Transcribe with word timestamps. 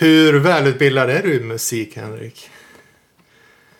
Hur 0.00 0.38
välutbildad 0.38 1.10
är 1.10 1.22
du 1.22 1.34
i 1.34 1.40
musik, 1.40 1.96
Henrik? 1.96 2.50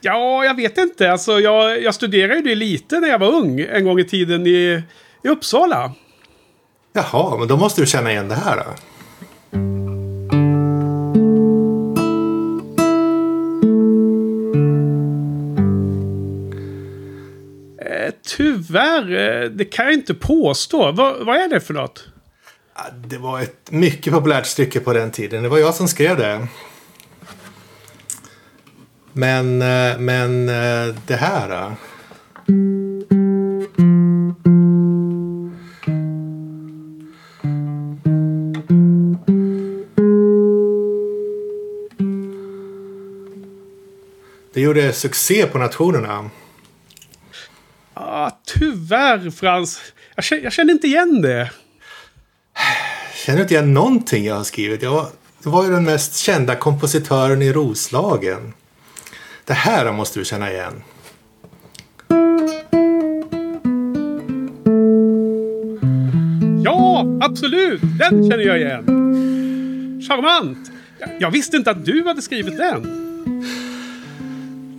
Ja, 0.01 0.45
jag 0.45 0.57
vet 0.57 0.79
inte. 0.79 1.13
Alltså, 1.13 1.41
jag, 1.41 1.83
jag 1.83 1.95
studerade 1.95 2.35
ju 2.35 2.43
det 2.43 2.55
lite 2.55 3.01
när 3.01 3.09
jag 3.09 3.19
var 3.19 3.29
ung. 3.33 3.61
En 3.61 3.85
gång 3.85 3.99
i 3.99 4.05
tiden 4.05 4.47
i, 4.47 4.83
i 5.25 5.29
Uppsala. 5.29 5.93
Jaha, 6.93 7.39
men 7.39 7.49
då 7.49 7.57
måste 7.57 7.81
du 7.81 7.87
känna 7.87 8.13
igen 8.13 8.29
det 8.29 8.35
här 8.35 8.57
då. 8.57 8.71
Eh, 17.85 18.13
tyvärr, 18.37 19.43
eh, 19.43 19.51
det 19.51 19.65
kan 19.65 19.85
jag 19.85 19.95
inte 19.95 20.15
påstå. 20.15 20.93
Va, 20.93 21.17
vad 21.21 21.37
är 21.37 21.49
det 21.49 21.61
för 21.61 21.75
något? 21.75 22.10
Det 23.05 23.19
var 23.19 23.41
ett 23.41 23.71
mycket 23.71 24.13
populärt 24.13 24.47
stycke 24.47 24.81
på 24.81 24.93
den 24.93 25.11
tiden. 25.11 25.43
Det 25.43 25.49
var 25.49 25.59
jag 25.59 25.75
som 25.75 25.89
skrev 25.89 26.17
det. 26.17 26.49
Men, 29.13 29.63
eh, 29.63 29.99
men 29.99 30.49
eh, 30.49 30.95
det 31.07 31.17
här? 31.17 31.51
Eh. 31.51 31.73
Det 44.55 44.61
gjorde 44.61 44.93
succé 44.93 45.47
på 45.47 45.59
nationerna. 45.59 46.31
Ah, 47.95 48.31
tyvärr, 48.47 49.31
Frans. 49.31 49.81
Jag 50.15 50.25
känner, 50.25 50.43
jag 50.43 50.53
känner 50.53 50.73
inte 50.73 50.87
igen 50.87 51.23
det 51.23 51.51
känner 53.15 53.43
inte 53.43 53.55
igen 53.55 53.75
någonting 53.75 54.25
jag 54.25 54.35
har 54.35 54.45
skrivit. 54.45 54.83
Jag 54.83 54.91
var, 54.91 55.07
var 55.43 55.65
ju 55.65 55.71
den 55.71 55.85
mest 55.85 56.17
kända 56.17 56.55
kompositören 56.55 57.43
i 57.43 57.53
Roslagen. 57.53 58.53
Det 59.45 59.55
här 59.55 59.93
måste 59.93 60.19
du 60.19 60.25
känna 60.25 60.53
igen. 60.53 60.83
Ja, 66.65 67.07
absolut. 67.21 67.81
Den 67.99 68.31
känner 68.31 68.45
jag 68.45 68.61
igen. 68.61 68.85
Charmant. 70.09 70.71
Jag, 70.99 71.11
jag 71.19 71.31
visste 71.31 71.57
inte 71.57 71.71
att 71.71 71.85
du 71.85 72.05
hade 72.07 72.23
skrivit 72.23 72.57
den. 72.59 73.07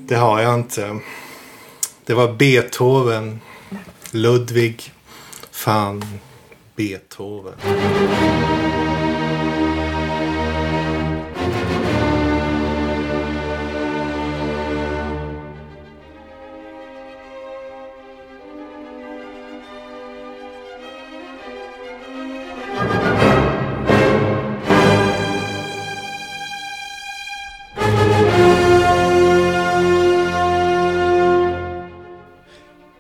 Det 0.08 0.16
har 0.16 0.42
jag 0.42 0.56
inte. 0.56 1.00
Det 2.06 2.14
var 2.14 2.34
Beethoven. 2.34 3.40
Ludwig 4.12 4.94
van 5.66 6.04
Beethoven. 6.76 7.54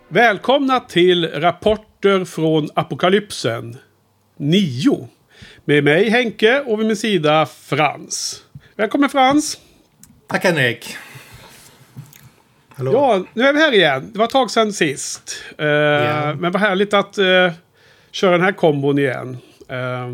Välkomna 0.07 0.79
till 0.79 1.27
Rapport 1.27 1.90
Rapporter 2.01 2.25
från 2.25 2.69
Apokalypsen 2.73 3.77
9. 4.37 5.07
Med 5.65 5.83
mig 5.83 6.09
Henke 6.09 6.59
och 6.61 6.79
vid 6.79 6.87
min 6.87 6.95
sida 6.95 7.45
Frans. 7.45 8.43
Välkommen 8.75 9.09
Frans! 9.09 9.57
Tack 10.27 10.43
Henrik. 10.43 10.97
Hallå. 12.69 12.91
Ja, 12.93 13.25
nu 13.33 13.43
är 13.43 13.53
vi 13.53 13.59
här 13.59 13.73
igen. 13.73 14.09
Det 14.13 14.19
var 14.19 14.25
ett 14.25 14.31
tag 14.31 14.51
sedan 14.51 14.73
sist. 14.73 15.43
Eh, 15.57 15.65
Men 16.35 16.51
vad 16.51 16.59
härligt 16.59 16.93
att 16.93 17.17
eh, 17.17 17.51
köra 18.11 18.31
den 18.31 18.41
här 18.41 18.51
kombon 18.51 18.99
igen. 18.99 19.37
Eh, 19.67 20.07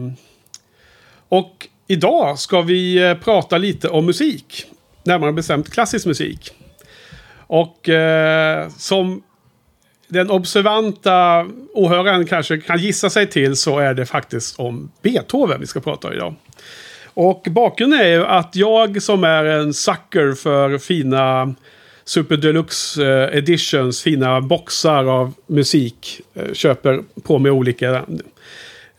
och 1.30 1.68
idag 1.88 2.40
ska 2.40 2.62
vi 2.62 3.10
eh, 3.10 3.18
prata 3.18 3.58
lite 3.58 3.90
om 3.90 4.06
musik. 4.06 4.66
Närmare 5.04 5.34
bestämt 5.34 5.70
klassisk 5.70 6.06
musik. 6.06 6.52
Och 7.48 7.90
eh, 7.90 8.70
som 8.70 9.24
den 10.08 10.30
observanta 10.30 11.48
åhöraren 11.74 12.26
kanske 12.26 12.58
kan 12.58 12.78
gissa 12.78 13.10
sig 13.10 13.28
till 13.28 13.56
så 13.56 13.80
är 13.80 13.94
det 13.94 14.06
faktiskt 14.06 14.60
om 14.60 14.92
Beethoven 15.02 15.60
vi 15.60 15.68
ska 15.68 15.80
prata 15.80 16.08
om 16.08 16.14
idag. 16.14 16.36
Och 17.06 17.48
bakgrunden 17.50 18.00
är 18.00 18.08
ju 18.08 18.26
att 18.26 18.56
jag 18.56 19.02
som 19.02 19.24
är 19.24 19.46
en 19.46 19.74
sucker 19.74 20.34
för 20.34 20.78
fina 20.78 21.56
Super 22.06 22.38
Deluxe 22.38 23.06
eh, 23.06 23.38
Editions, 23.38 24.02
fina 24.02 24.42
boxar 24.42 25.04
av 25.06 25.34
musik, 25.48 26.22
eh, 26.34 26.54
köper 26.54 27.02
på 27.24 27.40
mig 27.40 27.52
olika 27.52 28.06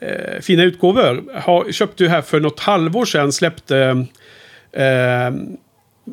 eh, 0.01 0.41
fina 0.41 0.63
utgåvor. 0.63 1.25
Har, 1.41 1.73
köpte 1.73 2.05
ju 2.05 2.09
här 2.09 2.23
för 2.23 2.41
något 2.41 2.61
halvår 2.61 3.05
sedan 3.05 3.33
släppte 3.33 4.07
eh, 4.73 5.31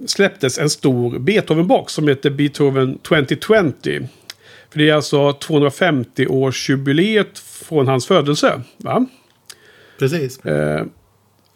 släpptes 0.06 0.60
en 0.60 0.70
stor 0.70 1.20
Beethoven-box 1.20 1.88
som 1.94 2.08
heter 2.08 2.30
Beethoven 2.30 2.98
2020. 2.98 4.08
För 4.76 4.80
det 4.80 4.90
är 4.90 4.94
alltså 4.94 5.32
250-årsjubileet 5.32 7.40
från 7.66 7.88
hans 7.88 8.08
födelse. 8.08 8.62
Va? 8.78 9.06
Precis. 10.00 10.46
Eh, 10.46 10.86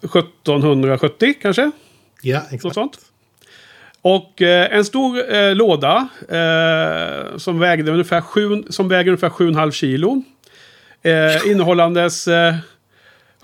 1770 0.04 1.34
kanske? 1.42 1.70
Ja, 2.22 2.38
Något 2.38 2.52
exakt. 2.52 2.74
sånt. 2.74 2.98
Och 4.02 4.42
eh, 4.42 4.76
en 4.76 4.84
stor 4.84 5.34
eh, 5.34 5.54
låda 5.54 6.08
eh, 6.28 7.36
som, 7.36 7.58
vägde 7.58 7.92
ungefär 7.92 8.20
sju, 8.20 8.62
som 8.70 8.88
väger 8.88 9.10
ungefär 9.10 9.28
7,5 9.28 9.70
kilo. 9.70 10.22
Eh, 11.02 11.46
innehållandes 11.50 12.28
eh, 12.28 12.54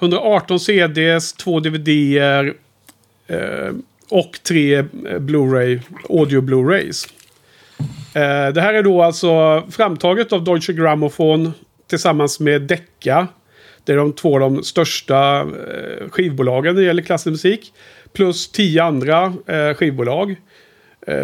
118 0.00 0.60
CDs, 0.60 1.32
två 1.32 1.60
DVDer 1.60 2.54
eh, 3.26 3.72
och 4.08 4.38
tre 4.42 4.74
eh, 4.74 4.84
Blu-ray, 5.18 5.80
audio 6.08 6.40
Blu-rays. 6.40 7.08
Eh, 8.16 8.48
det 8.52 8.60
här 8.60 8.74
är 8.74 8.82
då 8.82 9.02
alltså 9.02 9.64
framtaget 9.70 10.32
av 10.32 10.44
Deutsche 10.44 10.72
Grammophon 10.72 11.52
tillsammans 11.86 12.40
med 12.40 12.62
Decca. 12.62 13.28
Det 13.84 13.92
är 13.92 13.96
de 13.96 14.12
två 14.12 14.38
de 14.38 14.62
största 14.62 15.40
eh, 15.40 16.08
skivbolagen 16.10 16.74
när 16.74 16.82
det 16.82 16.86
gäller 16.86 17.02
klassisk 17.02 17.26
musik. 17.26 17.72
Plus 18.12 18.52
tio 18.52 18.82
andra 18.82 19.34
eh, 19.46 19.74
skivbolag, 19.74 20.36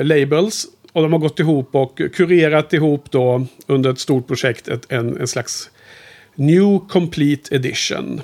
labels. 0.02 0.66
Och 0.92 1.02
de 1.02 1.12
har 1.12 1.20
gått 1.20 1.40
ihop 1.40 1.74
och 1.74 2.00
kurerat 2.14 2.72
ihop 2.72 3.10
då 3.10 3.46
under 3.66 3.90
ett 3.90 3.98
stort 3.98 4.26
projekt 4.26 4.68
ett, 4.68 4.92
en, 4.92 5.20
en 5.20 5.26
slags 5.26 5.70
New 6.34 6.78
Complete 6.88 7.54
Edition. 7.54 8.20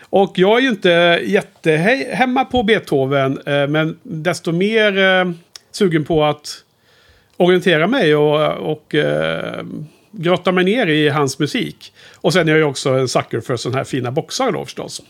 Och 0.00 0.32
jag 0.38 0.58
är 0.58 0.62
ju 0.62 0.68
inte 0.68 1.20
jättehemma 1.24 2.44
på 2.44 2.62
Beethoven, 2.62 3.38
men 3.44 3.98
desto 4.02 4.52
mer 4.52 5.34
sugen 5.72 6.04
på 6.04 6.24
att 6.24 6.64
orientera 7.36 7.86
mig 7.86 8.16
och, 8.16 8.72
och 8.72 8.94
eh, 8.94 9.64
grotta 10.10 10.52
mig 10.52 10.64
ner 10.64 10.86
i 10.86 11.08
hans 11.08 11.38
musik. 11.38 11.92
Och 12.16 12.32
sen 12.32 12.48
är 12.48 12.52
jag 12.52 12.58
ju 12.58 12.64
också 12.64 12.90
en 12.90 13.08
sucker 13.08 13.40
för 13.40 13.56
sådana 13.56 13.78
här 13.78 13.84
fina 13.84 14.10
boxar 14.10 14.52
då 14.52 14.64
förstås. 14.64 15.02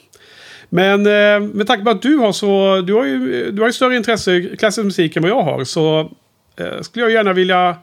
Men 0.69 1.07
eh, 1.07 1.49
med 1.55 1.67
tanke 1.67 1.85
på 1.85 1.91
att 1.91 2.03
du 2.03 2.17
har 2.17 2.33
så, 2.33 2.81
du 2.81 2.95
har 2.95 3.05
ju, 3.05 3.51
du 3.51 3.63
har 3.63 3.69
ju 3.69 3.73
större 3.73 3.97
intresse 3.97 4.33
i 4.33 4.57
klassisk 4.57 4.85
musik 4.85 5.17
än 5.17 5.23
vad 5.23 5.31
jag 5.31 5.43
har. 5.43 5.65
Så 5.65 6.11
eh, 6.57 6.81
skulle 6.81 7.05
jag 7.05 7.13
gärna 7.13 7.33
vilja 7.33 7.77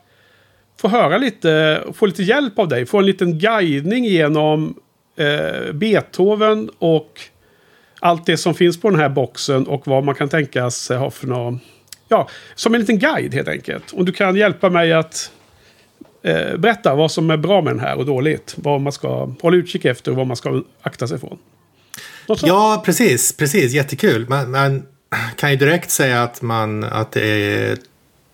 få 0.82 0.88
höra 0.88 1.18
lite, 1.18 1.82
få 1.94 2.06
lite 2.06 2.24
hjälp 2.24 2.60
av 2.60 2.68
dig. 2.68 2.86
Få 2.86 3.00
en 3.00 3.06
liten 3.06 3.40
guidning 3.40 4.06
genom 4.06 4.76
eh, 5.16 5.74
Beethoven 5.74 6.70
och 6.80 7.20
allt 8.00 8.26
det 8.26 8.38
som 8.38 8.54
finns 8.54 8.82
på 8.82 8.90
den 8.90 9.00
här 9.00 9.10
boxen 9.10 9.68
och 9.68 9.88
vad 9.88 10.04
man 10.04 10.16
kan 10.16 10.30
tänkas 10.30 10.90
ha 10.90 11.12
för 11.12 11.28
något. 11.28 11.62
Ja, 12.12 12.30
som 12.56 12.74
en 12.74 12.82
liten 12.82 13.00
guide 13.00 13.34
helt 13.34 13.48
enkelt. 13.48 13.94
Om 13.94 14.06
du 14.06 14.12
kan 14.12 14.36
hjälpa 14.36 14.70
mig 14.70 14.94
att 14.94 15.32
eh, 16.24 16.58
berätta 16.58 16.96
vad 16.96 17.12
som 17.12 17.30
är 17.30 17.38
bra 17.38 17.62
med 17.62 17.74
den 17.74 17.80
här 17.80 17.98
och 17.98 18.06
dåligt. 18.06 18.56
Vad 18.58 18.82
man 18.82 18.94
ska 18.94 19.36
hålla 19.42 19.58
utkik 19.58 19.86
efter 19.86 20.12
och 20.12 20.18
vad 20.18 20.28
man 20.28 20.38
ska 20.38 20.64
akta 20.82 21.08
sig 21.08 21.20
från. 21.20 21.38
Ja, 22.42 22.84
precis. 22.86 23.38
Precis. 23.38 23.74
Jättekul. 23.74 24.30
Man, 24.30 24.52
man 24.52 24.84
kan 25.36 25.52
ju 25.52 25.58
direkt 25.58 25.92
säga 25.92 26.24
att, 26.24 26.42
man, 26.42 26.84
att 26.84 27.12
det 27.12 27.28
är 27.28 27.78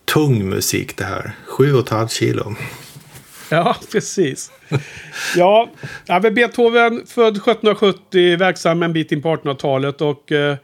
tung 0.05 0.49
musik 0.49 0.97
det 0.97 1.05
här. 1.05 1.31
Sju 1.45 1.73
och 1.73 1.79
ett 1.79 1.89
halvt 1.89 2.11
kilo. 2.11 2.55
Ja, 3.49 3.75
precis. 3.91 4.51
Ja, 5.35 5.69
Beethoven 6.31 7.03
född 7.07 7.37
1770, 7.37 8.37
verksam 8.37 8.83
en 8.83 8.93
bit 8.93 9.11
in 9.11 9.21
på 9.21 9.35
1800-talet. 9.35 10.01
Och 10.01 10.31
eh, 10.31 10.55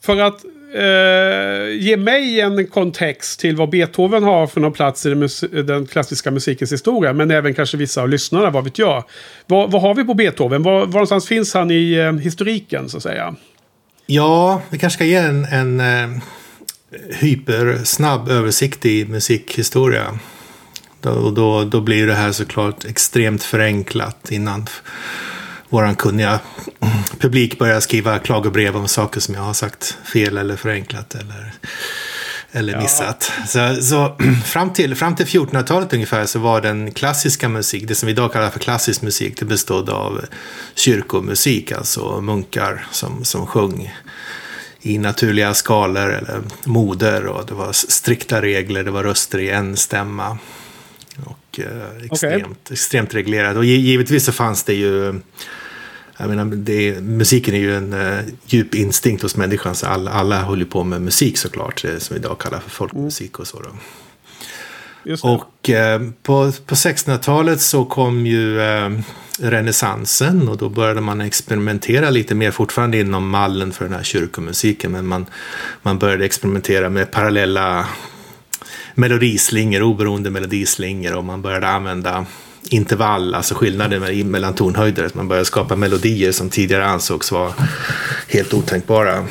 för 0.00 0.20
att 0.20 0.44
eh, 0.74 1.76
ge 1.80 1.96
mig 1.96 2.40
en 2.40 2.66
kontext 2.66 3.40
till 3.40 3.56
vad 3.56 3.70
Beethoven 3.70 4.22
har 4.22 4.46
för 4.46 4.60
någon 4.60 4.72
plats 4.72 5.06
i 5.06 5.08
den, 5.08 5.18
mus- 5.18 5.64
den 5.66 5.86
klassiska 5.86 6.30
musikens 6.30 6.72
historia. 6.72 7.12
Men 7.12 7.30
även 7.30 7.54
kanske 7.54 7.76
vissa 7.76 8.02
av 8.02 8.08
lyssnarna, 8.08 8.50
vad 8.50 8.64
vet 8.64 8.78
jag. 8.78 9.04
Vad, 9.46 9.70
vad 9.70 9.82
har 9.82 9.94
vi 9.94 10.04
på 10.04 10.14
Beethoven? 10.14 10.62
Var, 10.62 10.80
var 10.80 10.86
någonstans 10.86 11.28
finns 11.28 11.54
han 11.54 11.70
i 11.70 11.92
eh, 11.92 12.12
historiken, 12.12 12.88
så 12.88 12.96
att 12.96 13.02
säga? 13.02 13.34
Ja, 14.06 14.62
vi 14.70 14.78
kanske 14.78 14.96
ska 14.96 15.04
ge 15.04 15.16
en, 15.16 15.44
en 15.44 15.80
eh, 15.80 16.22
hypersnabb 17.20 18.28
översikt 18.28 18.86
i 18.86 19.04
musikhistoria. 19.04 20.18
Då, 21.00 21.30
då, 21.30 21.64
då 21.64 21.80
blir 21.80 22.06
det 22.06 22.14
här 22.14 22.32
såklart 22.32 22.84
extremt 22.84 23.42
förenklat 23.42 24.30
innan 24.30 24.66
våran 25.68 25.96
kunniga 25.96 26.40
publik 27.18 27.58
börjar 27.58 27.80
skriva 27.80 28.18
klagobrev 28.18 28.76
om 28.76 28.88
saker 28.88 29.20
som 29.20 29.34
jag 29.34 29.42
har 29.42 29.54
sagt 29.54 29.98
fel 30.04 30.38
eller 30.38 30.56
förenklat 30.56 31.14
eller, 31.14 31.52
eller 32.52 32.80
missat. 32.80 33.32
Ja. 33.38 33.46
Så, 33.46 33.82
så 33.82 34.16
fram 34.44 34.72
till, 34.72 34.94
fram 34.94 35.16
till 35.16 35.26
1400-talet 35.26 35.92
ungefär 35.92 36.26
så 36.26 36.38
var 36.38 36.60
den 36.60 36.92
klassiska 36.92 37.48
musik, 37.48 37.88
det 37.88 37.94
som 37.94 38.06
vi 38.06 38.12
idag 38.12 38.32
kallar 38.32 38.50
för 38.50 38.60
klassisk 38.60 39.02
musik, 39.02 39.38
det 39.38 39.44
bestod 39.44 39.90
av 39.90 40.24
kyrkomusik, 40.74 41.72
alltså 41.72 42.20
munkar 42.20 42.86
som, 42.90 43.24
som 43.24 43.46
sjöng 43.46 43.94
i 44.80 44.98
naturliga 44.98 45.54
skalor 45.54 46.10
eller 46.12 46.40
moder 46.64 47.26
och 47.26 47.46
det 47.46 47.54
var 47.54 47.72
strikta 47.72 48.42
regler, 48.42 48.84
det 48.84 48.90
var 48.90 49.04
röster 49.04 49.38
i 49.38 49.50
en 49.50 49.76
stämma. 49.76 50.38
Och 51.66 51.72
eh, 51.72 52.04
extremt, 52.10 52.44
okay. 52.44 52.54
extremt 52.70 53.14
reglerat. 53.14 53.56
Och 53.56 53.64
givetvis 53.64 54.24
så 54.24 54.32
fanns 54.32 54.64
det 54.64 54.74
ju 54.74 55.20
jag 56.20 56.28
menar, 56.28 56.44
det, 56.44 57.00
musiken 57.00 57.54
är 57.54 57.58
ju 57.58 57.76
en 57.76 57.92
uh, 57.92 58.20
djup 58.46 58.74
instinkt 58.74 59.22
hos 59.22 59.36
människan. 59.36 59.74
Så 59.74 59.86
alla, 59.86 60.10
alla 60.10 60.42
håller 60.42 60.64
på 60.64 60.84
med 60.84 61.02
musik 61.02 61.38
såklart. 61.38 61.82
Det 61.82 62.00
som 62.00 62.14
vi 62.14 62.20
idag 62.20 62.38
kallar 62.38 62.60
för 62.60 62.70
folkmusik 62.70 63.38
och 63.38 63.46
så. 63.46 63.60
Då. 63.60 63.68
Och 65.22 65.70
eh, 65.70 66.00
på, 66.22 66.52
på 66.66 66.74
1600-talet 66.74 67.60
så 67.60 67.84
kom 67.84 68.26
ju 68.26 68.60
eh, 68.60 68.90
renässansen 69.38 70.48
och 70.48 70.56
då 70.56 70.68
började 70.68 71.00
man 71.00 71.20
experimentera 71.20 72.10
lite 72.10 72.34
mer, 72.34 72.50
fortfarande 72.50 73.00
inom 73.00 73.28
mallen 73.28 73.72
för 73.72 73.84
den 73.84 73.94
här 73.94 74.02
kyrkomusiken, 74.02 74.92
men 74.92 75.06
man, 75.06 75.26
man 75.82 75.98
började 75.98 76.24
experimentera 76.24 76.90
med 76.90 77.10
parallella 77.10 77.86
melodislingor, 78.98 79.82
oberoende 79.82 80.30
melodislingor 80.30 81.14
och 81.14 81.24
man 81.24 81.42
började 81.42 81.68
använda 81.68 82.26
intervall, 82.70 83.34
alltså 83.34 83.54
skillnaden 83.54 84.30
mellan 84.30 84.54
tonhöjder. 84.54 85.10
Man 85.14 85.28
började 85.28 85.44
skapa 85.44 85.76
melodier 85.76 86.32
som 86.32 86.50
tidigare 86.50 86.86
ansågs 86.86 87.32
vara 87.32 87.52
helt 88.28 88.54
otänkbara. 88.54 89.26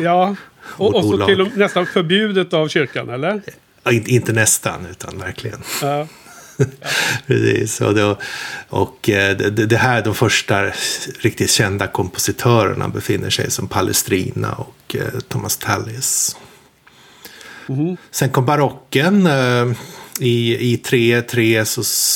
Ja, 0.00 0.36
och, 0.60 0.94
och 0.94 1.04
så 1.04 1.26
till 1.26 1.40
och 1.40 1.48
med 1.48 1.58
nästan 1.58 1.86
förbjudet 1.86 2.52
av 2.52 2.68
kyrkan, 2.68 3.08
eller? 3.08 3.42
Ja, 3.84 3.92
inte 3.92 4.32
nästan, 4.32 4.86
utan 4.90 5.18
verkligen. 5.18 5.60
Ja. 5.82 5.86
Ja. 5.88 6.06
Precis. 7.26 7.80
Och, 7.80 7.94
då, 7.94 8.18
och 8.68 9.10
eh, 9.10 9.36
det, 9.36 9.66
det, 9.66 9.76
här, 9.76 10.04
de 10.04 10.14
första 10.14 10.64
riktigt 11.20 11.50
kända 11.50 11.86
kompositörerna 11.86 12.88
befinner 12.88 13.30
sig 13.30 13.50
som 13.50 13.68
Palestrina 13.68 14.52
och 14.52 14.96
eh, 14.96 15.20
Thomas 15.28 15.56
Tallis. 15.56 16.36
Mm. 17.68 17.96
Sen 18.10 18.30
kom 18.30 18.46
barocken 18.46 19.26
eh, 19.26 19.66
i, 20.20 20.72
i 20.72 20.76
tre, 20.76 21.22
tre 21.22 21.64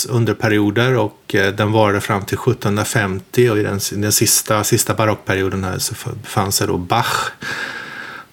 underperioder 0.08 0.96
och 0.96 1.34
eh, 1.34 1.54
den 1.54 1.72
varade 1.72 2.00
fram 2.00 2.24
till 2.24 2.38
1750 2.38 3.50
och 3.50 3.58
i 3.58 3.62
den, 3.62 3.80
den 3.92 4.12
sista, 4.12 4.64
sista 4.64 4.94
barockperioden 4.94 5.64
här 5.64 5.78
så 5.78 5.94
fanns 6.24 6.58
det 6.58 6.66
då 6.66 6.78
Bach 6.78 7.30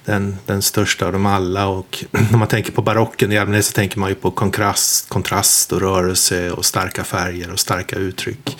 den, 0.06 0.38
den 0.46 0.62
största 0.62 1.06
av 1.06 1.12
dem 1.12 1.26
alla. 1.26 1.68
Och 1.68 2.06
när 2.12 2.38
man 2.38 2.48
tänker 2.48 2.72
på 2.72 2.82
barocken 2.82 3.32
i 3.32 3.38
allmänhet 3.38 3.66
så 3.66 3.74
tänker 3.74 4.00
man 4.00 4.10
ju 4.10 4.16
på 4.16 4.32
kontrast, 4.32 5.10
kontrast 5.10 5.72
och 5.74 5.82
rörelse 5.82 6.52
och 6.52 6.66
starka 6.66 7.04
färger 7.04 7.52
och 7.52 7.60
starka 7.60 7.96
uttryck. 7.96 8.58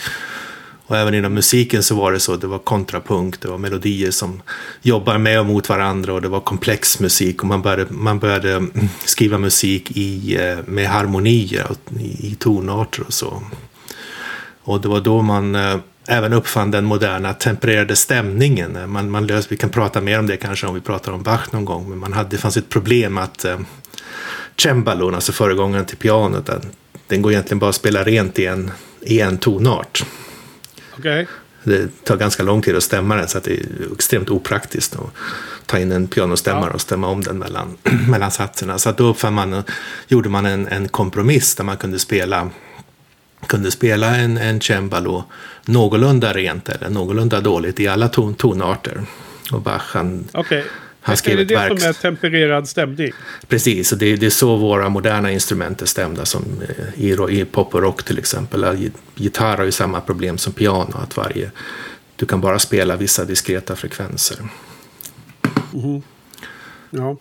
Och 0.90 0.98
även 0.98 1.14
inom 1.14 1.34
musiken 1.34 1.84
så 1.84 1.96
var 1.96 2.12
det 2.12 2.20
så. 2.20 2.36
Det 2.36 2.48
var 2.48 2.60
kontrapunkt, 2.60 3.42
det 3.42 3.48
var 3.48 3.58
melodier 3.58 4.12
som 4.12 4.42
jobbar 4.82 5.18
med 5.18 5.40
och 5.40 5.46
mot 5.46 5.70
varandra 5.70 6.14
och 6.14 6.22
det 6.22 6.28
var 6.28 6.40
komplex 6.40 7.00
musik 7.00 7.42
och 7.42 7.48
man 7.48 7.62
började, 7.62 7.86
man 7.90 8.20
började 8.20 8.52
mm, 8.52 8.72
skriva 9.06 9.38
musik 9.38 9.92
i, 9.92 10.36
eh, 10.36 10.58
med 10.66 10.88
harmonier 10.88 11.68
i, 12.00 12.36
tonarter 12.40 13.04
och 13.04 13.14
så. 13.14 13.44
Och 14.64 14.82
det 14.82 14.88
var 14.88 15.02
då 15.02 15.22
man 15.22 15.56
eh, 15.56 15.78
även 16.08 16.34
uppfann 16.34 16.72
den 16.72 16.86
moderna 16.86 17.34
tempererade 17.34 17.96
stämningen. 17.96 18.92
Man, 18.92 19.12
man 19.12 19.28
lös, 19.28 19.52
vi 19.52 19.58
kan 19.58 19.70
prata 19.70 20.02
mer 20.02 20.20
om 20.20 20.28
det 20.28 20.38
kanske 20.38 20.68
om 20.68 20.76
vi 20.76 20.82
pratar 20.82 21.12
om 21.12 21.24
Bach 21.24 21.52
någon 21.52 21.66
gång, 21.66 21.90
men 21.90 21.98
man 21.98 22.14
hade, 22.14 22.30
det 22.30 22.38
fanns 22.38 22.58
ett 22.58 22.70
problem 22.70 23.18
att 23.18 23.46
eh, 23.46 23.60
cembalon, 24.62 25.16
alltså 25.16 25.32
föregångaren 25.32 25.86
till 25.86 25.98
pianot, 25.98 26.46
den, 26.46 26.62
den 27.08 27.22
går 27.22 27.32
egentligen 27.32 27.60
bara 27.60 27.70
att 27.70 27.76
spela 27.76 28.04
rent 28.04 28.40
i 28.40 28.46
en, 28.46 28.72
i 29.02 29.20
en 29.20 29.38
tonart. 29.38 30.06
Okay. 31.00 31.26
Det 31.64 32.04
tar 32.04 32.18
ganska 32.18 32.44
lång 32.44 32.62
tid 32.62 32.76
att 32.76 32.84
stämma 32.84 33.16
den 33.16 33.28
så 33.28 33.38
att 33.38 33.44
det 33.44 33.60
är 33.60 33.66
extremt 33.94 34.30
opraktiskt 34.30 34.96
att 34.96 35.14
ta 35.66 35.80
in 35.80 35.92
en 35.92 36.08
pianostämmare 36.08 36.70
ja. 36.70 36.74
och 36.74 36.82
stämma 36.82 37.08
om 37.08 37.22
den 37.22 37.38
mellan, 37.38 37.78
mellan 38.10 38.32
satserna. 38.32 38.78
Så 38.78 38.90
att 38.90 38.98
då 38.98 39.08
uppfann 39.08 39.34
man, 39.34 39.64
gjorde 40.08 40.30
man 40.30 40.46
en, 40.46 40.68
en 40.68 40.90
kompromiss 40.90 41.56
där 41.56 41.64
man 41.64 41.78
kunde 41.78 42.00
spela 42.00 42.50
kunde 43.48 43.72
spela 43.72 44.16
en, 44.16 44.38
en 44.38 44.62
cembalo 44.62 45.24
någorlunda 45.66 46.34
rent 46.34 46.70
eller 46.70 46.90
någorlunda 46.90 47.42
dåligt 47.42 47.80
i 47.80 47.88
alla 47.88 48.10
ton, 48.10 48.34
tonarter. 48.34 49.02
Och 49.52 49.62
Bach 49.62 49.94
han, 49.94 50.28
okay. 50.34 50.64
Han 51.10 51.18
skrev 51.18 51.40
är 51.40 51.46
det 51.46 51.56
verk. 51.56 51.80
som 51.80 51.90
är 51.90 51.94
tempererad 51.94 52.70
stämning? 52.70 53.12
Precis, 53.48 53.92
och 53.92 53.98
det, 53.98 54.16
det, 54.16 54.26
är 54.26 54.30
så 54.30 54.56
våra 54.56 54.90
moderna 54.90 55.32
instrument 55.32 55.82
är 55.82 55.86
stämda 55.86 56.26
som 56.26 56.44
eh, 56.96 57.04
i, 57.06 57.40
i 57.40 57.46
pop 57.46 57.76
och 57.76 57.82
rock 57.82 58.04
till 58.04 58.18
exempel. 58.18 58.92
Gitarr 59.16 59.58
har 59.58 59.66
ju 59.66 59.72
samma 59.72 60.02
problem 60.02 60.38
som 60.38 60.54
piano, 60.54 60.98
att 61.04 61.18
varje, 61.18 61.52
du 62.16 62.26
kan 62.26 62.42
bara 62.42 62.60
spela 62.60 62.96
vissa 62.96 63.26
diskreta 63.26 63.76
frekvenser. 63.76 64.38
Mm. 65.74 66.02
Ja 66.90 67.18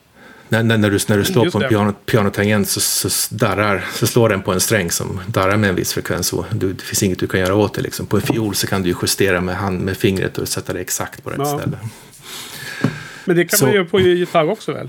när, 0.48 0.62
när, 0.62 0.78
när, 0.78 0.90
du, 0.90 0.98
när 1.08 1.16
du 1.16 1.24
slår 1.24 1.44
Just 1.44 1.56
på 1.56 1.62
en 1.62 1.68
piano, 1.68 1.92
pianotangent 2.06 2.68
så, 2.68 2.80
så, 2.80 3.34
darrar, 3.34 3.84
så 3.92 4.06
slår 4.06 4.28
den 4.28 4.42
på 4.42 4.52
en 4.52 4.60
sträng 4.60 4.90
som 4.90 5.20
darrar 5.26 5.56
med 5.56 5.70
en 5.70 5.76
viss 5.76 5.92
frekvens. 5.92 6.32
Och 6.32 6.44
du, 6.52 6.72
det 6.72 6.82
finns 6.82 7.02
inget 7.02 7.18
du 7.18 7.26
kan 7.26 7.40
göra 7.40 7.54
åt 7.54 7.74
det. 7.74 7.82
Liksom. 7.82 8.06
På 8.06 8.16
en 8.16 8.22
fiol 8.22 8.54
så 8.54 8.66
kan 8.66 8.82
du 8.82 8.94
justera 9.02 9.40
med, 9.40 9.56
hand, 9.56 9.80
med 9.80 9.96
fingret 9.96 10.38
och 10.38 10.48
sätta 10.48 10.72
det 10.72 10.80
exakt 10.80 11.24
på 11.24 11.30
rätt 11.30 11.38
ja. 11.38 11.58
ställe. 11.58 11.78
Men 13.28 13.36
det 13.36 13.44
kan 13.44 13.58
så, 13.58 13.64
man 13.64 13.74
göra 13.74 13.84
på 13.84 14.00
gitarr 14.00 14.50
också 14.50 14.72
väl? 14.72 14.88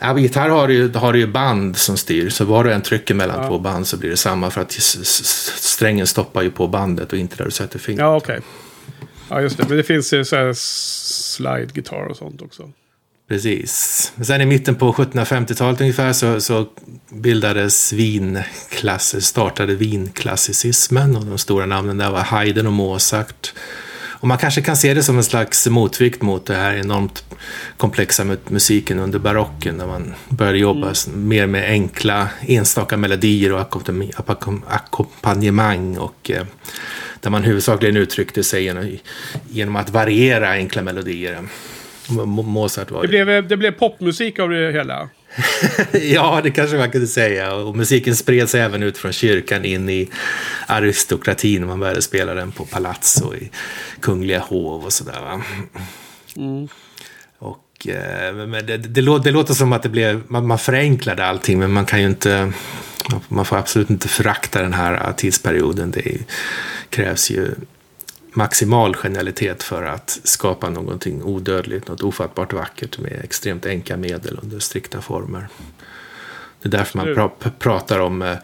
Ja, 0.00 0.12
på 0.12 0.18
gitarr 0.18 0.48
har 0.48 0.68
du, 0.68 0.74
ju, 0.74 0.92
har 0.92 1.12
du 1.12 1.18
ju 1.18 1.26
band 1.26 1.76
som 1.76 1.96
styr. 1.96 2.30
Så 2.30 2.44
var 2.44 2.64
du 2.64 2.72
än 2.72 2.82
trycker 2.82 3.14
mellan 3.14 3.42
ja. 3.42 3.48
två 3.48 3.58
band 3.58 3.86
så 3.86 3.96
blir 3.96 4.10
det 4.10 4.16
samma. 4.16 4.50
För 4.50 4.60
att 4.60 4.72
strängen 4.72 6.06
stoppar 6.06 6.42
ju 6.42 6.50
på 6.50 6.68
bandet 6.68 7.12
och 7.12 7.18
inte 7.18 7.36
där 7.36 7.44
du 7.44 7.50
sätter 7.50 7.78
fingret. 7.78 8.02
Ja, 8.02 8.16
okej. 8.16 8.38
Okay. 8.38 8.48
Ja, 9.28 9.40
just 9.40 9.56
det. 9.56 9.68
Men 9.68 9.76
det 9.76 9.82
finns 9.82 10.12
ju 10.12 10.24
så 10.24 10.36
här 10.36 10.52
slide-gitarr 10.52 12.10
och 12.10 12.16
sånt 12.16 12.42
också. 12.42 12.70
Precis. 13.28 14.12
Sen 14.22 14.40
i 14.40 14.46
mitten 14.46 14.74
på 14.74 14.92
1750-talet 14.92 15.80
ungefär 15.80 16.12
så, 16.12 16.40
så 16.40 16.66
bildades 17.10 17.92
vinklass, 17.92 19.24
startade 19.24 19.74
vinklassicismen 19.74 21.16
och 21.16 21.26
de 21.26 21.38
stora 21.38 21.66
namnen 21.66 21.98
där 21.98 22.10
var 22.10 22.20
Haydn 22.20 22.66
och 22.66 22.72
Mozart. 22.72 23.52
Och 24.20 24.28
man 24.28 24.38
kanske 24.38 24.62
kan 24.62 24.76
se 24.76 24.94
det 24.94 25.02
som 25.02 25.16
en 25.16 25.24
slags 25.24 25.66
motvikt 25.66 26.22
mot 26.22 26.46
det 26.46 26.54
här 26.54 26.74
enormt 26.74 27.24
komplexa 27.76 28.36
musiken 28.48 28.98
under 28.98 29.18
barocken 29.18 29.76
när 29.76 29.86
man 29.86 30.14
började 30.28 30.58
jobba 30.58 30.92
mm. 31.06 31.28
mer 31.28 31.46
med 31.46 31.64
enkla 31.70 32.28
enstaka 32.40 32.96
melodier 32.96 33.52
och 33.52 33.60
ackompanjemang 34.66 35.98
och 35.98 36.30
eh, 36.30 36.44
där 37.20 37.30
man 37.30 37.44
huvudsakligen 37.44 37.96
uttryckte 37.96 38.44
sig 38.44 38.64
genom, 38.64 38.96
genom 39.50 39.76
att 39.76 39.90
variera 39.90 40.50
enkla 40.50 40.82
melodier. 40.82 41.38
Mozart 42.26 42.90
var 42.90 43.02
det. 43.02 43.08
Blev, 43.08 43.48
det 43.48 43.56
blev 43.56 43.70
popmusik 43.70 44.38
av 44.38 44.50
det 44.50 44.72
hela? 44.72 45.08
ja, 45.92 46.40
det 46.42 46.50
kanske 46.50 46.76
man 46.76 46.90
kunde 46.90 47.06
säga. 47.06 47.54
Och 47.54 47.76
musiken 47.76 48.16
spred 48.16 48.48
sig 48.48 48.60
även 48.60 48.82
ut 48.82 48.98
från 48.98 49.12
kyrkan 49.12 49.64
in 49.64 49.88
i 49.88 50.10
aristokratin. 50.66 51.66
Man 51.66 51.80
började 51.80 52.02
spela 52.02 52.34
den 52.34 52.52
på 52.52 52.64
palats 52.64 53.20
och 53.20 53.36
i 53.36 53.50
kungliga 54.00 54.40
hov 54.40 54.84
och 54.84 54.92
sådär. 54.92 55.42
Mm. 56.36 56.68
Och, 57.38 57.88
eh, 57.88 58.34
men 58.34 58.66
det, 58.66 58.76
det, 58.76 59.18
det, 59.20 59.30
låter 59.30 59.54
som 59.54 59.72
att 59.72 59.82
det 59.82 59.88
blev, 59.88 60.22
man, 60.28 60.46
man 60.46 60.58
förenklade 60.58 61.24
allting, 61.24 61.58
men 61.58 61.72
man 61.72 61.86
kan 61.86 62.00
ju 62.00 62.06
inte... 62.06 62.52
Man 63.28 63.44
får 63.44 63.56
absolut 63.56 63.90
inte 63.90 64.08
förakta 64.08 64.62
den 64.62 64.72
här 64.72 65.12
tidsperioden. 65.12 65.90
Det 65.90 66.18
krävs 66.90 67.30
ju 67.30 67.54
maximal 68.38 68.96
genialitet 68.96 69.62
för 69.62 69.84
att 69.84 70.20
skapa 70.24 70.70
någonting 70.70 71.22
odödligt, 71.22 71.88
något 71.88 72.02
ofattbart 72.02 72.52
vackert 72.52 72.98
med 72.98 73.20
extremt 73.24 73.66
enkla 73.66 73.96
medel 73.96 74.38
under 74.42 74.58
strikta 74.58 75.00
former. 75.00 75.48
Det 76.62 76.68
är 76.68 76.70
därför 76.70 76.98
man 76.98 77.14
pra 77.14 77.50
pratar 77.58 77.98
om 77.98 78.22
eh, 78.22 78.36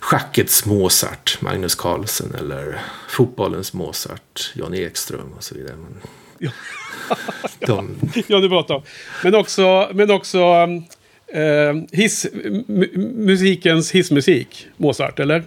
schackets 0.00 0.64
Mozart, 0.66 1.38
Magnus 1.40 1.74
Carlsen, 1.74 2.34
eller 2.38 2.80
fotbollens 3.08 3.72
Mozart, 3.72 4.52
Jan 4.54 4.74
Ekström 4.74 5.32
och 5.36 5.44
så 5.44 5.54
vidare. 5.54 5.76
Men, 5.76 5.96
ja. 6.38 6.50
de... 7.66 7.96
ja, 8.26 8.38
du 8.38 8.48
pratar 8.48 8.74
om. 8.74 8.82
Men 9.24 9.34
också, 9.34 9.90
men 9.94 10.10
också 10.10 10.38
eh, 11.26 11.74
hiss, 11.92 12.26
musikens 13.16 13.90
hissmusik, 13.90 14.68
Mozart, 14.76 15.20
eller? 15.20 15.44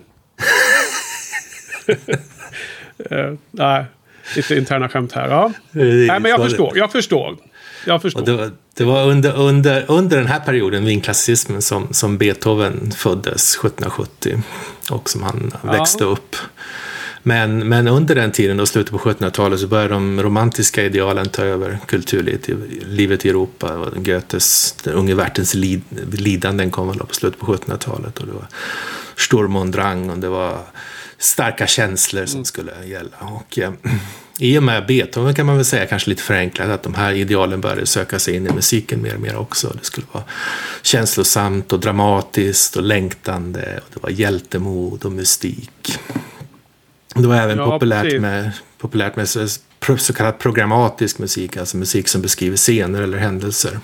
uh, 3.12 3.34
nej, 3.52 3.86
lite 4.36 4.56
interna 4.56 4.90
skämt 4.90 5.12
här. 5.12 5.30
Ja. 5.30 5.52
Nej, 5.72 6.20
men 6.20 6.26
jag 6.32 6.42
förstår. 6.44 6.78
Jag 6.78 6.92
förstår. 6.92 7.38
jag 7.86 8.02
förstår. 8.02 8.22
Det, 8.22 8.34
var, 8.34 8.52
det 8.78 8.84
var 8.84 9.06
under, 9.06 9.36
under, 9.36 9.86
under 9.88 10.18
den 10.18 10.28
här 10.28 10.40
perioden, 10.40 10.86
vinklassicismen, 10.86 11.62
som, 11.62 11.88
som 11.94 12.18
Beethoven 12.18 12.92
föddes 12.92 13.56
1770 13.56 14.42
och 14.92 15.10
som 15.10 15.24
han 15.24 15.54
Ja. 15.64 15.72
växte 15.72 16.04
upp. 16.04 16.36
Men, 17.28 17.68
men 17.70 17.88
under 17.88 18.16
den 18.16 18.32
tiden, 18.32 18.58
då 18.58 18.66
slutet 18.66 18.92
på 18.92 18.98
1700-talet, 18.98 19.60
så 19.60 19.68
började 19.68 19.94
de 19.94 20.24
romantiska 20.24 20.84
idealen 20.84 21.30
ta 21.30 21.44
över 21.44 21.80
kulturlivet 21.88 22.50
i, 22.50 22.56
livet 22.86 23.26
i 23.26 23.30
Europa. 23.30 23.78
Och 23.78 24.06
Goethes 24.06 24.76
Den 24.84 24.94
unge 24.94 25.16
värtens 25.16 25.54
lid, 25.54 25.82
lidanden 26.12 26.72
kom 26.72 26.88
väl 26.88 26.98
på 26.98 27.14
slutet 27.14 27.40
på 27.40 27.46
1700-talet. 27.46 28.20
Och 28.20 28.28
det 28.28 28.34
var 28.34 28.48
Sturm 29.16 29.56
und 29.56 29.74
Drang 29.74 30.10
och 30.10 30.18
det 30.18 30.30
var 30.30 30.60
starka 31.18 31.68
känslor 31.68 32.26
som 32.26 32.46
skulle 32.46 32.86
gälla. 32.86 33.18
Och, 33.20 33.60
eh, 33.60 33.74
I 34.40 34.58
och 34.58 34.64
med 34.64 34.86
Beethoven 34.86 35.34
kan 35.36 35.46
man 35.46 35.56
väl 35.56 35.66
säga, 35.66 35.86
kanske 35.86 36.10
lite 36.10 36.24
förenklat, 36.24 36.70
att 36.70 36.84
de 36.84 36.94
här 36.94 37.14
idealen 37.14 37.62
började 37.62 37.86
söka 37.86 38.20
sig 38.20 38.36
in 38.36 38.48
i 38.48 38.54
musiken 38.54 39.02
mer 39.02 39.16
och 39.16 39.22
mer 39.22 39.36
också. 39.36 39.76
Det 39.80 39.86
skulle 39.86 40.08
vara 40.12 40.24
känslosamt 40.82 41.74
och 41.74 41.80
dramatiskt 41.80 42.76
och 42.76 42.84
längtande. 42.84 43.80
Och 43.86 43.90
det 43.94 44.00
var 44.04 44.10
hjältemod 44.10 45.06
och 45.06 45.12
mystik. 45.12 46.00
Det 47.16 47.28
var 47.28 47.36
även 47.36 47.58
Ja, 47.58 47.72
populärt, 47.72 48.04
precis. 48.04 48.22
med, 48.22 48.52
populärt 48.78 49.16
med 49.16 49.30
så, 49.30 49.48
så 49.98 50.14
kallad 50.14 50.40
programmatisk 50.40 51.20
musik, 51.20 51.58
alltså 51.58 51.78
musik 51.78 52.08
som 52.08 52.22
beskriver 52.22 52.58
scener 52.58 53.02
eller 53.02 53.18
händelser. 53.18 53.80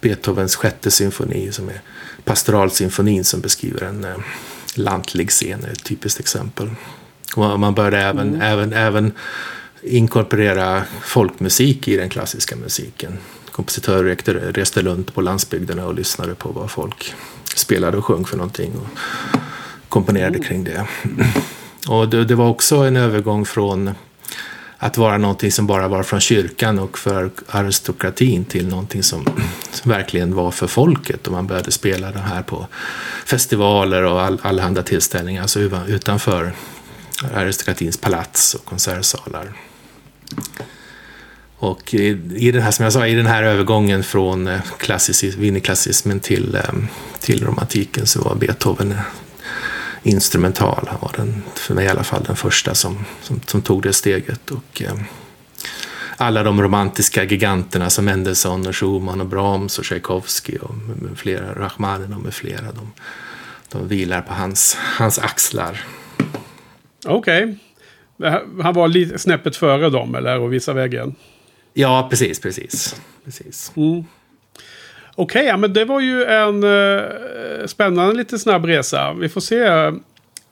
Beethovens 0.00 0.56
sjätte 0.56 0.90
symfoni 0.90 1.52
som 1.52 1.68
är 1.68 1.80
pastoralsymfonin 2.24 3.24
som 3.24 3.40
beskriver 3.40 3.82
en 3.82 4.04
eh, 4.04 4.16
lantlig 4.74 5.30
scen 5.30 5.64
är 5.64 5.72
ett 5.72 5.84
typiskt 5.84 6.20
exempel. 6.20 6.70
Och 7.36 7.60
man 7.60 7.74
började 7.74 7.98
även, 7.98 8.42
även, 8.42 8.72
även 8.72 9.12
inkorporera 9.82 10.82
folkmusik 11.02 11.88
i 11.88 11.96
den 11.96 12.08
klassiska 12.08 12.56
musiken. 12.56 13.18
Kompositörer 13.52 14.52
reste, 14.52 14.82
runt 14.82 15.14
på 15.14 15.20
landsbygderna 15.20 15.86
och 15.86 15.94
lyssnade 15.94 16.34
på 16.34 16.48
vad 16.48 16.70
folk 16.70 17.14
spelade 17.54 17.96
och 17.96 18.04
sjöng 18.04 18.24
för 18.24 18.36
någonting 18.36 18.72
och 18.76 18.98
komponerade 19.88 20.38
kring 20.38 20.64
det. 20.64 20.86
Och 21.88 22.08
det, 22.08 22.24
det 22.24 22.34
var 22.34 22.48
också 22.48 22.76
en 22.76 22.96
övergång 22.96 23.44
från 23.44 23.90
att 24.78 24.96
vara 24.96 25.18
någonting 25.18 25.52
som 25.52 25.66
bara 25.66 25.88
var 25.88 26.02
från 26.02 26.20
kyrkan 26.20 26.78
och 26.78 26.98
för 26.98 27.30
aristokratin 27.46 28.44
till 28.44 28.68
någonting 28.68 29.02
som 29.02 29.26
verkligen 29.84 30.34
var 30.34 30.50
för 30.50 30.66
folket. 30.66 31.26
Och 31.26 31.32
man 31.32 31.46
började 31.46 31.70
spela 31.70 32.10
det 32.10 32.18
här 32.18 32.42
på 32.42 32.66
festivaler 33.26 34.02
och 34.02 34.20
all, 34.20 34.38
allehanda 34.42 34.82
tillställningar, 34.82 35.42
alltså 35.42 35.60
utanför 35.86 36.52
aristokratins 37.34 37.96
palats 37.96 38.54
och 38.54 38.64
konsertsalar. 38.64 39.52
Och 41.60 41.94
i, 41.94 42.06
i 42.36 42.52
den 42.52 42.62
här, 42.62 42.70
som 42.70 42.84
jag 42.84 42.92
sa, 42.92 43.06
i 43.06 43.14
den 43.14 43.26
här 43.26 43.42
övergången 43.42 44.04
från 44.04 44.46
eh, 44.46 44.60
vinneklassismen 45.38 46.20
till, 46.20 46.54
eh, 46.54 46.74
till 47.20 47.44
romantiken 47.44 48.06
så 48.06 48.22
var 48.22 48.34
Beethoven 48.34 48.92
eh, 48.92 48.98
instrumental. 50.08 50.88
Han 50.90 50.98
var 51.00 51.12
den, 51.16 51.42
för 51.54 51.74
mig 51.74 51.84
i 51.84 51.88
alla 51.88 52.04
fall, 52.04 52.22
den 52.26 52.36
första 52.36 52.74
som, 52.74 53.04
som, 53.22 53.40
som 53.46 53.62
tog 53.62 53.82
det 53.82 53.92
steget. 53.92 54.50
Och, 54.50 54.82
eh, 54.82 54.94
alla 56.16 56.42
de 56.42 56.62
romantiska 56.62 57.24
giganterna 57.24 57.90
som 57.90 58.04
Mendelssohn 58.04 58.66
och 58.66 58.76
Schumann 58.76 59.20
och 59.20 59.26
Brahms 59.26 59.78
och 59.78 59.84
Tchaikovsky 59.84 60.56
och 60.58 60.74
med, 60.74 61.18
flera, 61.18 61.54
Rachmanin 61.54 62.12
och 62.12 62.20
med 62.22 62.34
flera, 62.34 62.72
de, 62.72 62.92
de 63.68 63.88
vilar 63.88 64.20
på 64.22 64.34
hans, 64.34 64.76
hans 64.80 65.18
axlar. 65.18 65.84
Okej. 67.06 67.58
Här- 68.22 68.62
Han 68.62 68.74
var 68.74 68.88
lite 68.88 69.18
snäppet 69.18 69.56
före 69.56 69.90
dem, 69.90 70.14
eller? 70.14 70.38
Och 70.38 70.52
visa 70.52 70.72
vägen. 70.72 71.14
Ja, 71.74 72.06
precis, 72.10 72.40
precis. 72.40 72.96
precis. 73.24 73.72
Okej, 75.20 75.46
ja, 75.46 75.56
men 75.56 75.72
det 75.72 75.84
var 75.84 76.00
ju 76.00 76.24
en 76.24 76.64
eh, 76.64 77.66
spännande 77.66 78.14
lite 78.14 78.38
snabb 78.38 78.64
resa. 78.64 79.12
Vi 79.12 79.28
får 79.28 79.40
se. 79.40 79.92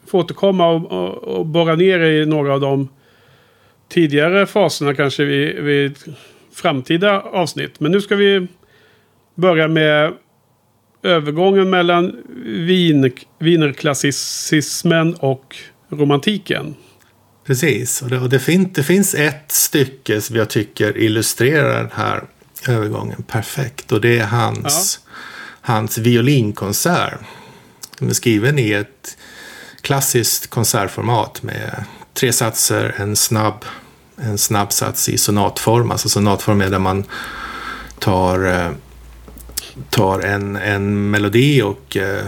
Får 0.06 0.18
återkomma 0.18 0.68
och, 0.68 0.92
och, 0.92 1.14
och 1.14 1.46
borra 1.46 1.74
ner 1.74 2.00
i 2.00 2.26
några 2.26 2.54
av 2.54 2.60
de 2.60 2.88
tidigare 3.88 4.46
faserna 4.46 4.94
kanske 4.94 5.24
vid, 5.24 5.56
vid 5.56 5.98
framtida 6.54 7.20
avsnitt. 7.20 7.80
Men 7.80 7.92
nu 7.92 8.00
ska 8.00 8.16
vi 8.16 8.46
börja 9.34 9.68
med 9.68 10.12
övergången 11.02 11.70
mellan 11.70 12.16
vin, 12.44 13.12
wienerklassicismen 13.38 15.14
och 15.14 15.56
romantiken. 15.88 16.74
Precis, 17.46 18.02
och 18.02 18.10
det, 18.10 18.18
och 18.18 18.28
det, 18.28 18.38
fin, 18.38 18.70
det 18.74 18.82
finns 18.82 19.14
ett 19.14 19.52
stycke 19.52 20.20
som 20.20 20.36
jag 20.36 20.50
tycker 20.50 20.98
illustrerar 20.98 21.78
den 21.78 21.90
här 21.92 22.22
övergången 22.68 23.22
perfekt. 23.22 23.92
Och 23.92 24.00
det 24.00 24.18
är 24.18 24.26
hans, 24.26 25.00
hans 25.60 25.98
violinkonsert. 25.98 27.18
Som 27.98 28.08
är 28.08 28.12
skriven 28.12 28.58
i 28.58 28.72
ett 28.72 29.16
klassiskt 29.80 30.50
konsertformat 30.50 31.42
med 31.42 31.84
tre 32.14 32.32
satser, 32.32 32.94
en 32.98 33.16
snabb, 33.16 33.64
en 34.16 34.38
snabb 34.38 34.72
sats 34.72 35.08
i 35.08 35.18
sonatform. 35.18 35.90
Alltså 35.90 36.08
sonatform 36.08 36.60
är 36.60 36.70
där 36.70 36.78
man 36.78 37.04
tar, 37.98 38.46
eh, 38.46 38.70
tar 39.90 40.20
en, 40.20 40.56
en 40.56 41.10
melodi 41.10 41.62
och 41.62 41.96
eh, 41.96 42.26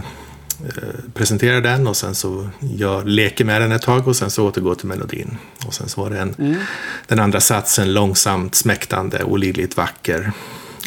presenterar 1.14 1.60
den 1.60 1.86
och 1.86 1.96
sen 1.96 2.14
så 2.14 2.48
gör, 2.60 3.04
leker 3.04 3.44
med 3.44 3.60
den 3.62 3.72
ett 3.72 3.82
tag 3.82 4.08
och 4.08 4.16
sen 4.16 4.30
så 4.30 4.46
återgår 4.46 4.74
till 4.74 4.88
melodin. 4.88 5.38
Och 5.66 5.74
sen 5.74 5.88
så 5.88 6.00
var 6.00 6.10
det 6.10 6.18
en, 6.18 6.56
den 7.06 7.20
andra 7.20 7.40
satsen 7.40 7.92
långsamt 7.92 8.54
smäktande, 8.54 9.24
olidligt 9.24 9.76
vacker. 9.76 10.32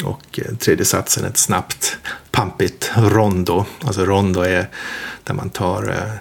Och 0.04 0.38
eh, 0.38 0.56
tredje 0.56 0.84
satsen 0.84 1.24
ett 1.24 1.38
snabbt, 1.38 1.96
pampigt 2.30 2.90
rondo. 2.96 3.64
Alltså 3.84 4.04
rondo 4.04 4.40
är 4.40 4.68
där 5.24 5.34
man 5.34 5.50
tar 5.50 5.88
eh, 5.88 6.12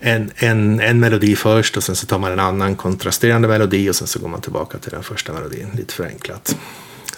en, 0.00 0.30
en, 0.36 0.80
en 0.80 1.00
melodi 1.00 1.36
först 1.36 1.76
och 1.76 1.82
sen 1.82 1.96
så 1.96 2.06
tar 2.06 2.18
man 2.18 2.32
en 2.32 2.40
annan 2.40 2.76
kontrasterande 2.76 3.48
melodi 3.48 3.90
och 3.90 3.96
sen 3.96 4.06
så 4.06 4.18
går 4.18 4.28
man 4.28 4.40
tillbaka 4.40 4.78
till 4.78 4.90
den 4.90 5.02
första 5.02 5.32
melodin, 5.32 5.68
lite 5.76 5.94
förenklat. 5.94 6.56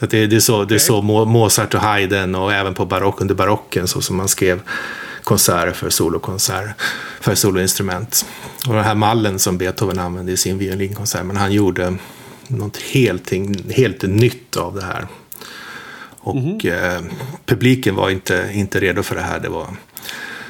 Så 0.01 0.07
det, 0.07 0.27
det 0.27 0.37
är 0.37 0.41
så, 0.41 0.65
det 0.65 0.75
är 0.75 0.79
så 0.79 1.03
Mo- 1.03 1.25
Mozart 1.25 1.75
och 1.75 1.81
Haydn 1.81 2.35
och 2.35 2.53
även 2.53 2.75
på 2.75 2.87
barock, 2.87 3.21
under 3.21 3.35
barocken 3.35 3.89
så 3.89 4.01
som 4.01 4.17
man 4.17 4.29
skrev 4.29 4.61
konserter 5.25 5.73
för 5.73 5.91
solokonserter, 5.91 6.75
för 7.21 7.35
soloinstrument. 7.35 8.27
Och 8.69 8.75
den 8.75 8.85
här 8.85 8.95
mallen 8.95 9.39
som 9.39 9.59
Beethoven 9.59 9.99
använde 9.99 10.33
i 10.33 10.37
sin 10.37 10.59
violinkonsert, 10.59 11.27
men 11.27 11.37
han 11.37 11.53
gjorde 11.53 11.97
något 12.49 12.77
helt, 12.77 13.33
helt 13.71 14.03
nytt 14.03 14.57
av 14.57 14.75
det 14.75 14.85
här. 14.85 15.07
Och 16.21 16.67
eh, 16.67 17.03
publiken 17.47 17.95
var 17.95 18.11
inte, 18.11 18.51
inte 18.55 18.81
redo 18.81 19.03
för 19.03 19.15
det 19.15 19.23
här. 19.23 19.41
Det, 19.41 19.49
var, 19.49 19.67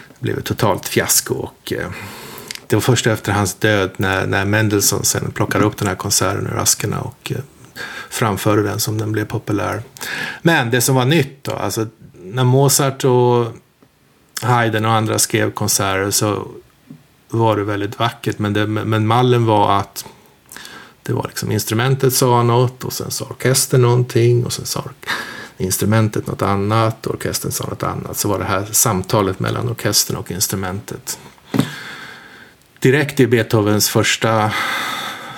det 0.08 0.20
blev 0.20 0.38
ett 0.38 0.44
totalt 0.44 0.88
fiasko. 0.88 1.34
Och, 1.34 1.72
eh, 1.72 1.90
det 2.66 2.76
var 2.76 2.80
först 2.80 3.06
efter 3.06 3.32
hans 3.32 3.54
död 3.54 3.90
när, 3.96 4.26
när 4.26 4.44
Mendelssohn 4.44 5.04
sen 5.04 5.30
plockade 5.30 5.64
upp 5.64 5.76
den 5.76 5.88
här 5.88 5.94
konserten 5.94 6.46
ur 6.46 6.58
askerna 6.58 7.00
och 7.00 7.32
eh, 7.34 7.42
framförde 8.10 8.62
den 8.62 8.80
som 8.80 8.98
den 8.98 9.12
blev 9.12 9.24
populär. 9.24 9.82
Men 10.42 10.70
det 10.70 10.80
som 10.80 10.94
var 10.94 11.04
nytt 11.04 11.44
då, 11.44 11.52
alltså 11.52 11.86
när 12.22 12.44
Mozart 12.44 13.04
och 13.04 13.46
Haydn 14.42 14.84
och 14.84 14.92
andra 14.92 15.18
skrev 15.18 15.50
konserter 15.50 16.10
så 16.10 16.48
var 17.28 17.56
det 17.56 17.64
väldigt 17.64 17.98
vackert. 17.98 18.38
Men, 18.38 18.52
det, 18.52 18.66
men 18.66 19.06
mallen 19.06 19.46
var 19.46 19.78
att 19.78 20.04
det 21.02 21.12
var 21.12 21.24
liksom 21.26 21.52
instrumentet 21.52 22.14
sa 22.14 22.42
något 22.42 22.84
och 22.84 22.92
sen 22.92 23.10
sa 23.10 23.24
orkestern 23.24 23.82
någonting 23.82 24.44
och 24.44 24.52
sen 24.52 24.66
sa 24.66 24.84
instrumentet 25.58 26.26
något 26.26 26.42
annat 26.42 27.06
och 27.06 27.14
orkestern 27.14 27.52
sa 27.52 27.64
något 27.64 27.82
annat. 27.82 28.16
Så 28.16 28.28
var 28.28 28.38
det 28.38 28.44
här 28.44 28.68
samtalet 28.72 29.40
mellan 29.40 29.68
orkestern 29.68 30.16
och 30.16 30.30
instrumentet. 30.30 31.18
Direkt 32.78 33.20
i 33.20 33.26
Beethovens 33.26 33.88
första 33.88 34.52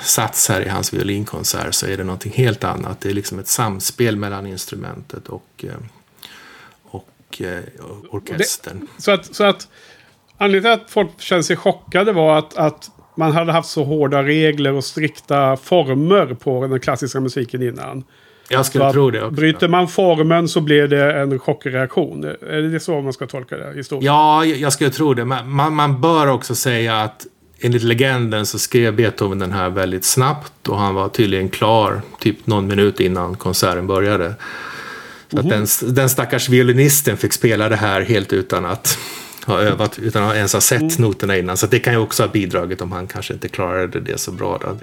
sats 0.02 0.48
här 0.48 0.60
i 0.60 0.68
hans 0.68 0.94
violinkonsert 0.94 1.74
så 1.74 1.86
är 1.86 1.96
det 1.96 2.04
någonting 2.04 2.32
helt 2.32 2.64
annat. 2.64 3.00
Det 3.00 3.10
är 3.10 3.14
liksom 3.14 3.38
ett 3.38 3.48
samspel 3.48 4.16
mellan 4.16 4.46
instrumentet 4.46 5.28
och, 5.28 5.64
eh, 5.64 5.70
och 7.40 7.46
eh, 7.46 8.14
orkestern. 8.14 8.88
Så 8.98 9.10
att, 9.10 9.34
så 9.34 9.44
att 9.44 9.68
anledningen 10.38 10.78
till 10.78 10.84
att 10.84 10.90
folk 10.90 11.20
kände 11.20 11.44
sig 11.44 11.56
chockade 11.56 12.12
var 12.12 12.38
att, 12.38 12.56
att 12.56 12.90
man 13.16 13.32
hade 13.32 13.52
haft 13.52 13.68
så 13.68 13.84
hårda 13.84 14.22
regler 14.22 14.72
och 14.72 14.84
strikta 14.84 15.56
former 15.56 16.34
på 16.34 16.66
den 16.66 16.80
klassiska 16.80 17.20
musiken 17.20 17.62
innan. 17.62 18.04
Jag 18.48 18.66
skulle 18.66 18.92
tro 18.92 19.10
det 19.10 19.22
också. 19.22 19.30
Bryter 19.30 19.68
man 19.68 19.88
formen 19.88 20.48
så 20.48 20.60
blir 20.60 20.88
det 20.88 21.12
en 21.12 21.38
chockreaktion. 21.38 22.24
Är 22.24 22.72
det 22.72 22.80
så 22.80 23.00
man 23.00 23.12
ska 23.12 23.26
tolka 23.26 23.56
det? 23.56 23.72
Historien? 23.76 24.04
Ja, 24.04 24.44
jag 24.44 24.72
skulle 24.72 24.90
tro 24.90 25.14
det. 25.14 25.24
Man, 25.24 25.50
man, 25.50 25.74
man 25.74 26.00
bör 26.00 26.26
också 26.26 26.54
säga 26.54 26.96
att 27.02 27.26
enligt 27.60 27.82
legenden 27.82 28.46
så 28.46 28.58
skrev 28.58 28.96
Beethoven 28.96 29.38
den 29.38 29.52
här 29.52 29.70
väldigt 29.70 30.04
snabbt 30.04 30.68
och 30.68 30.78
han 30.78 30.94
var 30.94 31.08
tydligen 31.08 31.48
klar 31.48 32.00
typ 32.18 32.46
någon 32.46 32.66
minut 32.66 33.00
innan 33.00 33.36
konserten 33.36 33.86
började. 33.86 34.34
Så 35.36 35.40
att 35.40 35.48
den, 35.48 35.94
den 35.94 36.08
stackars 36.08 36.48
violinisten 36.48 37.16
fick 37.16 37.32
spela 37.32 37.68
det 37.68 37.76
här 37.76 38.00
helt 38.00 38.32
utan 38.32 38.64
att 38.64 38.98
ha 39.44 39.60
övat, 39.60 39.98
utan 39.98 40.22
att 40.22 40.34
ens 40.34 40.52
ha 40.52 40.60
sett 40.60 40.98
noterna 40.98 41.36
innan. 41.36 41.56
Så 41.56 41.66
det 41.66 41.78
kan 41.78 41.92
ju 41.92 41.98
också 41.98 42.22
ha 42.22 42.28
bidragit 42.28 42.80
om 42.80 42.92
han 42.92 43.06
kanske 43.06 43.34
inte 43.34 43.48
klarade 43.48 44.00
det 44.00 44.18
så 44.18 44.32
bra. 44.32 44.60
Då. 44.62 44.76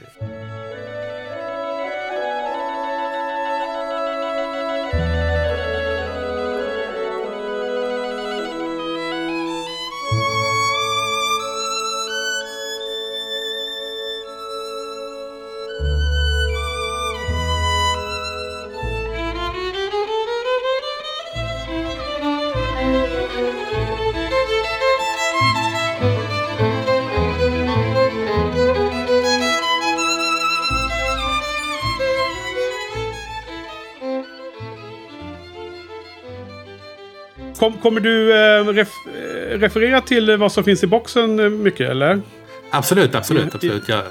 Kom, 37.63 37.73
kommer 37.73 37.99
du 38.01 38.31
eh, 38.33 38.65
ref, 38.65 38.89
eh, 39.07 39.59
referera 39.59 40.01
till 40.01 40.37
vad 40.37 40.51
som 40.51 40.63
finns 40.63 40.83
i 40.83 40.87
boxen 40.87 41.39
eh, 41.39 41.49
mycket 41.49 41.89
eller? 41.89 42.21
Absolut, 42.69 43.15
absolut, 43.15 43.55
absolut. 43.55 43.89
Jag, 43.89 44.03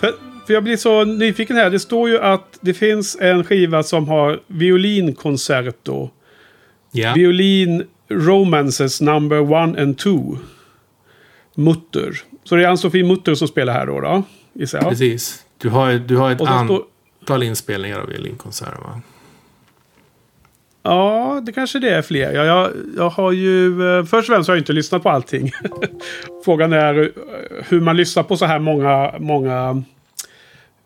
För, 0.00 0.14
för 0.46 0.54
jag 0.54 0.64
blir 0.64 0.76
så 0.76 1.04
nyfiken 1.04 1.56
här. 1.56 1.70
Det 1.70 1.78
står 1.80 2.08
ju 2.08 2.18
att 2.18 2.58
det 2.60 2.74
finns 2.74 3.16
en 3.20 3.44
skiva 3.44 3.82
som 3.82 4.08
har 4.08 4.40
violinconcerto. 4.46 6.10
ja. 6.92 7.12
Violin 7.14 7.84
Romances 8.08 9.00
number 9.00 9.52
one 9.52 9.82
and 9.82 9.98
two. 9.98 10.36
Mutter. 11.54 12.20
Så 12.44 12.56
det 12.56 12.64
är 12.64 12.68
Ann-Sofie 12.68 13.04
Mutter 13.04 13.34
som 13.34 13.48
spelar 13.48 13.72
här 13.72 13.86
då, 13.86 14.00
då 14.00 14.22
gissar 14.52 14.78
jag. 14.78 14.88
Precis. 14.88 15.44
Du 15.58 15.68
har, 15.68 15.92
du 15.92 16.16
har 16.16 16.30
ett 16.30 16.38
så 16.38 16.44
står- 16.46 16.84
antal 17.20 17.42
inspelningar 17.42 17.98
av 18.00 18.08
violinkonserter 18.08 18.78
va? 18.78 19.00
Ja, 20.82 21.42
det 21.46 21.52
kanske 21.52 21.78
det 21.78 21.90
är 21.90 22.02
fler. 22.02 22.32
Jag, 22.32 22.46
jag, 22.46 22.70
jag 22.96 23.10
har 23.10 23.32
ju... 23.32 23.82
Eh, 23.98 24.04
först 24.04 24.28
och 24.28 24.34
främst 24.34 24.48
har 24.48 24.54
jag 24.54 24.60
inte 24.60 24.72
lyssnat 24.72 25.02
på 25.02 25.10
allting. 25.10 25.50
Frågan 26.44 26.72
är 26.72 27.00
eh, 27.00 27.06
hur 27.68 27.80
man 27.80 27.96
lyssnar 27.96 28.22
på 28.22 28.36
så 28.36 28.44
här 28.44 28.58
många... 28.58 29.14
många 29.18 29.82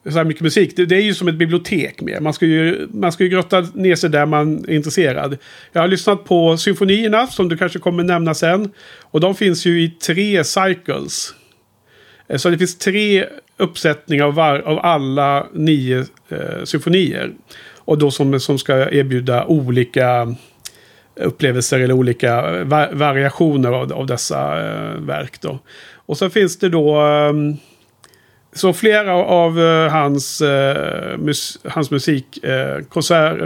så 0.05 0.11
här 0.11 0.25
mycket 0.25 0.43
musik. 0.43 0.77
Det, 0.77 0.87
det 0.87 0.97
är 0.97 1.01
ju 1.01 1.15
som 1.15 1.29
ett 1.29 1.35
bibliotek 1.35 2.01
mer. 2.01 2.21
Man 2.21 2.33
ska, 2.33 2.47
ju, 2.47 2.89
man 2.91 3.13
ska 3.13 3.25
ju 3.25 3.31
grotta 3.31 3.61
ner 3.75 3.97
sig 3.97 4.11
där 4.11 4.27
man 4.27 4.65
är 4.69 4.75
intresserad. 4.75 5.39
Jag 5.73 5.81
har 5.81 5.89
lyssnat 5.89 6.25
på 6.25 6.57
symfonierna 6.57 7.27
som 7.27 7.49
du 7.49 7.57
kanske 7.57 7.79
kommer 7.79 8.05
nämna 8.05 8.35
sen. 8.35 8.71
Och 9.01 9.21
de 9.21 9.35
finns 9.35 9.67
ju 9.67 9.83
i 9.83 9.89
tre 9.91 10.45
cycles. 10.45 11.35
Eh, 12.29 12.37
så 12.37 12.51
det 12.51 12.59
finns 12.59 12.79
tre 12.79 13.27
uppsättningar 13.57 14.25
av, 14.25 14.35
var, 14.35 14.59
av 14.59 14.79
alla 14.79 15.47
nio 15.53 16.05
eh, 16.29 16.65
symfonier. 16.65 17.33
Och 17.85 17.99
då 17.99 18.11
som, 18.11 18.41
som 18.41 18.59
ska 18.59 18.91
erbjuda 18.91 19.45
olika 19.45 20.35
upplevelser 21.17 21.81
eller 21.81 21.95
olika 21.95 22.65
va 22.65 22.89
variationer 22.93 23.73
av, 23.73 23.93
av 23.93 24.07
dessa 24.07 24.67
eh, 24.67 25.01
verk. 25.01 25.41
Då. 25.41 25.59
Och 26.07 26.19
så 26.19 26.31
finns 26.31 26.59
det 26.59 26.69
då... 26.69 27.01
Ehm, 27.01 27.57
så 28.55 28.73
flera 28.73 29.15
av 29.15 29.61
eh, 29.61 29.91
hans, 29.91 30.41
eh, 30.41 31.19
mus 31.19 31.59
hans 31.65 31.91
musik, 31.91 32.45
eh, 32.45 32.81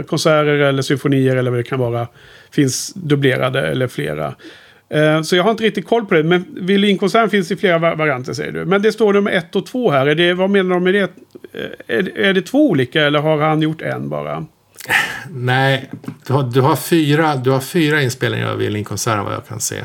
konserter 0.05 0.45
eller 0.45 0.81
symfonier 0.81 1.35
eller 1.35 1.51
vad 1.51 1.59
det 1.59 1.63
kan 1.63 1.79
vara, 1.79 2.07
finns 2.51 2.93
dubblerade 2.93 3.61
eller 3.61 3.87
flera. 3.87 4.35
Eh, 4.89 5.21
så 5.21 5.35
jag 5.35 5.43
har 5.43 5.51
inte 5.51 5.63
riktigt 5.63 5.87
koll 5.87 6.05
på 6.05 6.13
det. 6.13 6.23
Men 6.23 6.45
violinkonserten 6.61 7.29
finns 7.29 7.51
i 7.51 7.55
flera 7.55 7.77
va- 7.77 7.95
varianter 7.95 8.33
säger 8.33 8.51
du. 8.51 8.65
Men 8.65 8.81
det 8.81 8.91
står 8.91 9.13
nummer 9.13 9.31
ett 9.31 9.55
och 9.55 9.65
två 9.65 9.91
här. 9.91 10.07
Är 10.07 10.15
det, 10.15 10.33
vad 10.33 10.49
menar 10.49 10.75
de 10.75 10.83
med 10.83 10.93
det? 10.93 10.99
Eh, 11.53 11.97
Är, 11.97 12.17
är 12.17 12.33
det 12.33 12.41
två 12.41 12.69
olika 12.69 13.01
eller 13.01 13.19
har 13.19 13.37
han 13.41 13.61
gjort 13.61 13.81
en 13.81 14.09
bara? 14.09 14.45
Nej, 15.29 15.89
du 16.27 16.33
har, 16.33 16.43
du, 16.43 16.61
har 16.61 16.75
fyra, 16.75 17.35
du 17.35 17.49
har 17.51 17.59
fyra 17.59 18.01
inspelningar 18.01 18.51
av 18.51 18.57
violinkonserten 18.57 19.23
vad 19.25 19.33
jag 19.33 19.47
kan 19.47 19.59
se. 19.59 19.75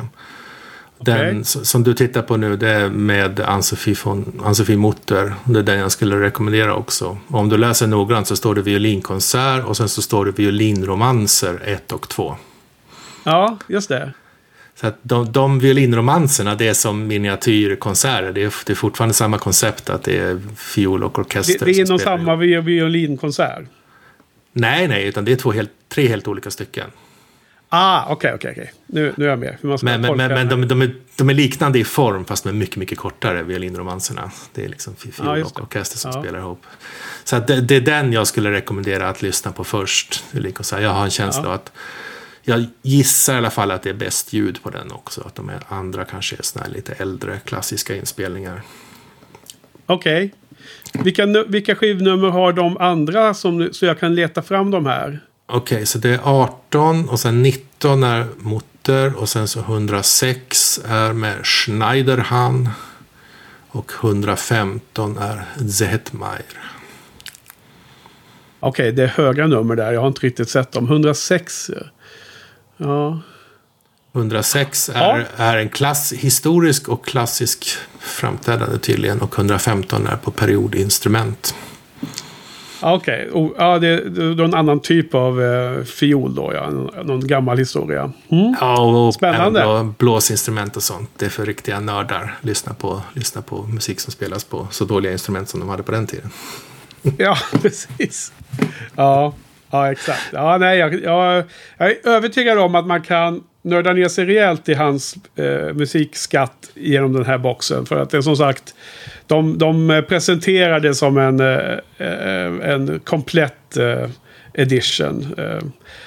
Den 0.99 1.41
s- 1.41 1.69
som 1.71 1.83
du 1.83 1.95
tittar 1.95 2.23
på 2.23 2.37
nu 2.37 2.57
det 2.57 2.69
är 2.71 2.89
med 2.89 3.41
Ann-Sofie, 3.41 4.77
Mutter. 4.77 5.35
Det 5.45 5.59
är 5.59 5.63
den 5.63 5.79
jag 5.79 5.93
skulle 5.93 6.21
rekommendera 6.21 6.75
också. 6.75 7.19
Om 7.29 7.49
du 7.49 7.57
läser 7.57 7.87
noggrant 7.87 8.27
så 8.27 8.37
står 8.37 8.55
det 8.55 8.63
violinkonsert 8.63 9.65
och 9.65 9.77
sen 9.77 9.89
så 9.89 10.03
står 10.03 10.25
det 10.27 10.39
violinromanser 10.39 11.61
1 11.65 11.93
och 11.93 12.09
2. 12.09 12.37
Ja, 13.25 13.59
just 13.69 13.89
det. 13.89 14.13
Så 14.81 14.87
att 14.87 14.99
de, 15.03 15.33
de 15.33 15.59
violinromanserna 15.59 16.55
det 16.55 16.69
är 16.69 16.75
som 16.75 17.07
miniatyrkonserter. 17.07 18.33
Det 18.33 18.43
är, 18.43 18.55
det 18.67 18.73
är 18.73 18.75
fortfarande 18.75 19.15
samma 19.15 19.39
koncept 19.39 19.91
att 19.91 20.03
det 20.03 20.19
är 20.19 20.41
fiol 20.57 21.05
och 21.05 21.19
orkester 21.19 21.59
Det, 21.59 21.65
det 21.65 21.71
är 21.81 21.87
inom 21.87 21.99
samma 21.99 22.37
violinkonsert. 22.37 23.65
Nej, 24.53 24.89
nej, 24.89 25.07
utan 25.07 25.25
det 25.25 25.33
är 25.33 25.37
två 25.37 25.53
helt, 25.53 25.71
tre 25.89 26.09
helt 26.09 26.29
olika 26.29 26.51
stycken. 26.51 26.87
Ah, 27.69 28.07
okej, 28.09 28.33
okej, 28.35 28.51
okej. 28.53 28.73
Nu, 28.87 29.13
nu 29.17 29.25
är 29.25 29.29
jag 29.29 29.39
med. 29.39 29.57
Men, 29.63 30.01
men, 30.01 30.17
men, 30.17 30.33
men 30.33 30.49
de, 30.49 30.69
de, 30.69 30.83
är, 30.83 30.95
de 31.17 31.31
är 31.31 31.35
liknande 31.35 31.79
i 31.79 31.85
form 31.85 32.25
fast 32.25 32.45
med 32.45 32.55
mycket, 32.55 32.77
mycket 32.77 32.99
kortare 32.99 33.43
violinromanserna. 33.43 34.31
Det 34.55 34.65
är 34.65 34.69
liksom 34.69 34.95
fiol 34.97 35.39
just 35.39 35.57
och 35.57 35.63
orkester 35.63 35.99
som 35.99 36.11
Ja. 36.15 36.23
spelar 36.23 36.39
ihop. 36.39 36.63
Så 37.25 37.37
att 37.37 37.47
det, 37.47 37.61
det 37.61 37.77
är 37.77 37.81
den 37.81 38.13
jag 38.13 38.27
skulle 38.27 38.53
rekommendera 38.53 39.09
att 39.09 39.23
lyssna 39.23 39.53
på 39.53 39.65
först. 39.65 40.25
Jag 40.71 40.91
har 40.91 41.05
en 41.05 41.11
känsla 41.11 41.43
Ja. 41.43 41.49
av 41.49 41.55
att 41.55 41.73
jag 42.45 42.67
gissar 42.83 43.35
i 43.35 43.37
alla 43.37 43.51
fall 43.51 43.71
att 43.71 43.83
det 43.83 43.91
är 43.91 43.95
bäst 43.95 44.33
ljud 44.33 44.63
på 44.63 44.71
den 44.71 44.93
också. 44.93 45.21
Att 45.27 45.35
de 45.35 45.51
andra 45.69 46.05
kanske 46.05 46.37
är 46.37 46.43
såna 46.43 46.65
här 46.65 46.73
lite 46.73 46.93
äldre 46.93 47.41
klassiska 47.45 47.97
inspelningar. 47.97 48.63
Okej. 49.87 50.35
Vilka, 50.93 51.27
nu- 51.27 51.45
vilka 51.49 51.75
skivnummer 51.75 52.29
har 52.29 52.53
de 52.53 52.77
andra 52.79 53.35
som, 53.35 53.69
så 53.73 53.87
jag 53.87 54.01
kan 54.01 54.15
leta 54.15 54.43
fram 54.43 54.71
de 54.71 54.87
här? 54.87 55.21
Okej, 55.47 55.87
så 55.87 55.99
det 55.99 56.11
är 56.11 56.21
18 56.25 57.09
och 57.09 57.21
sen 57.21 57.43
19 57.43 58.03
är 58.03 58.27
Mutter 58.39 59.15
och 59.17 59.29
sen 59.29 59.49
så 59.49 59.61
106 59.61 60.81
är 60.89 61.13
med 61.13 61.47
Schneiderhan 61.47 62.69
och 63.69 63.93
115 64.03 65.19
är 65.19 65.45
Zehetmeier. 65.69 66.71
Okej, 68.61 68.93
det 68.93 69.03
är 69.03 69.07
höga 69.07 69.47
nummer 69.47 69.77
där. 69.77 69.93
Jag 69.93 70.01
har 70.01 70.09
inte 70.09 70.27
riktigt 70.27 70.49
sett 70.51 70.73
dem. 70.73 70.85
106. 70.85 71.71
Ja. 72.77 73.21
106 74.15 74.91
är, 74.95 75.27
är 75.37 75.57
en 75.57 75.69
klass, 75.69 76.13
historisk 76.13 76.89
och 76.89 77.05
klassisk 77.05 77.67
framträdande 77.99 78.79
tydligen 78.79 79.21
och 79.21 79.39
115 79.39 80.07
är 80.07 80.17
på 80.17 80.31
periodinstrument. 80.31 81.55
Okej, 82.87 83.31
oh, 83.33 83.51
ja, 83.59 83.79
det, 83.79 83.89
är 83.89 84.41
en 84.41 84.55
annan 84.55 84.81
typ 84.81 85.15
av 85.15 85.43
eh, 85.43 85.85
fiol 85.85 86.35
då. 86.35 86.53
Ja. 86.55 86.71
Någon, 87.05 87.27
gammal 87.27 87.59
historia. 87.59 88.13
Mm. 88.29 88.55
Ja, 88.61 89.07
och 89.07 89.15
Spännande. 89.15 89.93
blåsinstrument 89.99 90.77
och 90.77 90.83
sånt. 90.83 91.11
Det 91.17 91.27
är 91.27 91.31
för 91.31 91.47
riktiga 91.47 91.81
nördar. 91.81 92.39
Lyssna 92.41 92.75
på, 92.75 93.03
lyssna 93.13 93.43
på 93.43 93.63
musik 93.63 94.01
som 94.01 94.13
spelas 94.13 94.45
på 94.45 94.69
så 94.71 94.85
dåliga 94.85 95.13
instrument 95.13 95.49
som 95.49 95.61
de 95.61 95.69
hade 95.69 95.83
på 95.83 95.93
den 95.93 96.07
tiden. 96.07 96.31
Ja, 97.19 97.37
precis. 97.63 98.33
Ja, 98.95 99.33
ja 99.75 99.93
exakt. 99.93 100.31
Ja, 100.33 100.59
nej, 100.59 100.79
jag, 100.79 100.95
jag, 100.95 101.45
jag 101.79 101.91
är 101.91 102.09
övertygad 102.09 102.59
om 102.59 102.75
att 102.75 102.87
man 102.87 103.03
kan 103.03 103.43
nörda 103.63 103.93
ner 103.93 104.09
sig 104.09 104.25
rejält 104.25 104.69
i 104.69 104.75
hans 104.75 105.17
eh, 105.37 105.75
musikskatt 105.75 106.71
genom 106.75 107.13
den 107.13 107.25
här 107.25 107.39
boxen. 107.39 107.87
För 107.87 107.97
att 107.97 108.11
det 108.11 108.17
är 108.17 108.23
som 108.23 108.37
sagt, 108.37 108.75
de, 109.27 109.59
de 109.59 110.03
presenterar 110.09 110.81
det 110.81 110.95
som 110.95 111.19
en, 111.19 111.41
eh, 111.41 111.79
eh 111.99 112.71
en 112.71 113.01
komplett 113.05 113.77
eh, 113.77 114.09
edition. 114.55 115.35
Eh, 115.39 115.67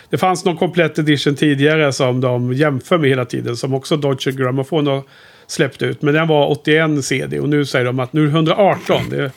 det 0.09 0.17
fanns 0.17 0.45
någon 0.45 0.57
komplett 0.57 0.99
edition 0.99 1.35
tidigare 1.35 1.93
som 1.93 2.21
de 2.21 2.53
jämför 2.53 2.97
med 2.97 3.09
hela 3.09 3.25
tiden. 3.25 3.57
Som 3.57 3.73
också 3.73 3.97
Deutsche 3.97 4.31
Grammophon 4.31 4.87
har 4.87 5.03
släppt 5.47 5.81
ut. 5.81 6.01
Men 6.01 6.13
den 6.13 6.27
var 6.27 6.51
81 6.51 7.05
CD 7.05 7.39
och 7.39 7.49
nu 7.49 7.65
säger 7.65 7.85
de 7.85 7.99
att 7.99 8.13
nu 8.13 8.21
är 8.21 8.25
det 8.25 8.31
118. 8.31 9.01
Det 9.09 9.17
är, 9.17 9.31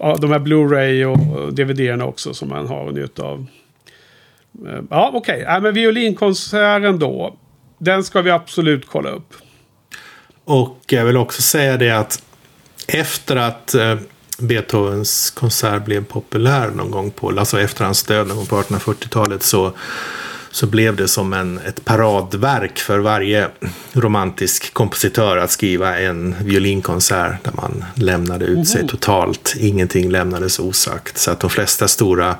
ja, 0.00 0.16
de 0.20 0.30
här 0.30 0.38
Blu-ray 0.38 1.04
och 1.04 1.52
DVD-erna 1.52 2.04
också 2.04 2.34
som 2.34 2.48
man 2.48 2.66
har 2.66 2.84
och 2.84 2.94
njuter 2.94 3.22
av. 3.22 3.46
Eh, 4.66 4.80
Ja, 4.90 5.10
okej. 5.14 5.42
Okay. 5.42 5.60
men 5.60 5.74
violinkonserten 5.74 6.98
då. 6.98 7.36
Den 7.78 8.04
ska 8.04 8.22
vi 8.22 8.30
absolut 8.30 8.86
kolla 8.88 9.10
upp. 9.10 9.34
Och 10.44 10.78
jag 10.88 11.04
vill 11.04 11.16
också 11.16 11.42
säga 11.42 11.76
det 11.76 11.90
att 11.90 12.22
efter 12.86 13.36
att 13.36 13.74
eh, 13.74 13.96
Beethovens 14.38 15.30
konsert 15.30 15.84
blev 15.84 16.04
populär 16.04 16.70
någon 16.70 16.90
gång 16.90 17.10
på, 17.10 17.28
alltså 17.38 17.60
efter 17.60 17.84
hans 17.84 18.02
död 18.02 18.26
någon 18.26 18.36
gång 18.36 18.46
på 18.46 18.62
1840-talet 18.62 19.42
så, 19.42 19.72
så 20.50 20.66
blev 20.66 20.96
det 20.96 21.08
som 21.08 21.32
en, 21.32 21.58
ett 21.58 21.84
paradverk 21.84 22.78
för 22.78 22.98
varje 22.98 23.48
romantisk 23.92 24.74
kompositör 24.74 25.36
att 25.36 25.50
skriva 25.50 25.98
en 25.98 26.34
violinkonsert 26.40 27.44
där 27.44 27.52
man 27.52 27.84
lämnade 27.94 28.44
ut 28.44 28.68
sig 28.68 28.88
totalt. 28.88 29.54
Ingenting 29.58 30.10
lämnades 30.10 30.58
osagt. 30.58 31.18
Så 31.18 31.30
att 31.30 31.40
de 31.40 31.50
flesta 31.50 31.88
stora 31.88 32.36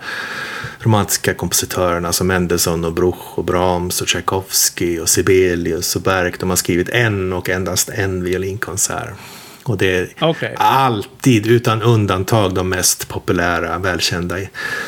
romantiska 0.78 1.34
kompositörerna 1.34 2.12
som 2.12 2.26
Mendelssohn 2.26 2.84
och 2.84 2.92
Bruch 2.92 3.38
och 3.38 3.44
Brahms 3.44 4.00
och 4.00 4.06
Tchaikovsky 4.06 5.00
och 5.00 5.08
Sibelius 5.08 5.96
och 5.96 6.02
Berg, 6.02 6.32
de 6.38 6.50
har 6.50 6.56
skrivit 6.56 6.88
en 6.88 7.32
och 7.32 7.48
endast 7.48 7.88
en 7.88 8.24
violinkonsert. 8.24 9.14
Och 9.68 9.78
det 9.78 9.96
är 9.96 10.08
Okej. 10.20 10.54
alltid 10.58 11.46
utan 11.46 11.82
undantag 11.82 12.54
de 12.54 12.68
mest 12.68 13.08
populära, 13.08 13.78
välkända 13.78 14.36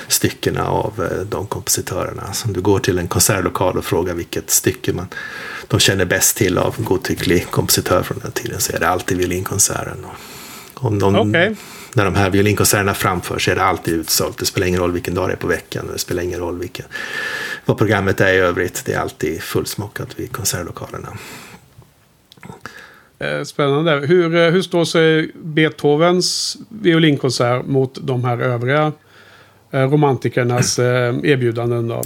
styckena 0.08 0.66
av 0.66 1.08
eh, 1.10 1.20
de 1.26 1.46
kompositörerna. 1.46 2.32
Som 2.32 2.52
du 2.52 2.60
går 2.60 2.78
till 2.78 2.98
en 2.98 3.08
konsertlokal 3.08 3.78
och 3.78 3.84
frågar 3.84 4.14
vilket 4.14 4.50
stycke 4.50 4.92
man 4.92 5.06
de 5.68 5.80
känner 5.80 6.04
bäst 6.04 6.36
till 6.36 6.58
av 6.58 6.84
godtycklig 6.84 7.50
kompositör 7.50 8.02
från 8.02 8.18
den 8.18 8.32
tiden 8.32 8.60
så 8.60 8.72
är 8.72 8.80
det 8.80 8.88
alltid 8.88 9.18
violinkonserten. 9.18 10.06
Om 10.74 10.98
de, 10.98 11.16
Okej. 11.16 11.56
När 11.94 12.04
de 12.04 12.14
här 12.14 12.30
violinkonserterna 12.30 12.94
framförs 12.94 13.48
är 13.48 13.54
det 13.54 13.62
alltid 13.62 13.94
utsålt. 13.94 14.38
Det 14.38 14.46
spelar 14.46 14.66
ingen 14.66 14.80
roll 14.80 14.92
vilken 14.92 15.14
dag 15.14 15.28
det 15.28 15.32
är 15.32 15.36
på 15.36 15.46
veckan. 15.46 15.88
Det 15.92 15.98
spelar 15.98 16.22
ingen 16.22 16.40
roll 16.40 16.58
vilken, 16.58 16.86
vad 17.64 17.78
programmet 17.78 18.20
är 18.20 18.32
i 18.32 18.36
övrigt. 18.36 18.82
Det 18.86 18.92
är 18.92 18.98
alltid 18.98 19.42
fullsmockat 19.42 20.20
vid 20.20 20.32
konsertlokalerna. 20.32 21.08
Eh, 23.18 23.42
spännande. 23.42 24.06
Hur, 24.06 24.34
eh, 24.34 24.50
hur 24.50 24.62
står 24.62 24.84
sig 24.84 25.30
Beethovens 25.34 26.56
violinkonsert 26.68 27.66
mot 27.66 27.98
de 28.02 28.24
här 28.24 28.38
övriga 28.38 28.92
eh, 29.70 29.90
romantikernas 29.90 30.78
erbjudanden 30.78 31.88
då? 31.88 32.02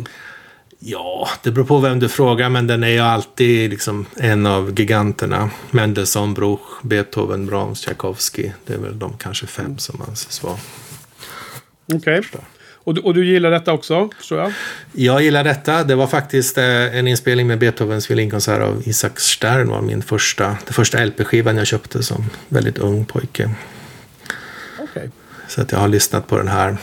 Ja, 0.86 1.28
det 1.42 1.50
beror 1.50 1.64
på 1.64 1.78
vem 1.78 1.98
du 2.00 2.08
frågar, 2.08 2.48
men 2.48 2.66
den 2.66 2.82
är 2.84 2.88
ju 2.88 2.98
alltid 2.98 3.70
liksom 3.70 4.06
en 4.16 4.46
av 4.46 4.72
giganterna. 4.80 5.50
Mendelssohn, 5.70 6.34
Bruch, 6.34 6.60
Beethoven, 6.82 7.46
Brahms, 7.46 7.80
Tchaikovsky. 7.80 8.50
Det 8.66 8.74
är 8.74 8.78
väl 8.78 8.98
de 8.98 9.16
kanske 9.18 9.46
fem 9.46 9.78
som 9.78 10.02
anses 10.08 10.42
vara. 10.42 10.56
Okej. 11.94 12.22
Och, 12.74 12.94
du- 12.94 13.00
och 13.00 13.14
du 13.14 13.26
gillar 13.26 13.50
detta 13.50 13.72
också, 13.72 14.08
tror 14.28 14.40
jag? 14.40 14.52
Jag 14.92 15.22
gillar 15.22 15.44
detta. 15.44 15.84
Det 15.84 15.94
var 15.94 16.06
faktiskt 16.06 16.58
eh, 16.58 16.96
en 16.96 17.08
inspelning 17.08 17.46
med 17.46 17.58
Beethovens 17.58 18.10
violinkonsert 18.10 18.62
av 18.62 18.82
Isaac 18.88 19.10
Stern. 19.16 19.68
var 19.68 19.80
min 19.82 20.02
första, 20.02 20.44
den 20.46 20.72
första 20.72 21.04
LP-skivan 21.04 21.56
jag 21.56 21.66
köpte 21.66 22.02
som 22.02 22.30
väldigt 22.48 22.78
ung 22.78 23.04
pojke. 23.04 23.50
Okej. 24.80 25.10
Så 25.48 25.60
att 25.62 25.72
jag 25.72 25.78
har 25.78 25.88
lyssnat 25.88 26.26
på 26.26 26.36
den 26.38 26.48
här 26.48 26.76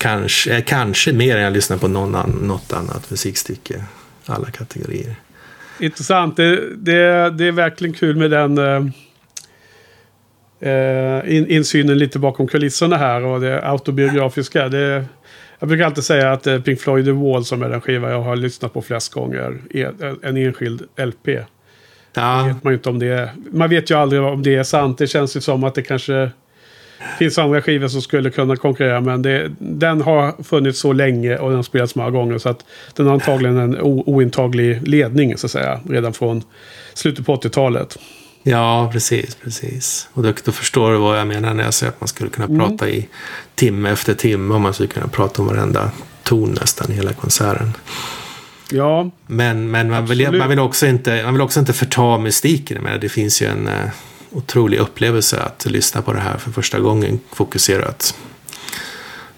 kanske, 0.00 0.56
eh, 0.56 0.64
kanske 0.64 1.12
mer 1.12 1.36
än 1.36 1.42
jag 1.42 1.52
lyssnar 1.52 1.76
på 1.76 1.88
någon 1.88 2.14
an, 2.14 2.38
något 2.42 2.72
annat 2.72 3.10
musikstycke. 3.10 3.84
Alla 4.26 4.50
kategorier. 4.50 5.14
Intressant. 5.80 6.36
Det, 6.36 6.76
det, 6.76 7.30
det 7.30 7.44
är 7.44 7.52
verkligen 7.52 7.94
kul 7.94 8.16
med 8.16 8.30
den 8.30 8.58
eh, 8.58 8.84
eh, 10.70 11.36
in, 11.36 11.46
insynen 11.46 11.98
lite 11.98 12.18
bakom 12.18 12.48
kulisserna 12.48 12.96
här 12.96 13.24
och 13.24 13.40
det 13.40 13.66
autobiografiska. 13.66 14.68
Det, 14.68 15.04
jag 15.58 15.68
brukar 15.68 15.84
alltid 15.84 16.04
säga 16.04 16.32
att 16.32 16.46
eh, 16.46 16.60
Pink 16.60 16.80
Floyd 16.80 17.04
The 17.04 17.10
Wall 17.10 17.44
som 17.44 17.62
är 17.62 17.68
den 17.68 17.80
skiva 17.80 18.10
jag 18.10 18.22
har 18.22 18.36
lyssnat 18.36 18.72
på 18.72 18.82
flest 18.82 19.12
gånger 19.12 19.58
är 19.70 20.26
en 20.26 20.36
enskild 20.36 20.82
LP. 20.96 21.28
Ja, 22.14 22.44
vet 22.46 22.64
man, 22.64 22.72
inte 22.72 22.88
om 22.88 22.98
det 22.98 23.06
är, 23.06 23.30
man 23.50 23.70
vet 23.70 23.90
ju 23.90 23.94
aldrig 23.94 24.22
om 24.22 24.42
det 24.42 24.56
är 24.56 24.62
sant. 24.62 24.98
Det 24.98 25.06
känns 25.06 25.36
ju 25.36 25.40
som 25.40 25.64
att 25.64 25.74
det 25.74 25.82
kanske 25.82 26.30
finns 27.18 27.38
andra 27.38 27.62
skivor 27.62 27.88
som 27.88 28.02
skulle 28.02 28.30
kunna 28.30 28.56
konkurrera. 28.56 29.00
Men 29.00 29.22
det, 29.22 29.50
den 29.58 30.00
har 30.00 30.42
funnits 30.42 30.80
så 30.80 30.92
länge 30.92 31.36
och 31.36 31.48
den 31.48 31.56
har 31.56 31.62
spelats 31.62 31.94
många 31.94 32.10
gånger. 32.10 32.38
Så 32.38 32.48
att 32.48 32.64
den 32.96 33.06
har 33.06 33.14
antagligen 33.14 33.56
en 33.56 33.80
o, 33.80 34.02
ointaglig 34.06 34.88
ledning 34.88 35.36
så 35.36 35.46
att 35.46 35.50
säga. 35.50 35.80
Redan 35.88 36.12
från 36.12 36.42
slutet 36.94 37.26
på 37.26 37.36
80-talet. 37.36 37.98
ja 38.42 38.90
precis, 38.92 39.34
precis. 39.34 40.08
Och 40.12 40.22
då, 40.22 40.32
då 40.44 40.52
förstår 40.52 40.92
du 40.92 40.98
vad 40.98 41.18
jag 41.18 41.26
menar 41.26 41.54
när 41.54 41.64
jag 41.64 41.74
säger 41.74 41.92
att 41.92 42.00
man 42.00 42.08
skulle 42.08 42.30
kunna 42.30 42.58
prata 42.60 42.88
i 42.88 43.08
timme 43.54 43.90
efter 43.90 44.14
timme. 44.14 44.54
Och 44.54 44.60
man 44.60 44.74
skulle 44.74 44.88
kunna 44.88 45.08
prata 45.08 45.42
om 45.42 45.48
varenda 45.48 45.90
ton 46.22 46.56
nästan 46.60 46.90
i 46.92 46.94
hela 46.94 47.12
konserten. 47.12 47.72
Ja, 48.72 49.10
Men, 49.26 49.70
men 49.70 49.90
man, 49.90 50.06
vill, 50.06 50.32
man, 50.32 50.48
vill 50.48 50.58
också 50.58 50.86
inte, 50.86 51.22
man 51.24 51.34
vill 51.34 51.42
också 51.42 51.60
inte 51.60 51.72
förta 51.72 52.18
mystiken. 52.18 52.88
Det 53.00 53.08
finns 53.08 53.42
ju 53.42 53.46
en 53.46 53.68
eh, 53.68 53.90
otrolig 54.30 54.78
upplevelse 54.78 55.40
att 55.40 55.66
lyssna 55.66 56.02
på 56.02 56.12
det 56.12 56.20
här 56.20 56.38
för 56.38 56.50
första 56.50 56.80
gången 56.80 57.20
fokuserat. 57.32 58.14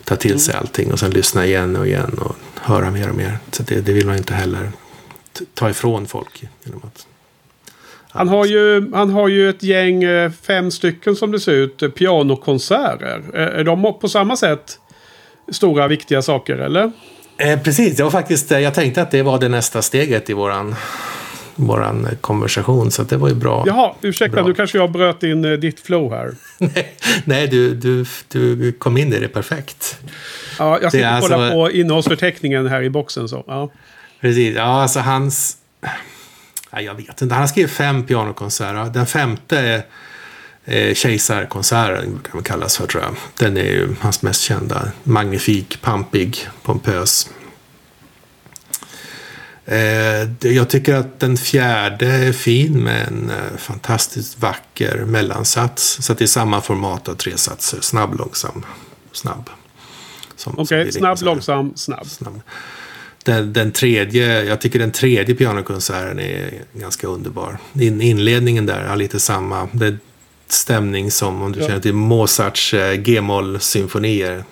Ta 0.04 0.16
till 0.16 0.40
sig 0.40 0.54
allting 0.54 0.92
och 0.92 0.98
sen 0.98 1.10
lyssna 1.10 1.46
igen 1.46 1.76
och 1.76 1.86
igen 1.86 2.18
och 2.18 2.36
höra 2.60 2.90
mer 2.90 3.08
och 3.08 3.16
mer. 3.16 3.38
Så 3.50 3.62
det, 3.62 3.80
det 3.80 3.92
vill 3.92 4.06
man 4.06 4.16
inte 4.16 4.34
heller 4.34 4.72
ta 5.54 5.70
ifrån 5.70 6.06
folk. 6.06 6.44
Genom 6.64 6.80
att, 6.84 7.06
han 8.08 8.28
har, 8.28 8.46
ju, 8.46 8.92
han 8.94 9.10
har 9.10 9.28
ju 9.28 9.50
ett 9.50 9.62
gäng, 9.62 10.04
eh, 10.04 10.30
fem 10.42 10.70
stycken 10.70 11.16
som 11.16 11.32
det 11.32 11.40
ser 11.40 11.52
ut, 11.52 11.82
eh, 11.82 11.88
pianokonserter. 11.88 13.22
Är, 13.34 13.38
är 13.38 13.64
de 13.64 13.98
på 14.00 14.08
samma 14.08 14.36
sätt 14.36 14.78
stora 15.52 15.88
viktiga 15.88 16.22
saker 16.22 16.56
eller? 16.56 16.92
Eh, 17.36 17.60
precis, 17.60 17.96
det 17.96 18.02
var 18.02 18.10
faktiskt, 18.10 18.52
eh, 18.52 18.58
jag 18.58 18.74
tänkte 18.74 19.02
att 19.02 19.10
det 19.10 19.22
var 19.22 19.38
det 19.38 19.48
nästa 19.48 19.82
steget 19.82 20.30
i 20.30 20.32
våran, 20.32 20.74
våran 21.54 22.08
konversation. 22.20 22.90
Så 22.90 23.02
att 23.02 23.08
det 23.08 23.16
var 23.16 23.28
ju 23.28 23.34
bra. 23.34 23.64
Jaha, 23.66 23.94
ursäkta 24.00 24.36
Bra. 24.36 24.46
nu 24.46 24.54
kanske 24.54 24.78
jag 24.78 24.92
bröt 24.92 25.22
in 25.22 25.44
eh, 25.44 25.52
ditt 25.52 25.80
flow 25.80 26.12
här. 26.12 26.34
Nej, 27.24 27.48
du, 27.48 27.74
du, 27.74 28.04
du 28.28 28.72
kom 28.72 28.96
in 28.96 29.12
i 29.12 29.18
det 29.18 29.28
perfekt. 29.28 29.98
Ja, 30.58 30.78
jag 30.82 30.92
sitter 30.92 31.16
och 31.16 31.22
kollar 31.22 31.38
alltså- 31.38 31.54
på 31.54 31.70
innehållsförteckningen 31.70 32.66
här 32.66 32.82
i 32.82 32.90
boxen. 32.90 33.28
Så. 33.28 33.44
Ja. 33.46 33.70
Precis, 34.20 34.56
ja 34.56 34.82
alltså 34.82 35.00
hans... 35.00 35.56
Nej, 36.72 36.84
jag 36.84 36.94
vet 36.94 37.22
inte, 37.22 37.34
han 37.34 37.48
skrivit 37.48 37.70
fem 37.70 38.06
pianokonserter. 38.06 38.90
Den 38.94 39.06
femte 39.06 39.58
är 39.58 39.82
eh, 40.64 40.94
Kejsarkonserten, 40.94 42.20
kan 42.22 42.30
man 42.34 42.42
kallas 42.42 42.76
för 42.76 42.86
tror 42.86 43.02
jag. 43.02 43.14
Den 43.38 43.56
är 43.56 43.70
ju 43.70 43.94
hans 44.00 44.22
mest 44.22 44.40
kända. 44.40 44.88
Magnifik, 45.02 45.82
pampig, 45.82 46.48
pompös. 46.62 47.30
Eh, 49.66 50.52
jag 50.52 50.68
tycker 50.68 50.94
att 50.94 51.20
den 51.20 51.36
fjärde 51.36 52.06
är 52.06 52.32
fin 52.32 52.82
med 52.84 53.08
en 53.08 53.30
eh, 53.30 53.56
fantastiskt 53.58 54.38
vacker 54.40 55.04
mellansats. 55.06 55.98
Så 56.02 56.12
att 56.12 56.18
det 56.18 56.24
är 56.24 56.26
samma 56.26 56.60
format 56.60 57.08
av 57.08 57.14
tre 57.14 57.36
satser. 57.36 57.78
Snabb, 57.80 58.18
långsam, 58.18 58.64
snabb. 59.12 59.50
Okej, 60.46 60.86
är 60.88 60.90
snabb, 60.90 61.18
långsam, 61.22 61.72
snabb. 61.76 62.06
snabb. 62.06 62.40
Den, 63.24 63.52
den 63.52 63.72
tredje, 63.72 64.42
jag 64.44 64.60
tycker 64.60 64.78
den 64.78 64.90
tredje 64.92 65.34
pianokonserten 65.34 66.18
är 66.20 66.50
ganska 66.72 67.06
underbar. 67.06 67.58
In, 67.72 68.00
inledningen 68.00 68.66
där 68.66 68.84
har 68.84 68.96
lite 68.96 69.20
samma 69.20 69.68
det 69.72 69.96
stämning 70.48 71.10
som 71.10 71.42
om 71.42 71.52
du 71.52 71.60
Ja. 71.60 71.66
känner 71.66 71.80
till 71.80 71.94
Mozarts 71.94 72.74
eh, 72.74 72.94
G-moll-symfonier. 72.94 74.44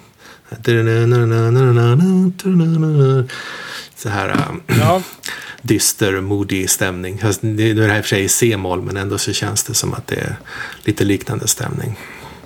Så 4.02 4.08
här 4.08 4.28
eh, 4.28 4.76
Ja, 4.78 5.02
dyster, 5.62 6.20
modig 6.20 6.70
stämning. 6.70 7.18
Fast 7.18 7.42
Nu 7.42 7.70
är 7.70 7.74
det 7.74 7.86
här 7.86 7.96
i 7.96 8.00
och 8.00 8.04
för 8.04 8.08
sig 8.08 8.24
i 8.24 8.28
C-moll, 8.28 8.82
men 8.82 8.96
ändå 8.96 9.18
så 9.18 9.32
känns 9.32 9.64
det 9.64 9.74
som 9.74 9.94
att 9.94 10.06
det 10.06 10.16
är 10.16 10.36
lite 10.84 11.04
liknande 11.04 11.48
stämning. 11.48 11.98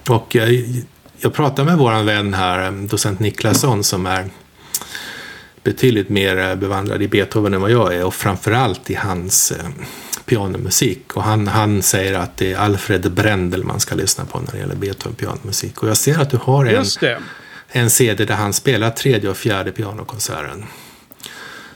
Och 0.08 0.34
jag, 0.34 0.64
jag 1.18 1.34
pratade 1.34 1.68
med 1.68 1.78
våran 1.78 2.06
vän 2.06 2.34
här, 2.34 2.70
docent 2.70 3.20
Niklasson, 3.20 3.84
som 3.84 4.06
är 4.06 4.30
betydligt 5.62 6.08
mer 6.08 6.38
eh, 6.38 6.54
bevandrad 6.54 7.02
i 7.02 7.08
Beethoven 7.08 7.54
än 7.54 7.60
vad 7.60 7.70
jag 7.70 7.94
är 7.94 8.04
och 8.04 8.14
framförallt 8.14 8.90
i 8.90 8.94
hans 8.94 9.52
eh, 9.52 9.68
pianomusik. 10.24 11.16
Och 11.16 11.22
han, 11.22 11.48
han 11.48 11.82
säger 11.82 12.14
att 12.14 12.36
det 12.36 12.52
är 12.52 12.56
Alfred 12.56 13.12
Brendel 13.12 13.64
man 13.64 13.80
ska 13.80 13.94
lyssna 13.94 14.24
på 14.24 14.40
när 14.40 14.52
det 14.52 14.58
gäller 14.58 14.76
Beethoven 14.76 15.14
pianomusik. 15.14 15.82
Och 15.82 15.88
jag 15.88 15.96
ser 15.96 16.18
att 16.18 16.30
du 16.30 16.36
har 16.36 16.64
en, 16.64 16.84
en 17.68 17.90
CD 17.90 18.24
där 18.24 18.34
han 18.34 18.52
spelar 18.52 18.90
tredje 18.90 19.30
och 19.30 19.36
fjärde 19.36 19.72
pianokonserten. 19.72 20.64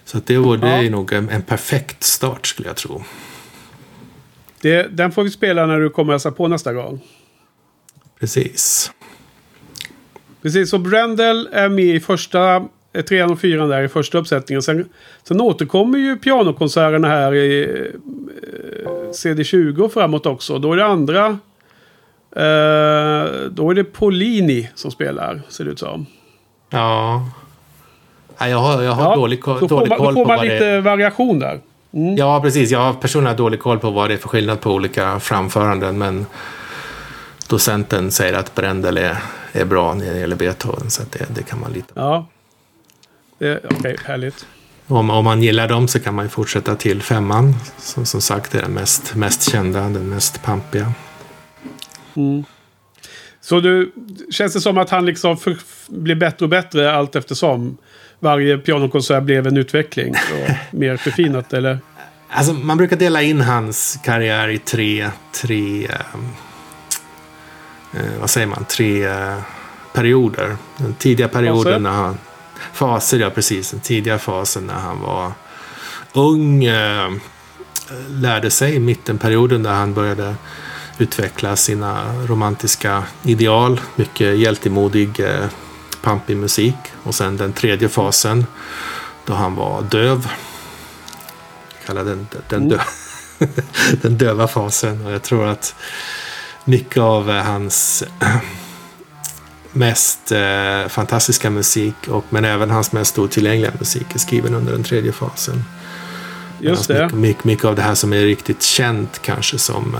Så 0.09 0.19
det, 0.27 0.39
var, 0.39 0.57
det 0.57 0.69
Ja. 0.69 0.83
är 0.83 0.91
nog 0.91 1.13
en, 1.13 1.29
en 1.29 1.43
perfekt 1.43 2.03
start 2.03 2.47
skulle 2.47 2.69
jag 2.69 2.77
tro. 2.77 3.03
det. 4.61 4.83
Den 4.97 5.13
får 5.13 5.23
vi 5.23 5.31
spela 5.31 5.67
när 5.67 5.81
du 5.81 5.91
kommer 5.91 6.13
hälsa 6.13 6.31
på 6.31 6.49
nästa 6.49 6.73
gång. 6.73 7.01
Precis. 8.21 8.93
Precis, 10.43 10.71
så 10.71 10.79
Brendel 10.79 11.49
är 11.53 11.69
med 11.69 11.85
i 11.85 12.01
första, 12.01 12.69
trean 13.09 13.31
och 13.31 13.41
fyran 13.41 13.69
där 13.69 13.83
i 13.83 13.89
första 13.89 14.19
uppsättningen. 14.19 14.63
Sen, 14.63 14.89
sen 15.23 15.41
återkommer 15.41 15.99
ju 15.99 16.17
pianokonserterna 16.17 17.09
här 17.09 17.35
i 17.35 17.63
eh, 18.85 18.91
CD20 19.13 19.79
och 19.81 19.93
framåt 19.93 20.27
också. 20.27 20.59
Då 20.59 20.73
är 20.73 20.77
det 20.77 20.85
andra... 20.87 21.27
Eh, 22.37 23.51
då 23.51 23.71
är 23.71 23.75
det 23.75 23.85
Polini 23.85 24.71
som 24.75 24.91
spelar, 24.91 25.43
ser 25.49 25.65
det 25.65 25.71
ut 25.71 25.79
som. 25.79 26.07
Ja. 26.71 27.31
Nej, 28.41 28.51
jag 28.51 28.59
har, 28.59 28.83
jag 28.83 28.93
har 28.93 29.17
dålig, 29.17 29.41
ko- 29.43 29.53
då 29.61 29.69
får 29.69 29.69
dålig 29.69 29.89
man, 29.89 29.99
då 29.99 30.05
koll 30.05 30.15
får 30.15 30.23
på 30.25 30.29
man 30.29 30.37
vad 30.37 30.47
lite 30.47 30.59
det 30.65 30.67
är. 30.71 30.81
variation 30.81 31.39
där. 31.39 31.61
Mm. 31.93 32.17
Ja, 32.17 32.41
precis. 32.41 32.71
Jag 32.71 32.79
har 32.81 32.93
personligen 32.95 33.37
dålig 33.37 33.61
koll 33.61 33.79
på 33.79 33.91
vad 33.91 34.11
det 34.11 34.15
är 34.15 34.19
för 34.19 34.29
skillnad 34.29 34.61
på 34.61 34.71
olika 34.73 35.21
framföranden. 35.21 35.99
Men 35.99 36.27
docenten 37.49 38.11
säger 38.11 38.35
att 38.35 38.55
Brendel 38.55 38.97
är, 38.99 39.17
är 39.53 39.65
bra 39.65 39.95
när 39.95 40.13
det 40.15 40.19
gäller 40.21 40.37
Beethoven. 40.37 40.91
Så 40.91 41.03
det, 41.11 41.27
det 41.35 41.43
kan 41.43 41.61
man 41.61 41.73
lita 41.73 41.95
på. 41.95 42.01
Ja. 42.01 42.27
Det- 43.39 43.61
Okej, 43.71 43.97
härligt. 44.05 44.47
Om, 44.87 45.11
om 45.11 45.25
man 45.25 45.43
gillar 45.43 45.69
dem 45.69 45.89
så 45.89 46.01
kan 46.01 46.15
man 46.15 46.25
ju 46.25 46.29
fortsätta 46.29 46.75
till 46.75 47.03
femman. 47.03 47.55
Som 47.79 48.07
som 48.07 48.21
sagt 48.21 48.55
är 48.55 48.63
den 48.63 48.73
mest, 48.75 49.15
mest 49.15 49.51
kända, 49.51 49.81
den 49.81 50.09
mest 50.09 50.43
pampiga. 50.43 50.93
Så 53.41 53.61
du, 53.61 53.93
känns 54.31 54.53
det 54.53 54.61
som 54.61 54.79
att 54.79 54.91
han 54.91 55.07
liksom 55.07 55.37
för, 55.37 55.57
blir 55.89 56.15
bättre 56.15 56.45
och 56.45 56.49
bättre 56.49 56.93
allt 56.93 57.17
eftersom 57.17 57.77
varje 58.21 58.59
pianokonsert 58.59 59.23
blev 59.23 59.47
en 59.47 59.57
utveckling 59.57 60.15
mer 60.71 60.97
förfinat 60.97 61.53
eller? 61.53 61.79
Alltså, 62.31 62.53
man 62.53 62.77
brukar 62.77 62.97
dela 62.97 63.23
in 63.23 63.41
hans 63.41 63.99
karriär 64.05 64.49
i 64.49 64.59
tre, 64.59 65.11
tre 65.33 65.87
ehm, 65.87 66.29
eh, 67.93 68.21
vad 68.21 68.31
säger 68.31 68.47
man, 68.47 68.65
tre 68.65 69.07
eh, 69.07 69.39
perioder. 69.93 70.57
Den 70.77 70.95
tidiga 70.95 71.29
perioden 71.29 71.65
Faser? 71.65 71.79
när 71.79 71.91
han, 71.91 72.19
faser 72.73 73.19
ja 73.19 73.31
precis, 73.31 73.71
den 73.71 73.81
tidiga 73.81 74.19
fasen 74.19 74.67
när 74.67 74.75
han 74.75 75.01
var 75.01 75.33
ung, 76.13 76.65
eh, 76.65 77.11
lärde 78.09 78.51
sig, 78.51 78.79
mittenperioden 78.79 79.63
där 79.63 79.73
han 79.73 79.95
började 79.95 80.35
utveckla 80.99 81.57
sina 81.57 82.15
romantiska 82.27 83.05
ideal, 83.23 83.81
mycket 83.97 84.39
hjältemodig, 84.39 85.21
eh, 85.21 85.47
pampig 86.03 86.37
musik. 86.37 86.75
Och 87.09 87.15
sen 87.15 87.37
den 87.37 87.53
tredje 87.53 87.89
fasen 87.89 88.47
då 89.27 89.35
han 89.35 89.55
var 89.55 89.83
döv 89.83 90.29
kallar 91.87 92.05
den, 92.05 92.27
den, 92.49 92.69
dö, 92.69 92.79
den 94.03 94.19
döva 94.19 94.49
fasen. 94.49 95.07
Och 95.07 95.13
jag 95.13 95.23
tror 95.23 95.47
att 95.47 95.75
mycket 96.65 97.03
av 97.03 97.31
eh, 97.31 97.43
hans 97.43 98.05
mest 99.73 100.33
eh, 100.33 100.89
fantastiska 100.89 101.51
musik, 101.51 101.95
och, 102.09 102.25
men 102.29 102.45
även 102.45 102.71
hans 102.71 102.93
mest 102.93 103.19
otillgängliga 103.19 103.73
musik 103.79 104.15
är 104.15 104.19
skriven 104.19 104.55
under 104.55 104.73
den 104.73 104.83
tredje 104.85 105.13
fasen. 105.13 105.65
Just 106.61 106.89
det. 106.89 107.03
Mycket, 107.03 107.19
mycket, 107.19 107.45
mycket, 107.45 107.65
av 107.65 107.77
det 107.77 107.83
här 107.83 107.95
som 107.95 108.13
är 108.13 108.23
riktigt 108.23 108.63
känt 108.63 109.23
kanske 109.23 109.59
som 109.59 109.97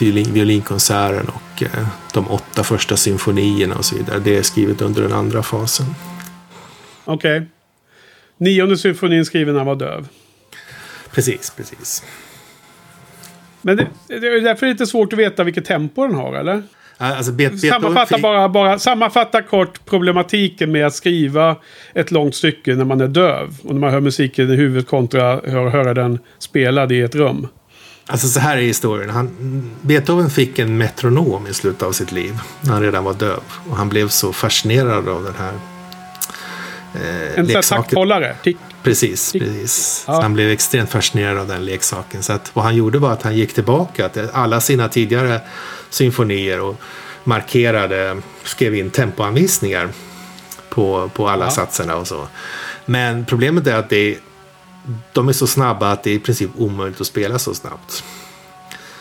violin, 0.00 0.32
violinkonserten 0.32 1.28
och 1.28 1.62
uh, 1.62 1.86
de 2.12 2.30
åtta 2.30 2.64
första 2.64 2.96
symfonierna 2.96 3.74
och 3.74 3.84
så 3.84 3.96
vidare. 3.96 4.18
Det 4.18 4.36
är 4.36 4.42
skrivet 4.42 4.82
under 4.82 5.02
den 5.02 5.12
andra 5.12 5.42
fasen. 5.42 5.86
Okej. 7.06 7.36
Okay. 7.36 7.48
Nionde 8.38 8.78
symfonin 8.78 9.24
skriven 9.24 9.54
när 9.54 9.60
han 9.60 9.66
var 9.66 9.76
döv. 9.76 10.08
Precis, 11.10 11.50
precis. 11.50 12.04
Men 13.62 13.76
det, 13.76 13.86
det 14.08 14.14
är 14.14 14.40
därför 14.40 14.66
lite 14.66 14.86
svårt 14.86 15.12
att 15.12 15.18
veta 15.18 15.44
vilket 15.44 15.64
tempo 15.64 16.06
den 16.06 16.14
har, 16.14 16.34
eller? 16.34 16.62
Alltså, 16.98 17.32
bet, 17.32 17.60
sammanfatta, 17.60 18.18
bara, 18.18 18.48
bara, 18.48 18.78
sammanfatta 18.78 19.42
kort 19.42 19.84
problematiken 19.84 20.72
med 20.72 20.86
att 20.86 20.94
skriva 20.94 21.56
ett 21.94 22.10
långt 22.10 22.34
stycke 22.34 22.74
när 22.74 22.84
man 22.84 23.00
är 23.00 23.08
döv. 23.08 23.60
Och 23.62 23.74
när 23.74 23.80
man 23.80 23.90
hör 23.90 24.00
musiken 24.00 24.50
i 24.50 24.56
huvudet 24.56 24.86
kontra 24.86 25.32
att 25.32 25.72
höra 25.72 25.94
den 25.94 26.18
spelad 26.38 26.92
i 26.92 27.00
ett 27.00 27.14
rum. 27.14 27.48
Alltså 28.06 28.28
så 28.28 28.40
här 28.40 28.56
är 28.56 28.62
historien. 28.62 29.10
Han, 29.10 29.70
Beethoven 29.82 30.30
fick 30.30 30.58
en 30.58 30.78
metronom 30.78 31.46
i 31.46 31.54
slutet 31.54 31.82
av 31.82 31.92
sitt 31.92 32.12
liv. 32.12 32.38
När 32.60 32.72
han 32.72 32.82
redan 32.82 33.04
var 33.04 33.14
döv. 33.14 33.40
Och 33.70 33.76
han 33.76 33.88
blev 33.88 34.08
så 34.08 34.32
fascinerad 34.32 35.08
av 35.08 35.24
den 35.24 35.34
här 35.38 35.52
eh, 36.94 37.38
En 37.38 37.62
takthållare? 37.62 38.36
Tick. 38.42 38.56
Precis, 38.82 39.32
Tick. 39.32 39.42
precis. 39.42 40.04
Ja. 40.06 40.22
han 40.22 40.34
blev 40.34 40.50
extremt 40.50 40.90
fascinerad 40.90 41.38
av 41.38 41.48
den 41.48 41.64
leksaken. 41.64 42.22
Så 42.22 42.32
att, 42.32 42.50
vad 42.54 42.64
han 42.64 42.76
gjorde 42.76 42.98
var 42.98 43.12
att 43.12 43.22
han 43.22 43.36
gick 43.36 43.54
tillbaka 43.54 44.08
till 44.08 44.28
alla 44.32 44.60
sina 44.60 44.88
tidigare 44.88 45.40
symfonier 45.90 46.60
och 46.60 46.76
markerade, 47.24 48.22
skrev 48.44 48.74
in 48.74 48.90
tempoanvisningar 48.90 49.88
på, 50.68 51.10
på 51.14 51.28
alla 51.28 51.44
ja. 51.44 51.50
satserna 51.50 51.96
och 51.96 52.06
så. 52.06 52.28
Men 52.84 53.24
problemet 53.24 53.66
är 53.66 53.76
att 53.76 53.88
det, 53.88 54.18
de 55.12 55.28
är 55.28 55.32
så 55.32 55.46
snabba 55.46 55.92
att 55.92 56.02
det 56.02 56.10
är 56.10 56.14
i 56.14 56.18
princip 56.18 56.50
omöjligt 56.56 57.00
att 57.00 57.06
spela 57.06 57.38
så 57.38 57.54
snabbt. 57.54 58.04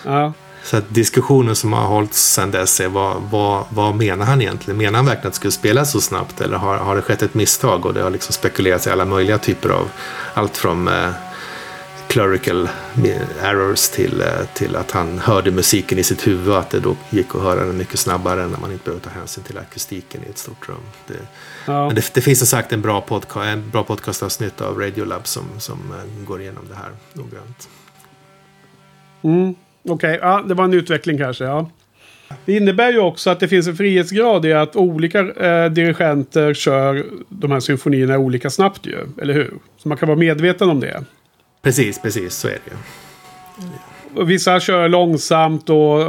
Ja. 0.03 0.33
Så 0.65 0.77
att 0.77 0.93
diskussionen 0.93 1.55
som 1.55 1.73
har 1.73 1.87
hållits 1.87 2.33
sedan 2.33 2.51
dess 2.51 2.79
är 2.79 2.87
vad, 2.87 3.21
vad, 3.21 3.65
vad 3.69 3.95
menar 3.95 4.25
han 4.25 4.41
egentligen? 4.41 4.77
Menar 4.77 4.97
han 4.97 5.05
verkligen 5.05 5.27
att 5.27 5.33
det 5.33 5.37
skulle 5.37 5.51
spelas 5.51 5.91
så 5.91 6.01
snabbt 6.01 6.41
eller 6.41 6.57
har, 6.57 6.77
har 6.77 6.95
det 6.95 7.01
skett 7.01 7.21
ett 7.21 7.33
misstag? 7.33 7.85
Och 7.85 7.93
det 7.93 8.01
har 8.01 8.09
liksom 8.09 8.33
spekulerats 8.33 8.87
i 8.87 8.89
alla 8.89 9.05
möjliga 9.05 9.37
typer 9.37 9.69
av 9.69 9.89
allt 10.33 10.57
från 10.57 10.87
eh, 10.87 11.09
clerical 12.07 12.69
errors 13.41 13.89
till, 13.89 14.21
eh, 14.21 14.27
till 14.53 14.75
att 14.75 14.91
han 14.91 15.19
hörde 15.19 15.51
musiken 15.51 15.99
i 15.99 16.03
sitt 16.03 16.27
huvud 16.27 16.49
och 16.49 16.59
att 16.59 16.69
det 16.69 16.79
då 16.79 16.95
gick 17.09 17.35
att 17.35 17.41
höra 17.41 17.65
den 17.65 17.77
mycket 17.77 17.99
snabbare 17.99 18.47
när 18.47 18.59
man 18.59 18.71
inte 18.71 18.85
behövde 18.85 19.09
ta 19.09 19.15
hänsyn 19.15 19.43
till 19.43 19.57
akustiken 19.57 20.21
i 20.27 20.29
ett 20.29 20.37
stort 20.37 20.69
rum. 20.69 20.77
Det, 21.07 21.13
ja. 21.65 21.85
Men 21.87 21.95
det, 21.95 22.13
det, 22.13 22.21
finns 22.21 22.39
som 22.39 22.47
sagt 22.47 22.71
en 22.71 22.81
bra, 22.81 23.01
podca 23.01 23.43
en 23.43 23.69
bra 23.69 23.83
podcastavsnitt 23.83 24.61
av 24.61 24.79
Radiolab 24.79 25.27
som, 25.27 25.43
som 25.57 25.79
eh, 25.91 26.25
går 26.25 26.41
igenom 26.41 26.63
det 26.69 26.75
här 26.75 26.91
noggrant. 27.13 27.69
Mm, 29.23 29.55
Okej, 29.87 29.93
okay. 29.93 30.29
ja, 30.29 30.43
det 30.47 30.53
var 30.53 30.63
en 30.63 30.73
utveckling 30.73 31.17
kanske. 31.17 31.43
Ja. 31.43 31.69
Det 32.45 32.53
innebär 32.53 32.91
ju 32.91 32.99
också 32.99 33.29
att 33.29 33.39
det 33.39 33.47
finns 33.47 33.67
en 33.67 33.75
frihetsgrad 33.75 34.45
i 34.45 34.53
att 34.53 34.75
olika 34.75 35.19
eh, 35.19 35.71
dirigenter 35.71 36.53
kör 36.53 37.05
de 37.29 37.51
här 37.51 37.59
symfonierna 37.59 38.17
olika 38.17 38.49
snabbt 38.49 38.85
ju. 38.85 38.97
Eller 39.21 39.33
hur? 39.33 39.53
Så 39.77 39.87
man 39.87 39.97
kan 39.97 40.07
vara 40.07 40.19
medveten 40.19 40.69
om 40.69 40.79
det. 40.79 41.03
Precis, 41.61 42.01
precis. 42.01 42.33
Så 42.35 42.47
är 42.47 42.51
det 42.51 42.71
ju. 42.71 44.25
Vissa 44.25 44.59
kör 44.59 44.89
långsamt 44.89 45.69
och, 45.69 46.01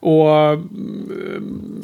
och 0.00 0.48
mm, 0.52 1.82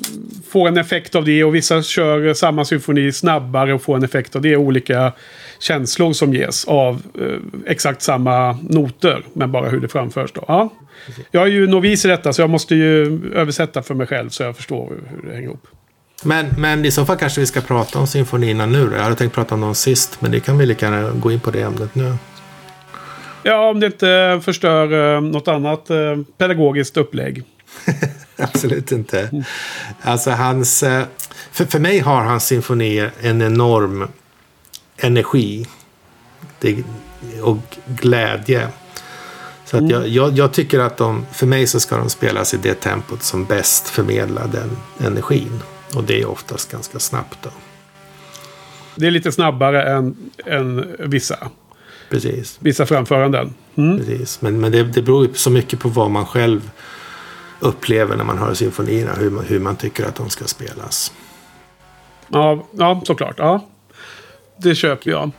får 0.51 0.68
en 0.68 0.77
effekt 0.77 1.14
av 1.14 1.25
det. 1.25 1.45
Och 1.45 1.55
vissa 1.55 1.83
kör 1.83 2.35
samma 2.35 2.64
symfoni 2.64 3.12
snabbare 3.12 3.75
och 3.75 3.83
får 3.83 3.97
en 3.97 4.05
effekt 4.05 4.37
av 4.37 4.42
det. 4.42 4.57
Olika 4.57 5.12
känslor 5.61 6.12
som 6.12 6.35
ges 6.35 6.64
av 6.64 7.03
eh, 7.21 7.62
exakt 7.66 8.03
samma 8.03 8.53
noter. 8.53 9.23
Men 9.33 9.53
bara 9.53 9.68
hur 9.68 9.81
det 9.81 9.88
framförs 9.88 10.33
då. 10.33 10.45
Ja. 10.49 10.71
Jag 11.31 11.42
är 11.42 11.50
ju 11.50 11.66
novis 11.66 12.05
i 12.05 12.09
detta 12.09 12.33
så 12.33 12.42
jag 12.42 12.50
måste 12.50 12.74
ju 12.74 13.20
översätta 13.35 13.83
för 13.83 13.94
mig 13.94 14.07
själv 14.07 14.28
så 14.28 14.42
jag 14.42 14.57
förstår 14.57 14.92
hur 15.09 15.28
det 15.28 15.35
hänger 15.35 15.48
ihop. 15.48 15.66
Men, 16.24 16.46
men 16.59 16.85
i 16.85 16.90
så 16.90 17.05
fall 17.05 17.16
kanske 17.16 17.40
vi 17.40 17.46
ska 17.46 17.61
prata 17.61 17.98
om 17.98 18.07
symfonierna 18.07 18.66
nu. 18.66 18.90
Jag 18.96 19.02
hade 19.02 19.16
tänkt 19.16 19.35
prata 19.35 19.55
om 19.55 19.61
dem 19.61 19.74
sist, 19.74 20.20
men 20.20 20.31
det 20.31 20.40
kan 20.40 20.59
vi 20.59 20.66
lika 20.66 20.87
gärna 20.87 21.11
gå 21.11 21.33
in 21.33 21.40
på 21.40 21.50
det 21.50 21.62
ämnet 21.62 21.94
nu. 21.94 22.14
Ja, 23.42 23.70
om 23.70 23.81
det 23.81 23.87
inte 23.87 24.40
förstör 24.44 25.14
eh, 25.14 25.20
något 25.20 25.48
annat 25.48 25.90
eh, 25.90 26.18
pedagogiskt 26.38 26.96
upplägg. 26.96 27.44
Absolut 28.37 28.92
inte. 28.92 29.44
Alltså 30.02 30.31
hans... 30.31 30.83
Eh, 30.83 31.05
för, 31.52 31.64
för 31.64 31.78
mig 31.78 31.98
har 31.98 32.22
hans 32.22 32.46
symfonier 32.46 33.11
en 33.20 33.42
enorm 33.42 34.09
energi. 34.96 35.66
och 37.42 37.59
glädje. 37.87 38.68
Så 39.72 39.78
att 39.78 39.82
mm. 39.82 39.92
jag, 39.92 40.08
jag, 40.08 40.38
jag, 40.38 40.52
tycker 40.52 40.78
att 40.78 40.96
de, 40.96 41.26
för 41.32 41.46
mig 41.46 41.66
så 41.66 41.80
ska 41.80 41.96
de 41.96 42.11
spelas 42.11 42.54
i 42.54 42.56
det 42.56 42.74
tempot 42.74 43.22
som 43.22 43.44
bäst 43.44 43.88
förmedlar 43.88 44.48
den 44.48 44.70
energin. 45.06 45.61
Och 45.94 46.04
det 46.04 46.20
är 46.20 46.28
oftast 46.28 46.72
ganska 46.72 46.98
snabbt 46.98 47.38
då. 47.42 47.50
Det 48.96 49.06
är 49.06 49.11
lite 49.11 49.32
snabbare 49.32 49.82
än, 49.82 50.16
än 50.46 50.96
vissa. 50.98 51.37
Precis. 52.11 52.58
Vissa 52.61 52.87
framföranden. 52.87 53.54
Mm. 53.74 53.98
Precis. 53.98 54.40
Men, 54.40 54.61
men 54.61 54.72
det, 54.72 54.82
det 54.82 55.02
beror 55.02 55.28
så 55.35 55.50
mycket 55.50 55.80
på 55.80 55.88
vad 55.88 56.11
man 56.11 56.26
själv 56.26 56.70
upplever 57.61 58.16
när 58.16 58.24
man 58.24 58.38
hör 58.38 58.54
symfonierna. 58.54 59.12
Hur 59.12 59.30
man, 59.30 59.44
hur 59.44 59.61
man 59.61 59.76
tycker 59.76 60.06
att 60.06 60.14
de 60.14 60.30
ska 60.30 60.44
spelas. 60.44 61.12
Ja, 62.28 62.66
ja 62.72 63.02
såklart. 63.04 63.35
Ja. 63.38 63.68
Det 64.57 64.75
köper 64.75 65.11
jag. 65.11 65.31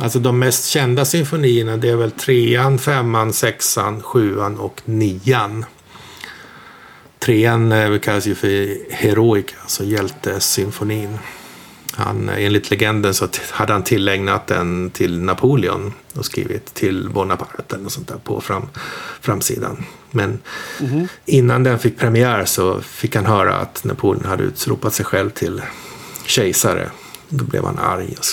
Alltså 0.00 0.18
de 0.18 0.38
mest 0.38 0.66
kända 0.66 1.04
symfonierna 1.04 1.76
det 1.76 1.88
är 1.88 1.96
väl 1.96 2.10
trean, 2.10 2.78
femman, 2.78 3.32
sexan, 3.32 4.02
sjuan 4.02 4.58
och 4.58 4.82
nian. 4.84 5.64
Trean 7.18 7.72
eh, 7.72 7.98
kallas 7.98 8.26
ju 8.26 8.34
för 8.34 8.78
Heroic, 8.92 9.46
alltså 9.62 9.84
hjältesymfonin. 9.84 11.18
Han, 11.92 12.28
enligt 12.28 12.70
legenden 12.70 13.14
så 13.14 13.28
hade 13.50 13.72
han 13.72 13.84
tillägnat 13.84 14.46
den 14.46 14.90
till 14.90 15.20
Napoleon 15.20 15.92
och 16.14 16.24
skrivit 16.24 16.74
till 16.74 17.08
Bonaparte 17.10 17.76
eller 17.76 17.88
sånt 17.88 18.08
där 18.08 18.18
på 18.24 18.40
fram, 18.40 18.68
framsidan. 19.20 19.84
Men 20.10 20.38
mm 20.80 20.92
-hmm. 20.92 21.08
innan 21.24 21.62
den 21.62 21.78
fick 21.78 21.98
premiär 21.98 22.44
så 22.44 22.80
fick 22.80 23.16
han 23.16 23.26
höra 23.26 23.56
att 23.56 23.84
Napoleon 23.84 24.24
hade 24.24 24.44
utropat 24.44 24.94
sig 24.94 25.04
själv 25.04 25.30
till 25.30 25.62
kejsare. 26.26 26.90
Då 27.28 27.44
blev 27.44 27.64
han 27.64 27.78
arg 27.78 28.14
och 28.18 28.24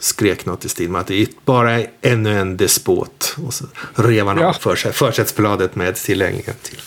skrek 0.00 0.46
något 0.46 0.64
i 0.64 0.68
stil 0.68 0.90
med 0.90 1.00
att 1.00 1.06
det 1.06 1.22
är 1.22 1.28
bara 1.44 1.82
ännu 2.02 2.38
en 2.38 2.56
despot. 2.56 3.36
Och 3.46 3.54
så 3.54 3.64
rev 3.94 4.26
han 4.26 4.38
ja. 4.38 4.48
av 4.48 4.52
för, 4.52 4.74
försättsbladet 4.76 5.76
med 5.76 5.94
tillägningen 5.94 6.54
till 6.62 6.78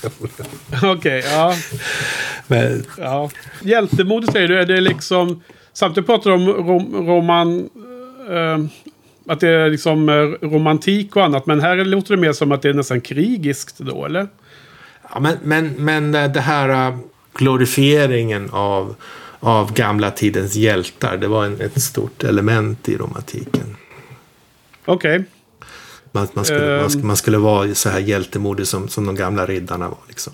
Okej, 0.76 0.90
okay, 0.90 1.20
ja. 1.20 1.56
Men, 2.48 2.86
ja. 2.98 3.30
Hjältemodet 3.62 4.32
säger 4.32 4.48
du, 4.48 4.60
är 4.60 4.66
det 4.66 4.82
liksom 4.82 5.42
Samtidigt 5.74 6.08
pratar 6.08 6.30
du 6.30 6.36
om 6.36 6.48
rom, 6.48 7.08
roman... 7.08 7.70
Eh, 8.30 8.66
att 9.28 9.40
det 9.40 9.50
är 9.50 9.70
liksom 9.70 10.10
eh, 10.10 10.48
romantik 10.50 11.16
och 11.16 11.24
annat. 11.24 11.46
Men 11.46 11.62
här 11.62 11.76
låter 11.76 12.16
det 12.16 12.22
mer 12.22 12.34
som 12.34 12.52
att 12.52 12.62
det 12.62 12.70
är 12.70 12.74
nästan 12.74 13.02
krigiskt 13.02 13.78
då, 13.78 14.06
eller? 14.06 14.28
Ja, 15.14 15.20
men, 15.20 15.38
men, 15.44 15.74
men 15.78 16.12
det 16.12 16.42
här 16.42 16.90
uh, 16.90 16.98
glorifieringen 17.34 18.50
av, 18.50 18.96
av 19.42 19.74
gamla 19.74 20.12
tidens 20.12 20.56
hjältar. 20.56 21.18
Det 21.18 21.28
var 21.28 21.46
en, 21.46 21.62
ett 21.62 21.82
stort 21.82 22.24
element 22.24 22.90
i 22.90 22.98
romantiken. 22.98 23.76
Okej. 24.86 25.16
Okay. 25.16 25.28
Man, 26.12 26.28
man, 26.34 26.46
skulle, 26.46 26.82
um, 26.82 27.08
man, 27.08 27.18
skulle 27.18 27.38
vara 27.38 27.76
så 27.76 27.90
här 27.90 28.00
hjältemodig 28.00 28.68
som, 28.68 28.88
som 28.88 29.06
de 29.06 29.16
gamla 29.16 29.46
riddarna 29.46 29.90
var. 29.90 30.00
Liksom. 30.08 30.34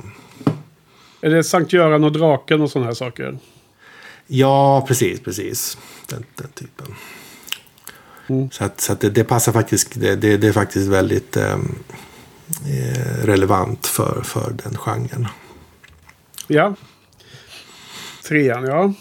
Är 1.22 1.30
det 1.30 1.44
Sankt 1.44 1.74
Göran 1.74 2.04
och 2.04 2.12
draken 2.12 2.62
och 2.62 2.72
sådana 2.72 2.88
här 2.88 2.94
saker? 2.94 3.38
Ja, 4.28 4.86
precis, 4.88 5.20
precis. 5.20 5.78
Den, 6.08 6.26
den 6.36 6.48
typen. 6.48 6.96
Mm. 8.28 8.52
Så, 8.52 8.64
att, 8.64 8.82
så 8.82 8.94
att 8.94 9.00
det, 9.00 9.10
det, 9.10 9.24
passar 9.24 9.52
faktiskt. 9.52 10.00
Det, 10.00 10.16
det, 10.16 10.38
det 10.38 10.48
är 10.48 10.52
faktiskt 10.52 10.88
väldigt 10.88 11.38
ehm, 11.38 11.76
eh, 12.66 13.26
relevant 13.26 13.88
för, 13.88 14.22
för 14.24 14.54
den 14.64 14.78
genren. 14.78 15.28
Ja. 16.48 16.76
Trean, 18.28 18.66
ja. 18.66 18.94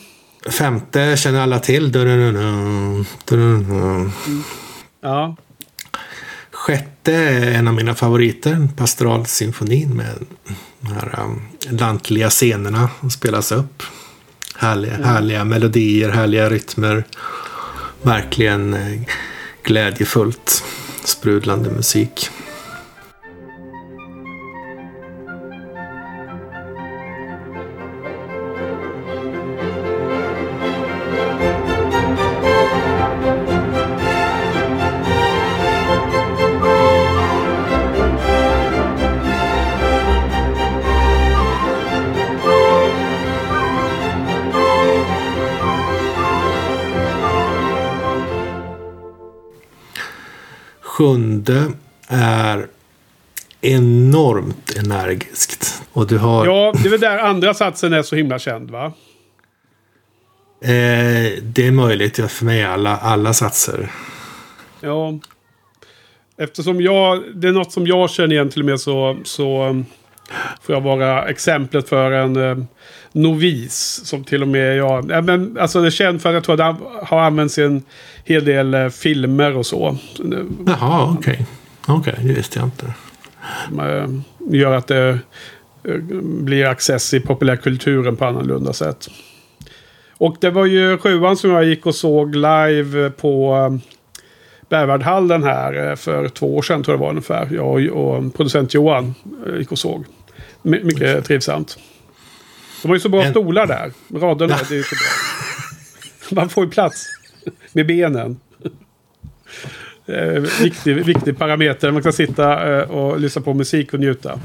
Femte 0.51 1.17
känner 1.17 1.41
alla 1.41 1.59
till. 1.59 1.97
Mm. 1.97 3.83
Ja. 5.01 5.37
Sjätte 6.51 7.13
är 7.13 7.53
en 7.53 7.69
av 7.69 7.75
mina 7.75 7.95
favoriter. 7.95 8.69
Pastoralsymfonin 8.77 9.97
med 9.97 10.15
de 10.81 10.93
här 10.93 11.21
um, 11.21 11.43
lantliga 11.77 12.31
scenerna 12.31 12.91
som 13.01 13.11
spelas 13.11 13.53
upp. 13.53 13.83
Härliga, 14.57 14.95
mm. 14.95 15.09
härliga 15.09 15.45
melodier, 15.45 16.11
härliga 16.11 16.51
rytmer. 16.51 17.05
Verkligen 18.03 18.75
eh, 18.75 19.01
glädjefullt 19.63 20.65
sprudlande 21.05 21.71
musik. 21.71 22.31
Sjunde 51.07 51.73
är 52.09 52.67
enormt 53.61 54.77
energiskt. 54.77 55.83
Och 55.93 56.07
du 56.07 56.19
har... 56.19 56.47
Ja, 56.47 56.73
det 56.83 56.89
är 56.89 56.91
väl 56.91 57.01
där 57.01 57.19
andra 57.19 57.55
satsen 57.55 57.93
är 57.93 58.03
så 58.03 58.17
himla 58.17 58.39
känd 58.39 58.71
va? 58.71 58.93
Eh, 60.61 61.43
det 61.43 61.67
är 61.67 61.71
möjligt. 61.71 62.19
Ja, 62.19 62.29
för 62.29 62.45
mig 62.45 62.61
är 62.61 62.69
alla, 62.69 62.97
alla 62.97 63.33
satser. 63.33 63.93
Ja. 64.81 65.19
Eftersom 66.39 66.81
jag, 66.81 67.23
det 67.35 67.49
är 67.49 67.53
något 67.53 67.73
som 67.73 67.87
jag 67.87 68.11
känner 68.11 68.33
igen 68.33 68.51
till 68.51 68.63
och 68.63 68.67
med 68.67 68.81
så, 68.81 69.17
så 69.25 69.65
um, 69.65 69.87
får 70.63 70.75
jag 70.75 70.83
vara 70.83 71.29
exemplet 71.29 71.89
för 71.89 72.13
en 72.13 72.37
eh, 72.37 72.65
novis. 73.17 74.01
Som 74.05 74.25
till 74.25 74.43
och 74.43 74.49
med 74.49 74.77
jag, 74.77 75.11
ja, 75.11 75.21
men 75.23 75.59
alltså 75.61 75.81
det 75.81 75.89
är 75.89 75.91
känt 75.91 76.23
för 76.23 76.29
att 76.29 76.35
jag 76.35 76.45
tror 76.45 76.61
att 76.61 76.79
det 76.79 76.85
har 77.07 77.21
använts 77.21 77.59
i 77.59 77.63
en 77.63 77.83
hel 78.25 78.45
del 78.45 78.75
eh, 78.75 78.89
filmer 78.89 79.57
och 79.57 79.67
så. 79.67 79.97
Jaha, 80.67 81.15
okej. 81.19 81.33
Okay. 81.33 81.45
Okej, 81.87 82.13
okay, 82.13 82.27
det 82.29 82.35
visste 82.35 82.59
jag 82.59 82.67
inte. 82.67 82.87
Eh, 83.83 84.09
gör 84.61 84.75
att 84.75 84.87
det 84.87 85.19
eh, 85.85 85.95
blir 86.21 86.67
access 86.67 87.15
i 87.15 87.21
populärkulturen 87.21 88.17
på 88.17 88.25
annorlunda 88.25 88.73
sätt. 88.73 89.09
Och 90.19 90.37
det 90.41 90.51
var 90.51 90.67
ju 90.67 90.99
sjuan 90.99 91.37
som 91.37 91.51
jag 91.51 91.65
gick 91.65 91.87
och 91.87 91.95
såg 91.95 92.35
live 92.35 93.11
på 93.11 93.57
eh, 93.57 93.91
Berwaldhallen 94.69 95.43
här 95.43 95.97
för 95.97 96.29
två 96.29 96.57
år 96.57 96.63
sedan 96.63 96.83
tror 96.83 96.93
jag 96.93 97.01
det 97.01 97.05
var 97.05 97.11
ungefär. 97.11 97.49
Jag 97.53 97.97
och 97.97 98.35
producent 98.35 98.75
Johan 98.75 99.15
gick 99.59 99.73
och 99.73 99.79
såg. 99.79 100.05
My 100.63 100.81
mycket 100.83 101.25
trivsamt. 101.25 101.79
De 102.87 102.91
har 102.91 102.97
ju 102.97 103.01
så 103.01 103.09
bra 103.09 103.31
stolar 103.31 103.67
där. 103.67 103.93
Raderna, 104.15 104.59
det 104.69 104.75
är 104.75 104.79
ju 104.79 104.83
så 104.83 104.95
bra. 104.95 106.41
Man 106.41 106.49
får 106.49 106.65
ju 106.65 106.71
plats 106.71 107.07
med 107.73 107.87
benen 107.87 108.41
eh, 110.07 110.43
viktig, 110.63 111.05
viktig 111.05 111.39
parameter. 111.39 111.91
Man 111.91 112.03
kan 112.03 112.13
sitta 112.13 112.77
eh, 112.79 112.91
och 112.91 113.21
lyssna 113.21 113.43
på 113.43 113.55
musik 113.55 113.95
och 113.95 114.01
njuta. 114.01 114.41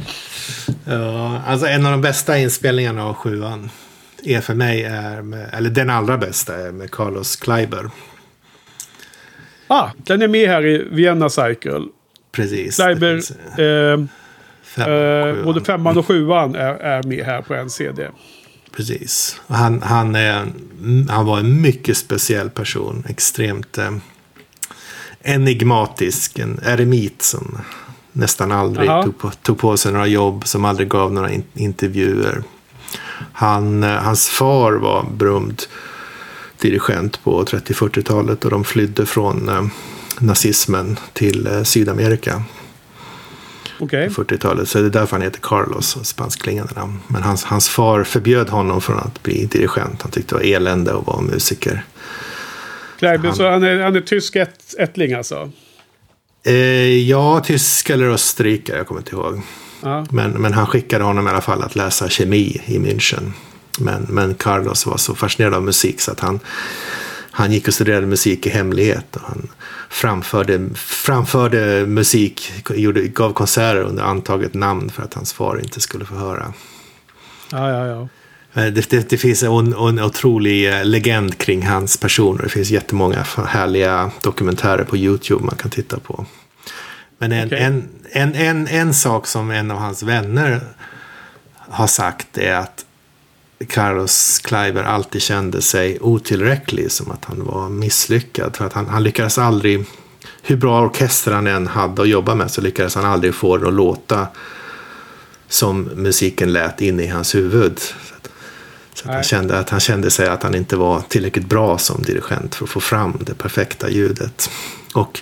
Ja, 0.86 1.41
alltså 1.47 1.67
en 1.67 1.86
av 1.86 1.91
de 1.91 2.01
bästa 2.01 2.38
inspelningarna 2.38 3.06
av 3.06 3.13
sjuan 3.13 3.69
är 4.23 4.41
för 4.41 4.54
mig, 4.54 4.84
är 4.84 5.21
med, 5.21 5.49
eller 5.54 5.69
den 5.69 5.89
allra 5.89 6.17
bästa, 6.17 6.67
är 6.67 6.71
med 6.71 6.91
Carlos 6.91 7.36
Kleiber. 7.36 7.89
Ah, 9.67 9.89
den 9.97 10.21
är 10.21 10.27
med 10.27 10.49
här 10.49 10.65
i 10.65 10.88
Vienna 10.91 11.30
Cycle. 11.30 11.82
Precis. 12.32 12.75
Kleiber, 12.75 13.15
eh, 13.62 14.06
femman 14.75 15.38
eh, 15.38 15.43
både 15.43 15.63
femman 15.63 15.97
och 15.97 16.07
sjuan 16.07 16.55
är, 16.55 16.73
är 16.73 17.03
med 17.03 17.25
här 17.25 17.41
på 17.41 17.53
en 17.53 17.69
CD. 17.69 18.07
Precis. 18.75 19.41
Han, 19.47 19.81
han, 19.81 20.15
är, 20.15 20.45
han 21.10 21.25
var 21.25 21.39
en 21.39 21.62
mycket 21.62 21.97
speciell 21.97 22.49
person. 22.49 23.03
Extremt 23.10 23.77
eh, 23.77 23.91
enigmatisk, 25.23 26.39
en 26.39 26.60
eremit 26.63 27.21
som 27.21 27.57
nästan 28.12 28.51
aldrig 28.51 28.89
tog 29.03 29.17
på, 29.17 29.31
tog 29.31 29.60
på 29.60 29.77
sig 29.77 29.91
några 29.91 30.07
jobb, 30.07 30.47
som 30.47 30.65
aldrig 30.65 30.89
gav 30.89 31.13
några 31.13 31.31
in, 31.31 31.43
intervjuer. 31.53 32.43
Han, 33.34 33.84
eh, 33.84 33.89
hans 33.89 34.29
far 34.29 34.73
var 34.73 35.05
berömd 35.17 35.62
dirigent 36.62 37.23
på 37.23 37.43
30-40-talet 37.43 38.45
och 38.45 38.51
de 38.51 38.63
flydde 38.63 39.05
från 39.05 39.49
eh, 39.49 39.65
nazismen 40.19 40.99
till 41.13 41.47
eh, 41.47 41.63
Sydamerika. 41.63 42.43
Okay. 43.82 44.08
40-talet. 44.08 44.70
Så 44.70 44.80
det 44.80 44.86
är 44.86 44.89
därför 44.89 45.15
han 45.15 45.22
heter 45.22 45.39
Carlos, 45.39 45.98
spanskklingande 46.04 46.74
namn. 46.76 47.00
Men 47.08 47.24
hans, 47.24 47.44
hans 47.44 47.70
far 47.70 48.04
förbjöd 48.04 48.50
honom 48.50 48.82
från 48.82 48.98
att 48.98 49.24
bli 49.24 49.46
dirigent. 49.46 50.02
Han 50.02 50.12
tyckte 50.12 50.36
det 50.36 50.39
var 50.39 50.56
elände 50.56 50.98
att 50.98 51.08
vara 51.08 51.22
musiker. 51.22 51.86
Kleiber, 53.00 53.28
han, 53.28 53.36
så 53.36 53.50
han 53.50 53.63
är, 53.63 53.80
han 53.80 53.96
är 53.96 54.02
tysk 54.02 54.36
ett, 54.36 54.76
ättling 54.80 55.13
alltså? 55.13 55.52
Eh, 56.44 56.54
ja, 56.98 57.39
tysk 57.39 57.89
eller 57.89 58.08
österrikare, 58.08 58.78
jag 58.78 58.88
kommer 58.88 59.02
inte 59.02 59.15
ihåg. 59.15 59.41
Ja. 59.82 60.06
Men, 60.12 60.32
men 60.32 60.54
han 60.54 60.67
skickade 60.67 61.04
honom 61.04 61.28
i 61.28 61.30
alla 61.30 61.41
fall 61.41 61.63
att 61.63 61.76
läsa 61.76 62.10
kemi 62.10 62.62
i 62.65 62.80
München. 62.80 63.32
Men, 63.80 64.08
men 64.10 64.34
Carlos 64.34 64.86
var 64.86 64.98
så 64.98 65.15
fascinerad 65.15 65.54
av 65.54 65.63
musik 65.63 66.02
så 66.02 66.12
att 66.12 66.20
han, 66.20 66.39
han 67.32 67.52
gick 67.52 67.67
och 67.67 67.74
studerade 67.74 68.08
musik 68.08 68.46
i 68.46 68.50
hemlighet. 68.50 69.15
Och 69.15 69.22
han 69.22 69.50
framförde, 69.89 70.70
framförde 70.76 71.86
musik, 71.86 72.52
gjorde, 72.70 73.02
gav 73.02 73.34
konserter 73.34 73.82
under 73.82 74.04
antaget 74.04 74.54
namn 74.54 74.89
för 74.89 75.04
att 75.04 75.13
hans 75.13 75.34
far 75.34 75.60
inte 75.63 75.80
skulle 75.80 76.06
få 76.06 76.15
höra. 76.15 76.54
Ja, 77.52 77.70
ja, 77.70 77.88
ja. 77.88 78.08
Eh, 78.54 78.74
det, 78.74 78.89
det, 78.89 79.10
det, 79.10 79.17
finns 79.17 79.44
en, 79.44 79.74
en 79.74 80.00
otrolig 80.00 80.74
eh, 80.74 80.86
legend 80.86 81.38
kring 81.38 81.67
hans 81.67 81.98
person. 81.98 82.39
Det 82.44 82.50
finns 82.50 82.70
jättemånga 82.70 83.26
härliga 83.48 84.12
dokumentärer 84.22 84.84
på 84.84 84.98
YouTube 84.98 85.46
man 85.46 85.56
kan 85.56 85.72
titta 85.72 86.00
på. 86.00 86.26
Men 87.17 87.32
en, 87.32 87.48
okay. 87.48 87.60
en, 87.60 87.89
en, 88.12 88.36
en, 88.36 88.67
en 88.67 88.94
sak 88.94 89.28
som 89.28 89.52
en 89.52 89.72
av 89.72 89.78
hans 89.78 90.04
vänner 90.04 90.62
har 91.56 91.88
sagt 91.88 92.38
är 92.38 92.54
att 92.54 92.86
Carlos 93.69 94.39
Kleiber 94.39 94.84
alltid 94.84 95.21
kände 95.21 95.62
sig 95.62 96.00
otillräcklig, 96.02 96.91
som 96.91 97.12
att 97.12 97.26
han 97.26 97.45
var 97.45 97.69
misslyckad. 97.69 98.56
För 98.56 98.65
att 98.65 98.74
han, 98.74 98.88
han 98.88 99.04
lyckades 99.04 99.38
aldrig, 99.38 99.86
hur 100.41 100.56
bra 100.56 100.82
orkester 100.82 101.32
han 101.32 101.47
än 101.47 101.67
hade 101.67 102.02
att 102.02 102.10
jobba 102.10 102.36
med, 102.36 102.52
så 102.52 102.62
lyckades 102.62 102.95
han 102.95 103.06
aldrig 103.06 103.36
få 103.36 103.58
det 103.58 103.67
att 103.67 103.74
låta 103.74 104.28
som 105.47 105.82
musiken 105.84 106.54
lät 106.54 106.82
inne 106.82 107.04
i 107.04 107.08
hans 107.08 107.36
huvud. 107.36 107.80
Så 108.93 109.10
att 109.10 109.15
han, 109.15 109.24
kände 109.24 109.60
att 109.60 109.69
han 109.69 109.80
kände 109.80 110.12
sig 110.12 110.28
att 110.28 110.43
han 110.43 110.56
inte 110.56 110.76
var 110.76 111.02
tillräckligt 111.02 111.45
bra 111.45 111.78
som 111.78 112.02
dirigent 112.02 112.56
för 112.56 112.63
att 112.63 112.69
få 112.69 112.80
fram 112.80 113.17
det 113.19 113.34
perfekta 113.34 113.89
ljudet. 113.89 114.50
Och 114.93 115.19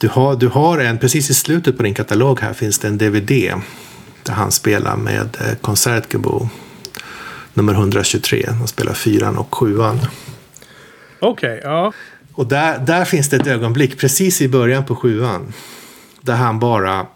du 0.00 0.08
har, 0.08 0.36
du 0.36 0.48
har 0.48 0.78
en, 0.78 0.98
precis 0.98 1.30
i 1.30 1.34
slutet 1.34 1.76
på 1.76 1.82
din 1.82 1.94
katalog 1.94 2.40
här 2.40 2.52
finns 2.52 2.78
det 2.78 2.88
en 2.88 2.98
DVD 2.98 3.52
där 4.22 4.32
han 4.32 4.52
spelar 4.52 4.96
med 4.96 5.36
eh, 5.40 5.56
Concertgebouw 5.60 6.48
nummer 7.54 7.72
123. 7.72 8.46
Han 8.58 8.68
spelar 8.68 8.94
fyran 8.94 9.38
och 9.38 9.54
sjuan. 9.54 10.00
Okej, 11.20 11.58
okay, 11.58 11.70
ja. 11.70 11.92
Och 12.32 12.46
där, 12.46 12.78
där 12.78 13.04
finns 13.04 13.28
det 13.28 13.36
ett 13.36 13.46
ögonblick 13.46 13.98
precis 13.98 14.40
i 14.40 14.48
början 14.48 14.84
på 14.84 14.96
sjuan. 14.96 15.52
Där 16.20 16.34
han 16.34 16.58
bara 16.58 17.06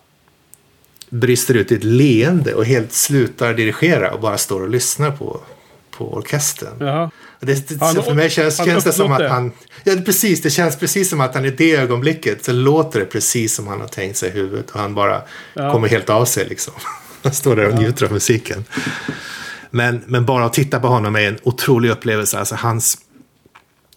brister 1.11 1.55
ut 1.55 1.72
i 1.72 1.74
ett 1.74 1.85
leende 1.85 2.55
och 2.55 2.64
helt 2.64 2.92
slutar 2.92 3.55
dirigera 3.55 4.11
och 4.11 4.20
bara 4.20 4.38
står 4.38 4.62
och 4.62 4.68
lyssnar 4.68 5.11
på, 5.11 5.40
på 5.90 6.14
orkestern. 6.14 6.74
Jaha. 6.81 7.11
Det, 7.40 7.69
det, 7.69 7.81
han, 7.81 7.94
för 7.94 8.15
mig 8.15 8.31
känns, 8.31 8.56
känns 8.56 8.85
det 8.85 8.92
som 8.92 9.12
att 9.12 9.31
han... 9.31 9.52
Ja, 9.85 9.94
precis. 10.06 10.42
Det 10.42 10.50
känns 10.50 10.77
precis 10.77 11.10
som 11.10 11.21
att 11.21 11.35
han 11.35 11.44
i 11.44 11.50
det 11.50 11.77
ögonblicket 11.77 12.44
så 12.44 12.52
låter 12.52 13.00
det 13.00 13.04
precis 13.04 13.54
som 13.54 13.67
han 13.67 13.81
har 13.81 13.88
tänkt 13.88 14.17
sig 14.17 14.29
i 14.29 14.33
huvudet. 14.33 14.71
Och 14.71 14.81
han 14.81 14.94
bara 14.94 15.23
ja. 15.54 15.73
kommer 15.73 15.88
helt 15.88 16.10
av 16.10 16.25
sig 16.25 16.46
liksom. 16.48 16.75
Han 17.23 17.33
står 17.33 17.56
där 17.56 17.69
och 17.69 17.75
njuter 17.75 18.06
av 18.06 18.12
musiken. 18.12 18.65
Men, 19.71 20.02
men 20.06 20.25
bara 20.25 20.44
att 20.44 20.52
titta 20.52 20.81
på 20.81 20.88
honom 20.88 21.16
är 21.16 21.21
en 21.21 21.38
otrolig 21.42 21.90
upplevelse. 21.90 22.38
Alltså 22.38 22.54
hans, 22.54 22.98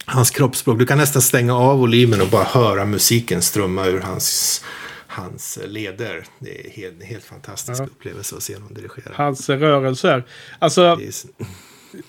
hans 0.04 0.30
kroppsspråk. 0.30 0.78
Du 0.78 0.86
kan 0.86 0.98
nästan 0.98 1.22
stänga 1.22 1.56
av 1.56 1.78
volymen 1.78 2.20
och 2.20 2.28
bara 2.28 2.44
höra 2.44 2.84
musiken 2.84 3.42
strömma 3.42 3.86
ur 3.86 4.00
hans 4.00 4.64
hans 5.12 5.58
leder. 5.66 6.24
Det 6.38 6.60
är 6.60 6.64
en 6.64 6.70
helt, 6.70 7.02
helt 7.02 7.24
fantastisk 7.24 7.80
ja. 7.80 7.84
upplevelse 7.84 8.36
att 8.36 8.42
se 8.42 8.54
honom 8.54 8.74
dirigera. 8.74 9.14
Hans 9.14 9.48
rörelser. 9.48 10.24
Alltså, 10.58 11.00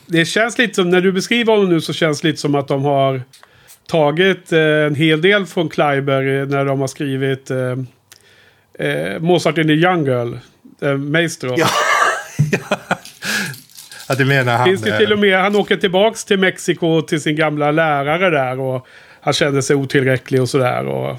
det 0.06 0.26
känns 0.26 0.58
lite 0.58 0.74
som, 0.74 0.90
när 0.90 1.02
du 1.02 1.12
beskriver 1.12 1.54
honom 1.54 1.70
nu 1.70 1.82
så 1.82 1.94
känns 1.94 2.22
det 2.22 2.28
lite 2.28 2.42
som 2.42 2.56
att 2.56 2.68
de 2.68 2.84
har 2.84 3.22
tagit 3.88 4.52
eh, 4.52 4.60
en 4.60 4.96
hel 4.96 5.22
del 5.22 5.46
från 5.46 5.70
Kleiber 5.70 6.42
eh, 6.42 6.48
när 6.48 6.66
de 6.66 6.80
har 6.80 6.88
skrivit 6.88 7.52
eh, 7.52 7.78
eh, 8.88 9.20
Mozart 9.20 9.58
in 9.58 9.68
the 9.68 9.74
Jungle. 9.74 10.40
Eh, 10.82 10.98
Maestro. 10.98 11.56
Ja. 11.58 11.68
ja, 14.08 14.16
du 14.16 14.26
menar 14.26 14.58
han. 14.58 14.66
Finns 14.66 14.82
det 14.82 14.98
till 14.98 15.14
och 15.14 15.20
med, 15.20 15.40
han 15.40 15.56
åker 15.56 15.78
tillbaks 15.78 16.26
till 16.26 16.40
Mexiko 16.40 17.02
till 17.02 17.22
sin 17.22 17.36
gamla 17.36 17.72
lärare 17.72 18.30
där 18.30 18.60
och 18.60 18.88
han 19.22 19.34
kände 19.34 19.62
sig 19.62 19.76
otillräcklig 19.76 20.42
och 20.42 20.50
sådär. 20.50 20.86
Och 20.86 21.18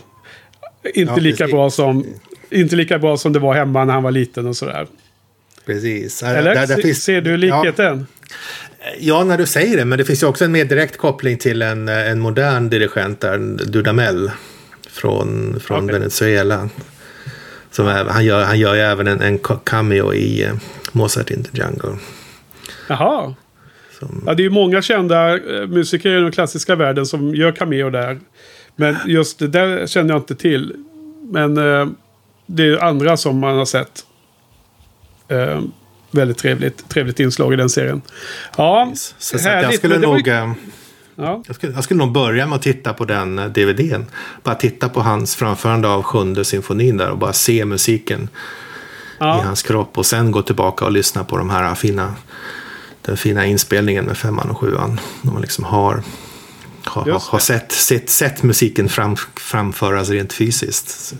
inte, 0.94 1.12
ja, 1.12 1.20
lika 1.20 1.46
bra 1.46 1.70
som, 1.70 2.06
inte 2.50 2.76
lika 2.76 2.98
bra 2.98 3.16
som 3.16 3.32
det 3.32 3.38
var 3.38 3.54
hemma 3.54 3.84
när 3.84 3.94
han 3.94 4.02
var 4.02 4.10
liten 4.10 4.46
och 4.46 4.56
sådär. 4.56 4.86
Precis. 5.66 6.22
Eller 6.22 6.54
där, 6.54 6.66
där 6.66 6.76
finns, 6.82 7.02
ser 7.02 7.20
du 7.20 7.36
likheten? 7.36 8.06
Ja, 8.80 8.90
ja, 8.98 9.24
när 9.24 9.38
du 9.38 9.46
säger 9.46 9.76
det. 9.76 9.84
Men 9.84 9.98
det 9.98 10.04
finns 10.04 10.22
ju 10.22 10.26
också 10.26 10.44
en 10.44 10.52
mer 10.52 10.64
direkt 10.64 10.96
koppling 10.96 11.38
till 11.38 11.62
en, 11.62 11.88
en 11.88 12.20
modern 12.20 12.68
dirigent 12.68 13.20
där, 13.20 13.38
Dudamel. 13.66 14.30
Från, 14.94 15.60
från 15.60 15.84
okay. 15.84 15.98
Venezuela. 15.98 16.68
Som 17.70 17.86
är, 17.86 18.04
han, 18.04 18.24
gör, 18.24 18.44
han 18.44 18.58
gör 18.58 18.74
ju 18.74 18.80
även 18.80 19.06
en, 19.06 19.20
en 19.20 19.38
cameo 19.64 20.14
i 20.14 20.46
uh, 20.46 20.54
Mozart 20.92 21.30
in 21.30 21.44
the 21.44 21.58
Jungle. 21.58 21.98
Jaha. 22.88 23.34
Som... 23.98 24.22
Ja, 24.26 24.34
det 24.34 24.42
är 24.42 24.44
ju 24.44 24.50
många 24.50 24.82
kända 24.82 25.38
uh, 25.38 25.68
musiker 25.68 26.10
i 26.10 26.20
den 26.20 26.32
klassiska 26.32 26.76
världen 26.76 27.06
som 27.06 27.34
gör 27.34 27.52
cameo 27.52 27.90
där. 27.90 28.20
Men 28.76 28.96
just 29.06 29.38
det 29.38 29.48
där 29.48 29.86
känner 29.86 30.10
jag 30.10 30.18
inte 30.18 30.34
till. 30.34 30.76
Men 31.22 31.58
uh, 31.58 31.88
det 32.46 32.62
är 32.62 32.84
andra 32.84 33.16
som 33.16 33.38
man 33.38 33.56
har 33.56 33.64
sett. 33.64 34.04
Uh, 35.32 35.62
väldigt 36.10 36.38
trevligt, 36.38 36.88
trevligt 36.88 37.20
inslag 37.20 37.52
i 37.52 37.56
den 37.56 37.70
serien. 37.70 38.02
Ja, 38.56 38.92
så, 38.94 39.38
så 39.38 39.48
jag 39.48 39.74
skulle 39.74 39.98
nog... 39.98 40.28
Var... 40.28 40.54
Ja. 41.16 41.42
Jag 41.46 41.56
skulle, 41.56 41.72
jag 41.72 41.84
skulle 41.84 41.98
nog 41.98 42.12
börja 42.12 42.46
med 42.46 42.56
att 42.56 42.62
titta 42.62 42.92
på 42.92 43.04
den 43.04 43.38
eh, 43.38 43.46
DVDn. 43.46 44.04
Bara 44.42 44.54
titta 44.54 44.88
på 44.88 45.00
hans 45.00 45.36
framförande 45.36 45.88
av 45.88 46.02
sjunde 46.02 46.44
symfonin 46.44 46.96
där 46.96 47.10
och 47.10 47.18
bara 47.18 47.32
se 47.32 47.64
musiken 47.64 48.22
i 48.22 48.28
Ja. 49.18 49.40
hans 49.44 49.62
kropp. 49.62 49.98
Och 49.98 50.06
sen 50.06 50.30
gå 50.30 50.42
tillbaka 50.42 50.84
och 50.84 50.92
lyssna 50.92 51.24
på 51.24 51.36
de 51.36 51.50
här 51.50 51.74
fina, 51.74 52.14
den 53.04 53.16
fina 53.16 53.46
inspelningen 53.46 54.04
med 54.04 54.16
femman 54.16 54.50
och 54.50 54.58
sjuan. 54.58 55.00
När 55.22 55.32
man 55.32 55.42
liksom 55.42 55.64
har, 55.64 56.02
har, 56.84 57.04
det. 57.04 57.12
har 57.12 57.38
sett, 57.38 57.72
sett, 57.72 58.10
sett 58.10 58.42
musiken 58.42 58.88
fram, 58.88 59.16
framföras 59.36 60.10
rent 60.10 60.32
fysiskt. 60.32 61.14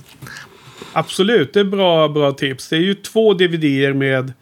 Absolut, 0.92 1.52
det 1.52 1.60
är 1.60 1.64
bra, 1.64 2.08
bra 2.08 2.32
tips. 2.32 2.68
Det 2.68 2.76
är 2.76 2.80
ju 2.80 2.94
två 2.94 3.34
DVDer 3.34 3.92
med, 3.92 4.32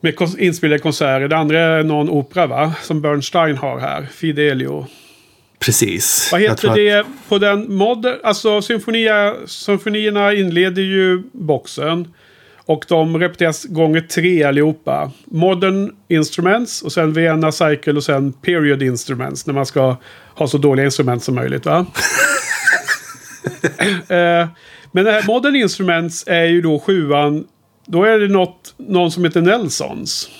med 0.00 0.14
inspelade 0.38 0.78
konserter. 0.78 1.28
Det 1.28 1.36
andra 1.36 1.60
är 1.60 1.82
någon 1.82 2.10
opera 2.10 2.46
va? 2.46 2.72
Som 2.82 3.00
Bernstein 3.00 3.56
har 3.56 3.78
här. 3.80 4.06
Fidelio. 4.12 4.86
precis. 5.58 6.28
Vad 6.32 6.40
heter 6.40 6.54
tror 6.54 6.70
att- 6.70 6.76
det 6.76 7.04
på 7.28 7.38
den 7.38 7.74
modern? 7.74 8.18
Alltså 8.24 8.62
symfonia, 8.62 9.34
symfonierna 9.46 10.32
inleder 10.34 10.82
ju 10.82 11.22
boxen. 11.32 12.14
Och 12.68 12.84
de 12.88 13.18
repeteras 13.18 13.64
gånger 13.64 14.00
tre 14.00 14.44
allihopa. 14.44 15.12
Modern 15.24 15.90
Instruments 16.08 16.82
och 16.82 16.92
sen 16.92 17.12
Vienna 17.12 17.52
Cycle 17.52 17.92
och 17.92 18.04
sen 18.04 18.32
Period 18.32 18.82
Instruments. 18.82 19.46
När 19.46 19.54
man 19.54 19.66
ska 19.66 19.96
ha 20.34 20.46
så 20.46 20.58
dåliga 20.58 20.84
instrument 20.84 21.22
som 21.22 21.34
möjligt 21.34 21.66
va? 21.66 21.78
eh, 24.08 24.48
men 24.92 25.04
det 25.04 25.12
här 25.12 25.26
Modern 25.26 25.56
Instruments 25.56 26.24
är 26.26 26.44
ju 26.44 26.60
då 26.60 26.78
sjuan. 26.78 27.44
Då 27.86 28.04
är 28.04 28.18
det 28.18 28.28
något, 28.28 28.74
någon 28.76 29.10
som 29.10 29.24
heter 29.24 29.40
Nelsons. 29.40 30.30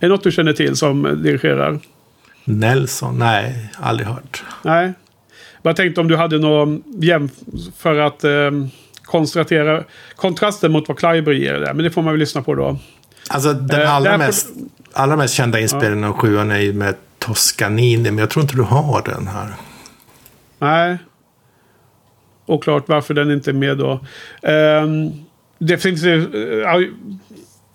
det 0.00 0.08
något 0.08 0.24
du 0.24 0.32
känner 0.32 0.52
till 0.52 0.76
som 0.76 1.22
dirigerar? 1.22 1.80
Nelson? 2.44 3.18
Nej, 3.18 3.72
aldrig 3.76 4.08
hört. 4.08 4.44
Nej. 4.62 4.92
Jag 5.62 5.76
tänkte 5.76 6.00
om 6.00 6.08
du 6.08 6.16
hade 6.16 6.38
någon 6.38 6.82
jämf 7.00 7.32
för 7.76 7.98
att 7.98 8.24
eh, 8.24 8.50
konstatera 9.10 9.84
kontrasten 10.16 10.72
mot 10.72 10.88
vad 10.88 10.98
Kleiber 10.98 11.32
ger 11.32 11.54
där. 11.54 11.74
Men 11.74 11.84
det 11.84 11.90
får 11.90 12.02
man 12.02 12.12
väl 12.12 12.20
lyssna 12.20 12.42
på 12.42 12.54
då. 12.54 12.78
Alltså 13.30 13.52
den 13.52 13.80
Eh, 13.80 13.94
allra, 13.94 14.10
därför- 14.10 14.26
mest, 14.26 14.48
allra 14.92 15.16
mest 15.16 15.34
kända 15.34 15.60
inspelningen 15.60 16.04
av 16.04 16.12
sjuan 16.12 16.50
är 16.50 16.58
ju 16.58 16.72
med 16.72 16.94
Toscanini. 17.18 18.10
Men 18.10 18.18
jag 18.18 18.30
tror 18.30 18.42
inte 18.42 18.56
du 18.56 18.62
har 18.62 19.02
den 19.02 19.26
här. 19.26 19.48
Nej. 20.58 20.98
Oklart 22.46 22.84
varför 22.88 23.14
den 23.14 23.30
inte 23.30 23.50
är 23.50 23.54
med 23.54 23.78
då. 23.78 24.00
Ehm, 24.42 25.10
det 25.58 25.78
finns 25.78 26.02
ju... 26.02 26.14
eh, 26.52 26.58
ja, 26.58 26.80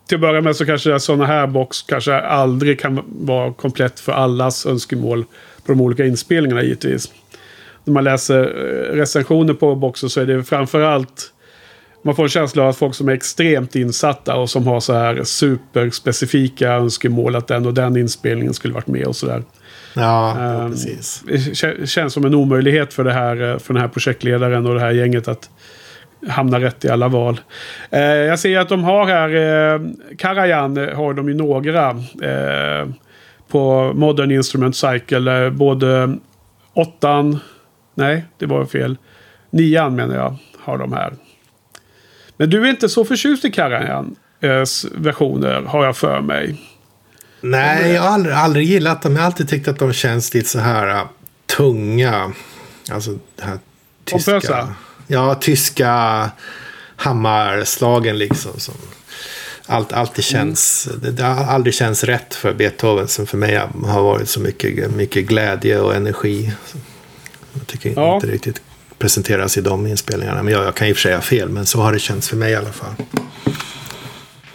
till 0.07 0.15
att 0.15 0.21
börja 0.21 0.41
med 0.41 0.55
så 0.55 0.65
kanske 0.65 0.99
sådana 0.99 1.25
här 1.25 1.47
box 1.47 1.81
kanske 1.81 2.21
aldrig 2.21 2.79
kan 2.79 3.01
vara 3.07 3.53
komplett 3.53 3.99
för 3.99 4.11
allas 4.11 4.65
önskemål 4.65 5.23
på 5.65 5.71
de 5.71 5.81
olika 5.81 6.05
inspelningarna 6.05 6.63
givetvis. 6.63 7.11
När 7.85 7.93
man 7.93 8.03
läser 8.03 8.41
eh, 8.43 8.95
recensioner 8.95 9.53
på 9.53 9.75
boxen 9.75 10.09
så 10.09 10.21
är 10.21 10.25
det 10.25 10.43
framförallt 10.43 11.29
man 12.05 12.15
får 12.15 12.23
en 12.23 12.29
känsla 12.29 12.63
av 12.63 12.69
att 12.69 12.77
folk 12.77 12.95
som 12.95 13.09
är 13.09 13.13
extremt 13.13 13.75
insatta 13.75 14.35
och 14.35 14.49
som 14.49 14.67
har 14.67 14.79
så 14.79 14.93
här 14.93 15.23
superspecifika 15.23 16.71
önskemål 16.73 17.35
att 17.35 17.47
den 17.47 17.65
och 17.65 17.73
den 17.73 17.97
inspelningen 17.97 18.53
skulle 18.53 18.73
varit 18.73 18.87
med 18.87 19.05
och 19.05 19.15
sådär. 19.15 19.43
Ja, 19.95 20.35
ja, 20.39 20.43
Ehm, 20.61 20.71
precis. 20.71 21.23
Det 21.27 21.33
kä- 21.35 21.85
känns 21.85 22.13
som 22.13 22.25
en 22.25 22.33
omöjlighet 22.33 22.93
för, 22.93 23.03
det 23.03 23.13
här, 23.13 23.51
eh, 23.51 23.57
för 23.59 23.73
den 23.73 23.81
här 23.81 23.87
projektledaren 23.89 24.65
och 24.65 24.73
det 24.73 24.79
här 24.79 24.91
gänget 24.91 25.27
att 25.27 25.49
hamna 26.29 26.59
rätt 26.59 26.85
i 26.85 26.89
alla 26.89 27.07
val. 27.07 27.41
Eh, 27.91 28.01
jag 28.01 28.39
ser 28.39 28.59
att 28.59 28.69
de 28.69 28.83
har 28.83 29.05
här, 29.05 29.29
eh, 29.75 29.81
Karajan 30.17 30.77
har 30.77 31.13
de 31.13 31.27
ju 31.29 31.33
några 31.35 31.89
eh, 32.21 32.87
på 33.47 33.91
Modern 33.95 34.31
Instrument 34.31 34.75
Cycle. 34.75 35.45
Eh, 35.45 35.49
både 35.51 36.15
åttan, 36.73 37.39
nej 37.95 38.25
det 38.37 38.45
var 38.45 38.65
fel, 38.65 38.97
nian 39.49 39.95
menar 39.95 40.15
jag 40.15 40.35
har 40.59 40.77
de 40.77 40.93
här. 40.93 41.13
Men 42.37 42.49
du 42.49 42.65
är 42.65 42.69
inte 42.69 42.89
så 42.89 43.05
förtjust 43.05 43.45
i 43.45 43.51
Karajan 43.51 44.15
eh, 44.41 44.63
versioner 44.91 45.61
har 45.61 45.85
jag 45.85 45.97
för 45.97 46.21
mig. 46.21 46.61
Nej, 47.41 47.91
jag 47.91 48.01
har 48.01 48.09
aldrig, 48.09 48.35
aldrig 48.35 48.65
gillat 48.65 49.01
dem. 49.01 49.13
Jag 49.13 49.19
har 49.19 49.25
alltid 49.25 49.49
tyckt 49.49 49.67
att 49.67 49.79
de 49.79 49.93
känns 49.93 50.33
lite 50.33 50.49
så 50.49 50.59
här 50.59 50.87
äh, 50.87 51.03
tunga. 51.57 52.33
Alltså 52.91 53.11
det 53.35 53.43
här 53.43 53.59
tyska. 54.05 54.31
Pompösa? 54.31 54.73
Ja, 55.07 55.35
tyska 55.35 56.29
hammarslagen 56.95 58.17
liksom. 58.17 58.59
Som 58.59 58.75
allt, 59.65 59.93
alltid 59.93 60.23
känns, 60.23 60.89
det, 61.01 61.11
det 61.11 61.23
har 61.23 61.45
aldrig 61.45 61.73
känts 61.73 62.03
rätt 62.03 62.35
för 62.35 62.53
Beethoven. 62.53 63.07
Som 63.07 63.27
för 63.27 63.37
mig 63.37 63.55
har 63.85 64.01
varit 64.01 64.29
så 64.29 64.39
mycket, 64.39 64.91
mycket 64.91 65.25
glädje 65.25 65.79
och 65.79 65.95
energi. 65.95 66.53
Jag 67.57 67.67
tycker 67.67 67.93
Ja. 67.95 68.15
inte 68.15 68.27
riktigt 68.27 68.61
presenteras 68.97 69.57
i 69.57 69.61
de 69.61 69.87
inspelningarna. 69.87 70.43
Men 70.43 70.53
jag, 70.53 70.63
jag 70.65 70.75
kan 70.75 70.87
i 70.87 70.91
och 70.91 70.95
för 70.95 71.01
sig 71.01 71.13
ha 71.15 71.21
fel, 71.21 71.49
men 71.49 71.65
så 71.65 71.81
har 71.81 71.93
det 71.93 71.99
känts 71.99 72.29
för 72.29 72.37
mig 72.37 72.51
i 72.51 72.55
alla 72.55 72.69
fall. 72.71 72.93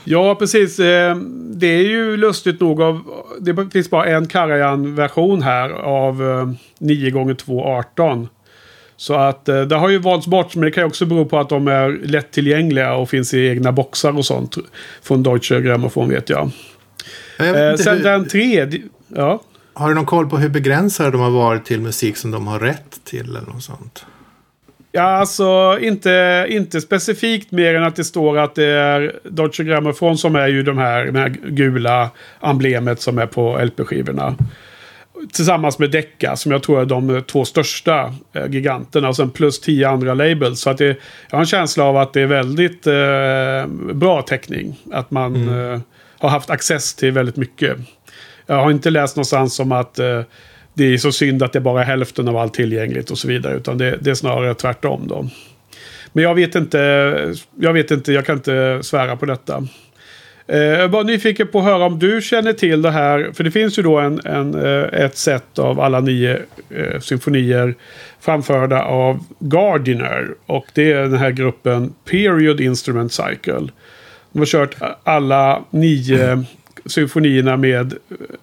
Ja, 0.04 0.34
precis. 0.34 0.78
Eh, 0.78 1.16
Det 1.50 1.66
är 1.66 1.82
ju 1.82 2.16
lustigt 2.16 2.60
nog 2.60 2.82
av... 2.82 3.00
Det 3.40 3.70
finns 3.72 3.90
bara 3.90 4.04
en 4.06 4.26
Karajan-version 4.26 5.42
här 5.42 5.70
av 5.70 6.22
eh, 6.30 6.50
9 6.78 7.10
gånger 7.10 7.34
2 7.34 7.64
18 7.64 8.28
Så 8.96 9.14
att 9.14 9.48
eh, 9.48 9.60
det 9.62 9.76
har 9.76 9.88
ju 9.88 9.98
valts 9.98 10.26
bort, 10.26 10.54
men 10.54 10.64
det 10.64 10.70
kan 10.70 10.82
ju 10.82 10.86
också 10.88 11.06
bero 11.06 11.24
på 11.24 11.38
att 11.38 11.48
de 11.48 11.68
är 11.68 11.98
lättillgängliga 12.04 12.94
och 12.94 13.10
finns 13.10 13.34
i 13.34 13.46
egna 13.48 13.72
boxar 13.72 14.16
och 14.18 14.24
sånt. 14.26 14.56
Från 15.02 15.22
Deutsche 15.22 15.60
Grammophon 15.60 16.08
vet 16.08 16.30
jag. 16.30 16.50
Jag 17.38 17.70
Eh, 17.70 17.76
sen 17.76 17.96
hur- 17.96 18.04
den 18.04 18.28
tredje... 18.28 18.82
Ja. 19.16 19.40
Har 19.78 19.88
du 19.88 19.94
någon 19.94 20.06
koll 20.06 20.28
på 20.28 20.38
hur 20.38 20.48
begränsade 20.48 21.10
de 21.10 21.20
har 21.20 21.30
varit 21.30 21.64
till 21.64 21.80
musik 21.80 22.16
som 22.16 22.30
de 22.30 22.46
har 22.46 22.58
rätt 22.58 23.00
till 23.04 23.36
eller 23.36 23.40
något 23.40 23.62
sånt? 23.62 24.06
Ja, 24.92 25.02
alltså 25.02 25.78
inte, 25.80 26.46
inte 26.48 26.80
specifikt 26.80 27.50
mer 27.50 27.74
än 27.74 27.84
att 27.84 27.96
det 27.96 28.04
står 28.04 28.38
att 28.38 28.54
det 28.54 28.66
är 28.66 29.20
Deutsche 29.24 29.64
Grammophon 29.64 30.18
som 30.18 30.36
är 30.36 30.48
ju 30.48 30.62
de 30.62 30.78
här, 30.78 31.04
det 31.04 31.18
här 31.18 31.28
gula 31.28 32.10
emblemet 32.40 33.00
som 33.00 33.18
är 33.18 33.26
på 33.26 33.58
LP-skivorna. 33.64 34.36
Tillsammans 35.32 35.78
med 35.78 35.90
Decca 35.90 36.36
som 36.36 36.52
jag 36.52 36.62
tror 36.62 36.80
är 36.80 36.84
de 36.84 37.22
två 37.22 37.44
största 37.44 38.14
eh, 38.32 38.46
giganterna. 38.50 39.08
Och 39.08 39.16
sen 39.16 39.30
plus 39.30 39.60
tio 39.60 39.88
andra 39.88 40.14
labels. 40.14 40.60
Så 40.60 40.70
att 40.70 40.78
det, 40.78 40.86
jag 41.30 41.36
har 41.36 41.40
en 41.40 41.46
känsla 41.46 41.84
av 41.84 41.96
att 41.96 42.12
det 42.12 42.20
är 42.20 42.26
väldigt 42.26 42.86
eh, 42.86 43.94
bra 43.94 44.22
täckning. 44.22 44.80
Att 44.92 45.10
man 45.10 45.48
eh, 45.48 45.80
har 46.18 46.28
haft 46.28 46.50
access 46.50 46.94
till 46.94 47.12
väldigt 47.12 47.36
mycket. 47.36 47.78
Jag 48.50 48.62
har 48.62 48.70
inte 48.70 48.90
läst 48.90 49.16
någonstans 49.16 49.60
om 49.60 49.72
att 49.72 49.98
eh, 49.98 50.22
det 50.74 50.94
är 50.94 50.98
så 50.98 51.12
synd 51.12 51.42
att 51.42 51.52
det 51.52 51.60
bara 51.60 51.80
är 51.80 51.86
hälften 51.86 52.28
av 52.28 52.36
allt 52.36 52.54
tillgängligt 52.54 53.10
och 53.10 53.18
så 53.18 53.28
vidare. 53.28 53.54
Utan 53.54 53.78
det, 53.78 53.98
det 54.00 54.10
är 54.10 54.14
snarare 54.14 54.54
tvärtom 54.54 55.08
då. 55.08 55.28
Men 56.12 56.24
jag 56.24 56.34
vet 56.34 56.54
inte, 56.54 57.34
jag 57.60 57.72
vet 57.72 57.90
inte, 57.90 58.12
jag 58.12 58.26
kan 58.26 58.36
inte 58.36 58.78
svära 58.82 59.16
på 59.16 59.26
detta. 59.26 59.64
Eh, 60.46 60.58
jag 60.58 60.88
var 60.88 61.04
nyfiken 61.04 61.48
på 61.48 61.58
att 61.58 61.64
höra 61.64 61.86
om 61.86 61.98
du 61.98 62.20
känner 62.22 62.52
till 62.52 62.82
det 62.82 62.90
här. 62.90 63.30
För 63.34 63.44
det 63.44 63.50
finns 63.50 63.78
ju 63.78 63.82
då 63.82 63.98
en, 63.98 64.20
en, 64.24 64.54
eh, 64.54 65.00
ett 65.04 65.16
set 65.16 65.58
av 65.58 65.80
alla 65.80 66.00
nio 66.00 66.38
eh, 66.70 67.00
symfonier 67.00 67.74
framförda 68.20 68.82
av 68.82 69.24
Gardiner. 69.38 70.28
Och 70.46 70.66
det 70.74 70.92
är 70.92 71.02
den 71.02 71.18
här 71.18 71.30
gruppen 71.30 71.94
Period 72.10 72.60
Instrument 72.60 73.12
Cycle. 73.12 73.68
De 74.32 74.38
har 74.38 74.46
kört 74.46 74.76
alla 75.04 75.64
nio 75.70 76.44
symfonierna 76.86 77.56
med 77.56 77.94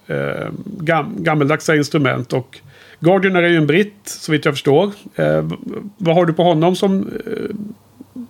eh, 0.07 0.49
gam, 0.65 1.15
gammeldags 1.23 1.69
instrument. 1.69 2.33
Och 2.33 2.59
Gardiner 2.99 3.43
är 3.43 3.49
ju 3.49 3.57
en 3.57 3.67
britt, 3.67 4.01
så 4.05 4.31
vitt 4.31 4.45
jag 4.45 4.53
förstår. 4.53 4.91
Eh, 5.15 5.49
vad 5.97 6.15
har 6.15 6.25
du 6.25 6.33
på 6.33 6.43
honom 6.43 6.75
som 6.75 6.99
eh, 7.25 7.55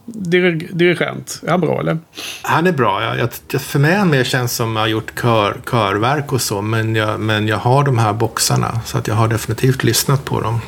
dir 0.05 0.51
dirigent? 0.71 1.41
Är 1.45 1.51
han 1.51 1.61
bra 1.61 1.79
eller? 1.79 1.97
Han 2.41 2.67
är 2.67 2.71
bra. 2.71 3.03
Jag, 3.03 3.29
jag, 3.51 3.61
för 3.61 3.79
mig 3.79 3.91
är 3.93 3.97
han 3.97 4.09
mer 4.09 4.23
känns 4.23 4.55
som 4.55 4.77
att 4.77 4.81
ha 4.81 4.87
gjort 4.87 5.21
kör, 5.21 5.57
körverk 5.71 6.33
och 6.33 6.41
så. 6.41 6.61
Men 6.61 6.95
jag, 6.95 7.19
men 7.19 7.47
jag 7.47 7.57
har 7.57 7.83
de 7.83 7.97
här 7.97 8.13
boxarna. 8.13 8.81
Så 8.85 8.97
att 8.97 9.07
jag 9.07 9.15
har 9.15 9.27
definitivt 9.27 9.83
lyssnat 9.83 10.25
på 10.25 10.41
dem. 10.41 10.59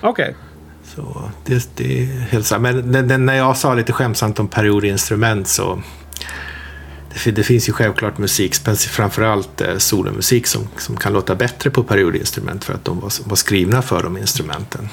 Okej. 0.00 0.34
Så 0.84 1.30
det, 1.44 1.76
det 1.76 2.02
är 2.02 2.06
helt 2.06 2.50
här. 2.50 2.58
Men 2.58 3.26
när 3.26 3.34
jag 3.34 3.56
sa 3.56 3.74
lite 3.74 3.92
skämtsamt 3.92 4.40
om 4.40 4.48
periodinstrument 4.48 5.48
så. 5.48 5.82
Det, 7.14 7.30
det 7.30 7.42
finns 7.42 7.68
ju 7.68 7.72
självklart 7.72 8.18
musik, 8.18 8.54
framförallt 8.76 9.60
eh, 9.60 9.76
solomusik 9.76 10.46
som, 10.46 10.68
som 10.76 10.96
kan 10.96 11.12
låta 11.12 11.34
bättre 11.34 11.70
på 11.70 11.82
periodinstrument 11.82 12.64
för 12.64 12.74
att 12.74 12.84
de 12.84 13.00
var, 13.00 13.28
var 13.28 13.36
skrivna 13.36 13.82
för 13.82 14.02
de 14.02 14.16
instrumenten. 14.16 14.88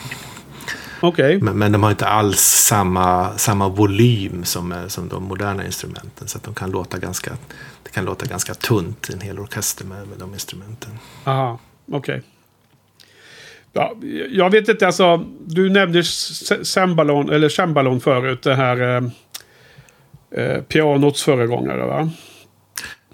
Okej. 0.99 1.41
Men, 1.41 1.57
men 1.57 1.71
de 1.71 1.83
har 1.83 1.91
inte 1.91 2.07
alls 2.07 2.39
samma, 2.39 3.37
samma 3.37 3.69
volym 3.69 4.43
som, 4.43 4.71
eh, 4.71 4.87
som 4.87 5.07
de 5.07 5.23
moderna 5.23 5.65
instrumenten. 5.65 6.27
Så 6.27 6.37
att 6.37 6.43
de 6.43 6.53
kan 6.53 6.71
låta 6.71 6.97
ganska, 6.97 7.31
det 7.83 7.89
kan 7.89 8.05
låta 8.05 8.25
ganska 8.25 8.53
tunt, 8.53 9.09
en 9.09 9.21
hel 9.21 9.39
orkester 9.39 9.85
med, 9.85 10.07
med 10.07 10.17
de 10.17 10.33
instrumenten. 10.33 10.91
Aha. 11.23 11.59
Okej. 11.91 12.23
Ja, 13.73 13.95
jag 14.29 14.49
vet 14.49 14.69
inte, 14.69 14.85
alltså. 14.85 15.25
Du 15.45 15.69
nämnde 15.69 16.03
cembalon, 16.63 17.29
eller 17.29 17.49
cembalon 17.49 18.01
förut. 18.01 18.41
Det 18.41 18.55
här 18.55 19.11
eh, 20.35 20.43
eh, 20.43 20.61
pianots 20.61 21.23
föregångare 21.23 21.85
va? 21.85 22.09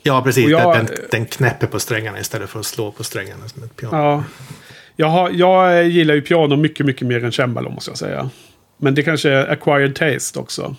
Ja, 0.04 0.22
precis. 0.22 0.50
Jag- 0.50 0.76
den, 0.76 0.88
den 1.12 1.26
knäpper 1.26 1.68
på 1.68 1.80
strängarna 1.80 2.20
istället 2.20 2.50
för 2.50 2.60
att 2.60 2.66
slå 2.66 2.92
på 2.92 3.04
strängarna 3.04 3.48
som 3.48 3.64
ett 3.64 3.76
piano. 3.76 3.98
Ja. 3.98 4.24
Jag, 4.96 5.08
har, 5.08 5.30
jag 5.30 5.88
gillar 5.88 6.14
ju 6.16 6.22
piano 6.22 6.56
mycket, 6.56 6.86
mycket 6.86 7.08
mer 7.08 7.24
än 7.24 7.32
cembalo 7.32 7.70
måste 7.70 7.92
jag 7.92 7.98
säga. 7.98 8.30
Men 8.78 8.96
det 8.96 9.04
kanske 9.04 9.30
är 9.30 9.52
acquired 9.52 9.96
taste 9.96 10.40
också. 10.40 10.76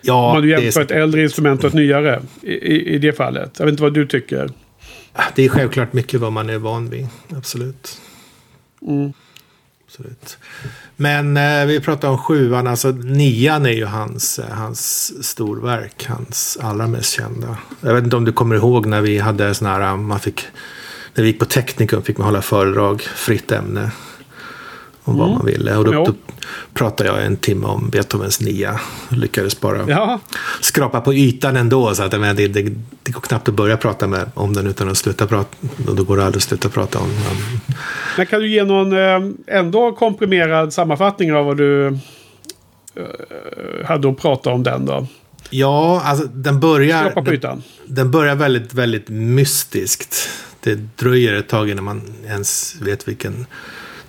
Ja, 0.00 0.26
Om 0.28 0.32
man 0.34 0.42
det, 0.42 0.48
jämför 0.48 0.82
ett 0.82 0.90
är, 0.90 1.00
äldre 1.00 1.22
instrument 1.22 1.64
och 1.64 1.68
ett 1.68 1.74
nyare. 1.74 2.22
I, 2.42 2.52
i, 2.52 2.94
I 2.94 2.98
det 2.98 3.12
fallet. 3.12 3.58
Jag 3.58 3.66
vet 3.66 3.72
inte 3.72 3.82
vad 3.82 3.94
du 3.94 4.06
tycker. 4.06 4.50
det 5.34 5.44
är 5.44 5.48
självklart 5.48 5.92
mycket 5.92 6.20
vad 6.20 6.32
man 6.32 6.50
är 6.50 6.58
van 6.58 6.90
vid. 6.90 7.06
Absolut. 7.36 8.00
Mm. 8.82 9.12
Absolut. 9.88 10.38
Men 10.96 11.36
eh, 11.36 11.66
vi 11.66 11.80
pratar 11.80 12.08
om 12.08 12.18
sjuan, 12.18 12.66
alltså 12.66 12.90
nian 12.90 13.66
är 13.66 13.72
ju 13.72 13.84
hans, 13.84 14.38
eh, 14.38 14.50
hans 14.50 15.12
storverk, 15.26 16.06
hans 16.08 16.58
allra 16.60 16.86
mest 16.86 17.12
kända. 17.12 17.58
Jag 17.80 17.94
vet 17.94 18.04
inte 18.04 18.16
om 18.16 18.24
du 18.24 18.32
kommer 18.32 18.56
ihåg 18.56 18.86
när 18.86 19.00
vi 19.00 19.18
hade 19.18 19.54
sån 19.54 19.66
här, 19.66 19.80
eh, 19.80 19.96
man 19.96 20.20
fick, 20.20 20.46
när 21.14 21.22
vi 21.22 21.30
gick 21.30 21.38
på 21.38 21.44
teknikum 21.44 22.02
fick 22.02 22.18
man 22.18 22.24
hålla 22.24 22.42
föredrag, 22.42 23.02
fritt 23.02 23.52
ämne. 23.52 23.90
Om 25.08 25.18
vad 25.18 25.30
man 25.30 25.46
ville. 25.46 25.76
Och 25.76 25.84
då, 25.84 25.94
Jo. 25.94 26.04
då 26.04 26.12
pratade 26.74 27.10
jag 27.10 27.24
en 27.26 27.36
timme 27.36 27.66
om 27.66 27.90
Beethovens 27.90 28.40
nia. 28.40 28.80
Lyckades 29.08 29.60
bara 29.60 29.88
Ja, 29.88 30.20
skrapa 30.60 31.00
på 31.00 31.14
ytan 31.14 31.56
ändå. 31.56 31.94
Så 31.94 32.02
att 32.02 32.12
menar, 32.12 32.34
det, 32.34 32.48
det, 32.48 32.62
det 33.02 33.12
går 33.12 33.20
knappt 33.20 33.48
att 33.48 33.54
börja 33.54 33.76
prata 33.76 34.06
med, 34.06 34.30
om 34.34 34.52
den 34.52 34.66
utan 34.66 34.88
att 34.88 34.98
sluta 34.98 35.26
prata. 35.26 35.56
Och 35.88 35.96
då 35.96 36.04
går 36.04 36.16
det 36.16 36.24
aldrig 36.24 36.40
att 36.40 36.42
sluta 36.42 36.68
prata 36.68 36.98
om, 36.98 37.04
om 37.04 37.60
men 38.16 38.26
kan 38.26 38.40
du 38.40 38.48
ge 38.48 38.64
någon 38.64 38.92
eh, 38.92 39.20
ändå 39.58 39.92
komprimerad 39.92 40.72
sammanfattning 40.72 41.32
av 41.32 41.46
vad 41.46 41.56
du 41.56 41.86
eh, 41.86 41.96
hade 43.86 44.08
att 44.10 44.18
prata 44.18 44.50
om 44.50 44.62
den 44.62 44.86
då? 44.86 45.06
Ja, 45.50 46.02
alltså 46.04 46.26
den 46.26 46.60
börjar, 46.60 47.38
den, 47.40 47.62
den 47.86 48.10
börjar 48.10 48.34
väldigt, 48.34 48.74
väldigt 48.74 49.08
mystiskt. 49.08 50.28
Det 50.60 50.74
dröjer 50.96 51.34
ett 51.34 51.48
tag 51.48 51.70
innan 51.70 51.84
man 51.84 52.02
ens 52.26 52.76
vet 52.80 53.08
vilken 53.08 53.46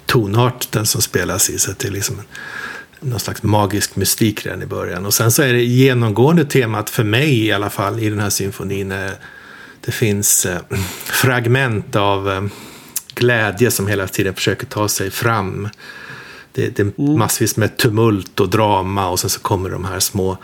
tonart 0.10 0.72
den 0.72 0.86
som 0.86 1.02
spelas 1.02 1.50
i. 1.50 1.60
Så 1.60 1.72
det 1.78 1.88
är 1.88 1.92
liksom 1.92 2.20
en, 2.20 2.26
någon 3.10 3.20
slags 3.20 3.44
magisk 3.44 3.96
mystik 3.96 4.46
redan 4.46 4.62
i 4.62 4.66
början. 4.66 5.06
Och 5.06 5.14
sen 5.14 5.32
så 5.32 5.42
är 5.42 5.54
det 5.54 5.64
genomgående 5.64 6.46
temat 6.46 6.90
för 6.90 7.04
mig 7.04 7.46
i 7.46 7.52
alla 7.52 7.70
fall 7.70 8.00
i 8.00 8.10
den 8.10 8.20
här 8.20 8.30
symfonin. 8.30 8.92
eh, 8.92 9.12
Det 9.86 9.92
finns 9.92 10.46
eh, 10.46 10.60
fragment 11.06 11.96
av 11.96 12.30
eh, 12.32 12.42
glädje 13.16 13.72
som 13.72 13.88
hela 13.88 14.08
tiden 14.08 14.34
försöker 14.34 14.66
ta 14.66 14.88
sig 14.88 15.12
fram. 15.12 15.70
Det, 16.52 16.70
det 16.76 16.80
är 16.84 17.18
massvis 17.18 17.58
med 17.58 17.78
tumult 17.78 18.40
och 18.40 18.50
drama 18.50 19.10
och 19.10 19.20
sen 19.20 19.30
så 19.30 19.40
kommer 19.40 19.70
de 19.70 19.86
här 19.86 20.00
små, 20.00 20.38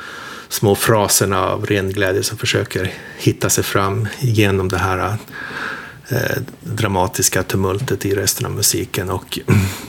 små 0.49 0.75
fraserna 0.75 1.45
av 1.47 1.65
ren 1.65 1.89
glädje 1.91 2.23
som 2.23 2.37
försöker 2.37 2.93
hitta 3.17 3.49
sig 3.49 3.63
fram 3.63 4.07
genom 4.19 4.69
det 4.69 4.77
här 4.77 4.97
eh, 4.97 5.15
Eh, 6.09 6.41
dramatiska 6.59 7.43
tumultet 7.43 8.05
i 8.05 8.15
resten 8.15 8.45
av 8.45 8.51
musiken 8.51 9.09
och 9.09 9.39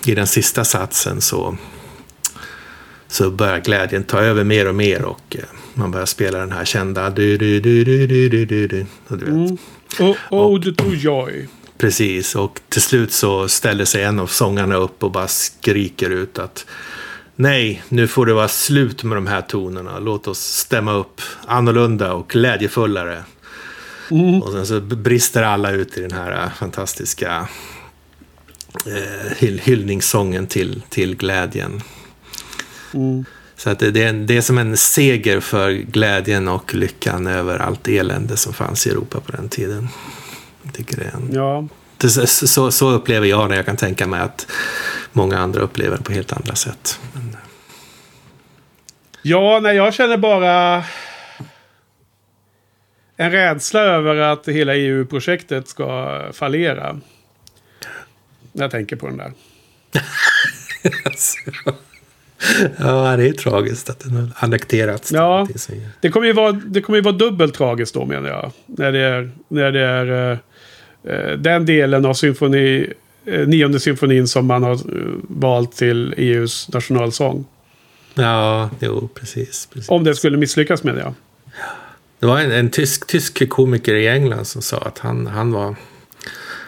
i 0.06 0.14
den 0.14 0.26
sista 0.26 0.64
satsen 0.64 1.20
så, 1.20 1.56
så 3.08 3.30
börjar 3.30 3.58
glädjen 3.58 4.04
ta 4.04 4.20
över 4.20 4.44
mer 4.44 4.68
och 4.68 4.74
mer 4.74 5.02
och 5.04 5.36
eh, 5.38 5.44
man 5.74 5.90
börjar 5.90 6.06
spela 6.06 6.38
den 6.38 6.52
här 6.52 6.64
kända 6.64 7.10
du 7.10 7.38
du 7.38 7.60
du 7.60 7.84
du 7.84 8.06
du 8.06 8.28
du 8.28 8.46
du, 8.46 8.66
du 8.66 8.86
och 9.08 9.18
du 9.18 9.24
vet. 9.24 9.34
Mm. 9.34 10.14
Och, 10.28 10.60
det 10.60 10.72
tog 10.72 10.94
jag. 10.94 11.46
Precis, 11.78 12.34
och 12.34 12.60
till 12.68 12.82
slut 12.82 13.12
så 13.12 13.48
ställer 13.48 13.84
sig 13.84 14.02
en 14.02 14.18
av 14.18 14.26
sångarna 14.26 14.74
upp 14.74 15.02
och 15.02 15.10
bara 15.10 15.28
skriker 15.28 16.10
ut 16.10 16.38
att 16.38 16.66
Nej, 17.38 17.82
nu 17.88 18.08
får 18.08 18.26
det 18.26 18.34
vara 18.34 18.48
slut 18.48 19.02
med 19.02 19.16
de 19.16 19.26
här 19.26 19.42
tonerna. 19.42 19.98
Låt 19.98 20.28
oss 20.28 20.38
stämma 20.38 20.92
upp 20.92 21.20
annorlunda 21.46 22.12
och 22.12 22.28
glädjefullare. 22.28 23.24
Och 24.42 24.52
sen 24.52 24.66
så 24.66 24.80
brister 24.80 25.42
alla 25.42 25.70
ut 25.70 25.96
i 25.98 26.00
den 26.00 26.12
här 26.12 26.32
äh, 26.44 26.50
fantastiska 26.52 27.48
eh, 28.86 29.32
hyll 29.36 29.58
hyllningssången 29.64 30.46
till, 30.46 30.82
till 30.88 31.16
glädjen. 31.16 31.82
Mm. 32.94 33.24
Så 33.56 33.70
att 33.70 33.78
det, 33.78 33.90
det, 33.90 34.02
är, 34.02 34.08
en- 34.08 34.26
det 34.26 34.36
är 34.36 34.40
som 34.40 34.58
en 34.58 34.76
seger 34.76 35.40
för 35.40 35.70
glädjen 35.70 36.48
och 36.48 36.74
lyckan 36.74 37.26
över 37.26 37.58
allt 37.58 37.88
elände 37.88 38.36
som 38.36 38.52
fanns 38.52 38.86
i 38.86 38.90
Europa 38.90 39.20
på 39.20 39.32
den 39.32 39.48
tiden. 39.48 39.88
Jag 40.62 40.74
tycker 40.74 40.96
det 40.96 41.04
är 41.04 41.12
en 41.16 41.30
Ja. 41.32 41.68
det, 41.96 42.08
så, 42.10 42.26
så, 42.26 42.70
så 42.70 42.90
upplever 42.90 43.26
jag 43.26 43.48
det. 43.50 43.56
Jag 43.56 43.66
kan 43.66 43.76
tänka 43.76 44.06
mig 44.06 44.20
att 44.20 44.46
många 45.12 45.38
andra 45.38 45.60
upplever 45.60 45.96
det 45.96 46.02
på 46.02 46.12
helt 46.12 46.32
andra 46.32 46.54
sätt. 46.54 47.00
Men, 47.12 47.36
Ja, 49.22 49.60
nej, 49.62 49.76
jag 49.76 49.94
känner 49.94 50.16
bara 50.16 50.84
en 53.16 53.30
rädsla 53.30 53.80
över 53.80 54.16
att 54.16 54.48
hela 54.48 54.76
EU-projektet 54.76 55.68
ska 55.68 56.20
fallera. 56.32 57.00
När 58.52 58.64
jag 58.64 58.70
tänker 58.70 58.96
på 58.96 59.06
den 59.06 59.16
där. 59.16 59.32
ja, 62.78 63.16
det 63.16 63.28
är 63.28 63.32
tragiskt 63.32 63.90
att 63.90 64.00
den 64.00 64.16
har 64.16 64.28
annekterats. 64.36 65.12
Ja. 65.12 65.48
Det 66.00 66.10
kommer 66.10 66.26
ju 66.26 66.32
vara, 66.32 66.52
det 66.52 66.80
kommer 66.80 66.96
ju 66.96 67.02
vara 67.02 67.14
dubbelt 67.14 67.54
tragiskt 67.54 67.94
då 67.94 68.04
menar 68.04 68.28
jag. 68.28 68.52
När 68.66 68.92
det 68.92 68.98
är, 68.98 69.30
när 69.48 69.72
det 69.72 69.80
är 69.80 70.38
eh, 71.04 71.38
den 71.38 71.66
delen 71.66 72.04
av 72.04 72.14
symfoni, 72.14 72.92
eh, 73.24 73.48
nionde 73.48 73.80
symfonin 73.80 74.28
som 74.28 74.46
man 74.46 74.62
har 74.62 74.72
eh, 74.72 74.78
valt 75.22 75.76
till 75.76 76.14
EUs 76.16 76.68
nationalsång. 76.72 77.44
ja, 78.14 78.70
jo, 78.80 79.08
precis. 79.14 79.68
precis. 79.72 79.90
Om 79.90 80.04
det 80.04 80.14
skulle 80.14 80.36
misslyckas 80.36 80.84
menar 80.84 81.00
jag. 81.00 81.14
Det 82.18 82.26
var 82.26 82.38
en, 82.40 82.52
en 82.52 82.70
tysk, 82.70 83.06
tysk 83.06 83.48
komiker 83.48 83.94
i 83.94 84.08
England 84.08 84.44
som 84.44 84.62
sa 84.62 84.76
att 84.78 84.98
han, 84.98 85.26
han, 85.26 85.52
var, 85.52 85.76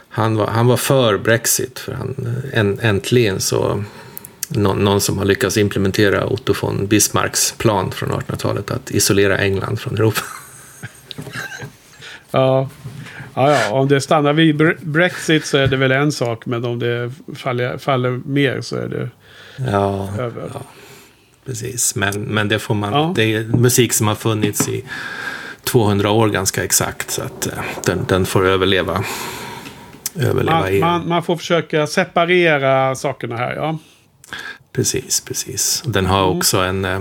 han, 0.09 0.37
var, 0.37 0.47
han 0.47 0.67
var 0.67 0.77
för 0.77 1.19
Brexit. 1.19 1.79
För 1.79 1.93
han, 1.93 2.37
en, 2.53 2.79
äntligen 2.81 3.41
så 3.41 3.85
någon, 4.49 4.79
någon 4.85 5.01
som 5.01 5.19
har 5.19 5.25
lyckats 5.25 5.57
implementera 5.57 6.27
Otto 6.27 6.55
von 6.61 6.87
Bismarcks 6.87 7.53
plan 7.59 7.91
från 7.91 8.11
1800-talet 8.11 8.71
att 8.71 8.91
isolera 8.91 9.39
England 9.39 9.81
från 9.81 9.95
Europa. 9.95 10.21
Ja. 12.31 12.69
Ja, 13.35 13.51
ja, 13.53 13.73
om 13.73 13.89
det 13.89 14.01
stannar 14.01 14.33
vid 14.33 14.61
Bre- 14.63 14.79
Brexit 14.81 15.47
så 15.47 15.59
är 15.59 15.67
det 15.67 15.77
väl 15.77 15.93
en 15.93 16.13
sak. 16.13 16.47
Men 16.47 16.65
om 16.65 16.79
det 16.79 17.13
faller, 17.37 17.79
faller 17.79 18.21
mer 18.25 18.61
så 18.61 18.77
är 18.77 18.89
det 18.89 19.11
Ja, 19.73 20.09
över. 20.19 20.51
ja 20.55 20.63
precis. 21.47 21.95
Men, 21.95 22.23
men 22.23 22.49
det 22.49 22.59
får 22.59 22.75
man. 22.75 22.93
Ja. 22.93 23.13
Det 23.17 23.35
är 23.35 23.45
musik 23.45 23.93
som 23.93 24.07
har 24.09 24.15
funnits 24.15 24.69
i 24.69 24.85
200 25.69 26.11
år 26.11 26.29
ganska 26.29 26.65
exakt. 26.65 27.11
Så 27.11 27.23
att 27.23 27.47
eh, 27.47 27.53
den, 27.85 28.05
den 28.09 28.27
får 28.27 28.47
överleva. 28.47 29.05
Överleva 30.21 30.61
Man, 30.61 30.81
man, 30.81 31.09
man 31.09 31.23
får 31.23 31.37
försöka 31.37 31.87
separera 31.87 32.95
sakerna 32.95 33.37
här, 33.37 33.55
ja. 33.55 33.79
Precis, 34.73 35.21
precis. 35.21 35.83
Den 35.87 36.07
har 36.07 36.25
Mm. 36.27 36.37
också 36.39 36.59
en 36.59 36.85
eh, 36.85 37.01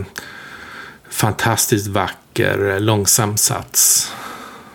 fantastiskt 1.10 1.88
vacker 1.88 2.70
eh, 2.70 2.80
långsam 2.80 3.38
sats. 3.38 4.12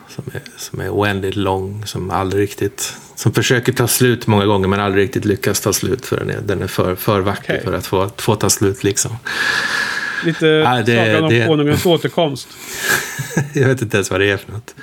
Som 0.09 0.24
är, 0.32 0.43
som 0.57 0.80
är 0.80 0.90
oändligt 0.90 1.36
lång, 1.36 1.86
som 1.86 2.11
aldrig 2.11 2.43
riktigt... 2.43 2.95
Som 3.14 3.32
försöker 3.32 3.72
ta 3.72 3.88
slut 3.88 4.26
många 4.26 4.47
gånger 4.47 4.68
men 4.68 4.80
aldrig 4.80 5.05
riktigt 5.05 5.24
lyckas 5.24 5.61
ta 5.61 5.72
slut 5.72 6.07
för 6.07 6.16
den 6.16 6.30
är, 6.30 6.40
den 6.40 6.62
är 6.62 6.66
för, 6.66 6.95
för 6.95 7.20
vacker 7.20 7.53
Okej. 7.55 7.64
för 7.64 7.72
att 7.72 7.86
få, 7.86 8.11
få 8.16 8.34
ta 8.36 8.51
slut 8.51 8.84
liksom. 8.84 9.16
Lite 10.24 10.46
Ja, 10.66 10.82
det- 10.82 10.96
Sagan 11.06 11.24
om 11.24 11.30
det- 11.30 11.46
konungens 11.46 11.86
återkomst. 11.86 12.48
Jag 13.54 13.68
vet 13.68 13.82
inte 13.82 13.96
ens 13.96 14.10
vad 14.10 14.20
det 14.20 14.30
är 14.30 14.36
för 14.36 14.52
något. 14.52 14.74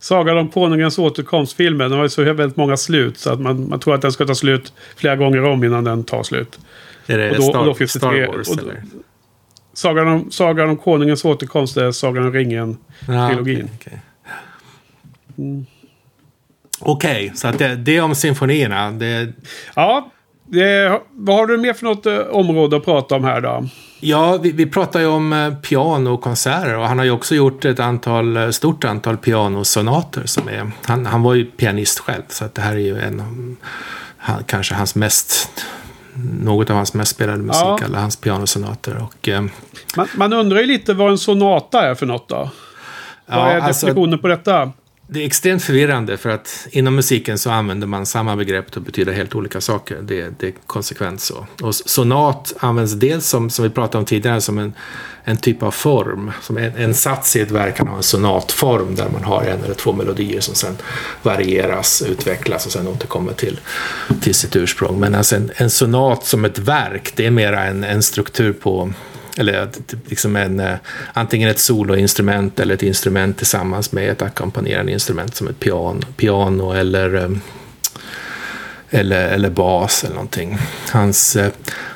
Sagan 0.00 0.38
om 0.38 0.48
konungens 0.48 0.98
återkomst-filmen. 0.98 1.90
Den 1.90 1.98
har 1.98 2.04
ju 2.04 2.08
så 2.08 2.22
väldigt 2.22 2.56
många 2.56 2.76
slut. 2.76 3.18
Så 3.18 3.30
att 3.32 3.40
man, 3.40 3.68
man 3.68 3.80
tror 3.80 3.94
att 3.94 4.02
den 4.02 4.12
ska 4.12 4.26
ta 4.26 4.34
slut 4.34 4.72
flera 4.96 5.16
gånger 5.16 5.44
om 5.44 5.64
innan 5.64 5.84
den 5.84 6.04
tar 6.04 6.22
slut. 6.22 6.58
Är 7.06 7.18
det 7.18 7.30
Och 7.30 7.36
då- 7.36 7.42
Star, 7.42 7.58
och 7.58 7.66
då 7.66 7.74
finns 7.74 7.92
det 7.92 7.98
Star 7.98 8.10
tre- 8.10 8.26
Wars 8.26 8.48
och 8.48 8.58
eller? 8.58 8.82
Sagan 9.74 10.08
om, 10.08 10.30
Sagan 10.30 10.68
om 10.68 10.76
konungens 10.76 11.24
återkomst 11.24 11.76
är 11.76 11.92
Sagan 11.92 12.24
om 12.24 12.32
ringen. 12.32 12.76
Ja, 13.08 13.28
trilogin. 13.28 13.68
Okej, 13.76 14.00
okej. 15.36 15.64
Okej, 16.80 17.32
så 17.34 17.48
att 17.48 17.58
det, 17.58 17.76
det 17.76 17.96
är 17.96 18.02
om 18.02 18.14
symfonierna. 18.14 18.90
Det, 18.90 19.32
Ja, 19.76 20.10
det, 20.58 21.00
vad 21.12 21.36
har 21.36 21.46
du 21.46 21.58
mer 21.58 21.72
för 21.72 21.84
något 21.84 22.06
eh, 22.06 22.18
område 22.18 22.76
att 22.76 22.84
prata 22.84 23.14
om 23.14 23.24
här 23.24 23.40
då? 23.40 23.68
Ja, 24.00 24.36
vi, 24.42 24.52
vi 24.52 24.66
pratar 24.66 25.00
ju 25.00 25.06
om 25.06 25.32
eh, 25.32 25.54
piano 25.54 26.14
och 26.14 26.20
konserter 26.22 26.76
och 26.78 26.88
han 26.88 26.98
har 26.98 27.04
ju 27.04 27.10
också 27.10 27.34
gjort 27.34 27.64
ett 27.64 27.80
antal, 27.80 28.36
eh, 28.36 28.50
stort 28.50 28.84
antal 28.84 29.16
pianosonater. 29.16 30.22
Som 30.26 30.48
är, 30.48 30.70
han, 30.84 31.06
han 31.06 31.22
var 31.22 31.34
ju 31.34 31.44
pianist 31.44 31.98
själv, 31.98 32.22
så 32.28 32.44
att 32.44 32.54
det 32.54 32.62
här 32.62 32.72
är 32.72 32.78
ju 32.78 33.00
en 33.00 33.56
han, 34.16 34.44
kanske 34.44 34.74
hans 34.74 34.94
mest, 34.94 35.48
något 36.42 36.70
av 36.70 36.76
hans 36.76 36.94
mest 36.94 37.10
spelade 37.14 37.38
musik, 37.42 37.62
Ja. 37.64 37.78
alla 37.84 38.00
hans 38.00 38.16
pianosonater. 38.16 38.96
Och, 39.02 39.28
eh, 39.28 39.42
Man, 39.96 40.06
man 40.16 40.32
undrar 40.32 40.60
ju 40.60 40.66
lite 40.66 40.94
vad 40.94 41.10
en 41.10 41.18
sonata 41.18 41.82
är 41.88 41.94
för 41.94 42.06
något 42.06 42.28
då. 42.28 42.36
Vad 43.26 43.38
Ja, 43.38 43.50
är 43.50 43.60
alltså- 43.60 43.86
definitionen 43.86 44.18
på 44.18 44.28
detta? 44.28 44.72
Det 45.12 45.22
är 45.22 45.26
extremt 45.26 45.62
förvirrande 45.62 46.16
för 46.16 46.30
att 46.30 46.66
inom 46.70 46.94
musiken 46.94 47.38
så 47.38 47.50
använder 47.50 47.86
man 47.86 48.06
samma 48.06 48.36
begrepp 48.36 48.76
och 48.76 48.82
betyder 48.82 49.12
helt 49.12 49.34
olika 49.34 49.60
saker. 49.60 49.98
Det, 50.02 50.38
det 50.38 50.46
är 50.46 50.52
konsekvent 50.66 51.20
så. 51.20 51.46
Och 51.62 51.74
sonat 51.74 52.54
används 52.58 52.92
dels 52.92 53.26
som, 53.26 53.50
som 53.50 53.62
vi 53.62 53.70
pratade 53.70 53.98
om 53.98 54.04
tidigare, 54.04 54.40
som 54.40 54.58
en, 54.58 54.72
en 55.24 55.36
typ 55.36 55.62
av 55.62 55.70
form. 55.70 56.32
Som 56.42 56.56
en, 56.56 56.76
en 56.76 56.94
sats 56.94 57.36
i 57.36 57.40
ett 57.40 57.50
verk 57.50 57.76
kan 57.76 57.88
ha 57.88 57.96
en 57.96 58.02
sonatform 58.02 58.94
där 58.94 59.08
man 59.12 59.24
har 59.24 59.42
en 59.42 59.64
eller 59.64 59.74
två 59.74 59.92
melodier 59.92 60.40
som 60.40 60.54
sen 60.54 60.76
varieras, 61.22 62.02
utvecklas 62.02 62.66
och 62.66 62.72
sen 62.72 62.88
återkommer 62.88 63.32
till, 63.32 63.60
till 64.20 64.34
sitt 64.34 64.56
ursprung. 64.56 65.00
Men 65.00 65.14
alltså 65.14 65.36
en, 65.36 65.50
en 65.56 65.70
sonat 65.70 66.26
som 66.26 66.44
ett 66.44 66.58
verk, 66.58 67.12
det 67.16 67.26
är 67.26 67.30
mera 67.30 67.64
en, 67.64 67.84
en 67.84 68.02
struktur 68.02 68.52
på 68.52 68.92
eller 69.36 69.68
liksom 70.06 70.36
en, 70.36 70.60
eh, 70.60 70.76
antingen 71.12 71.48
ett 71.48 71.58
soloinstrument 71.58 72.60
eller 72.60 72.74
ett 72.74 72.82
instrument 72.82 73.36
tillsammans 73.36 73.92
med 73.92 74.10
ett 74.10 74.22
ackompanjerande 74.22 74.92
instrument 74.92 75.34
som 75.34 75.48
ett 75.48 75.60
piano, 75.60 76.00
piano 76.16 76.72
eller, 76.72 77.14
eh, 77.14 77.30
eller, 78.90 79.28
eller 79.28 79.50
bas 79.50 80.04
eller 80.04 80.14
någonting. 80.14 80.58
Hans, 80.90 81.36
eh, 81.36 81.52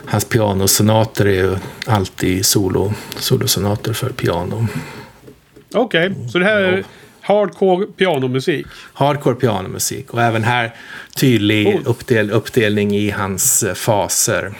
hans 0.07 0.24
pianosonater 0.24 1.26
är 1.26 1.34
ju 1.34 1.57
alltid 1.87 2.47
solo, 2.47 2.93
solosonater 3.16 3.93
för 3.93 4.11
piano. 4.11 4.66
Okej, 5.74 6.11
okay, 6.11 6.28
så 6.28 6.39
det 6.39 6.45
här 6.45 6.61
är 6.61 6.84
hardcore 7.20 7.87
pianomusik? 7.87 8.66
Hardcore 8.93 9.34
pianomusik 9.34 10.11
och 10.11 10.22
även 10.22 10.45
här 10.45 10.74
tydlig 11.16 11.80
uppdel, 11.84 12.30
uppdelning 12.30 12.97
i 12.97 13.11
hans 13.11 13.64
faser. 13.74 14.55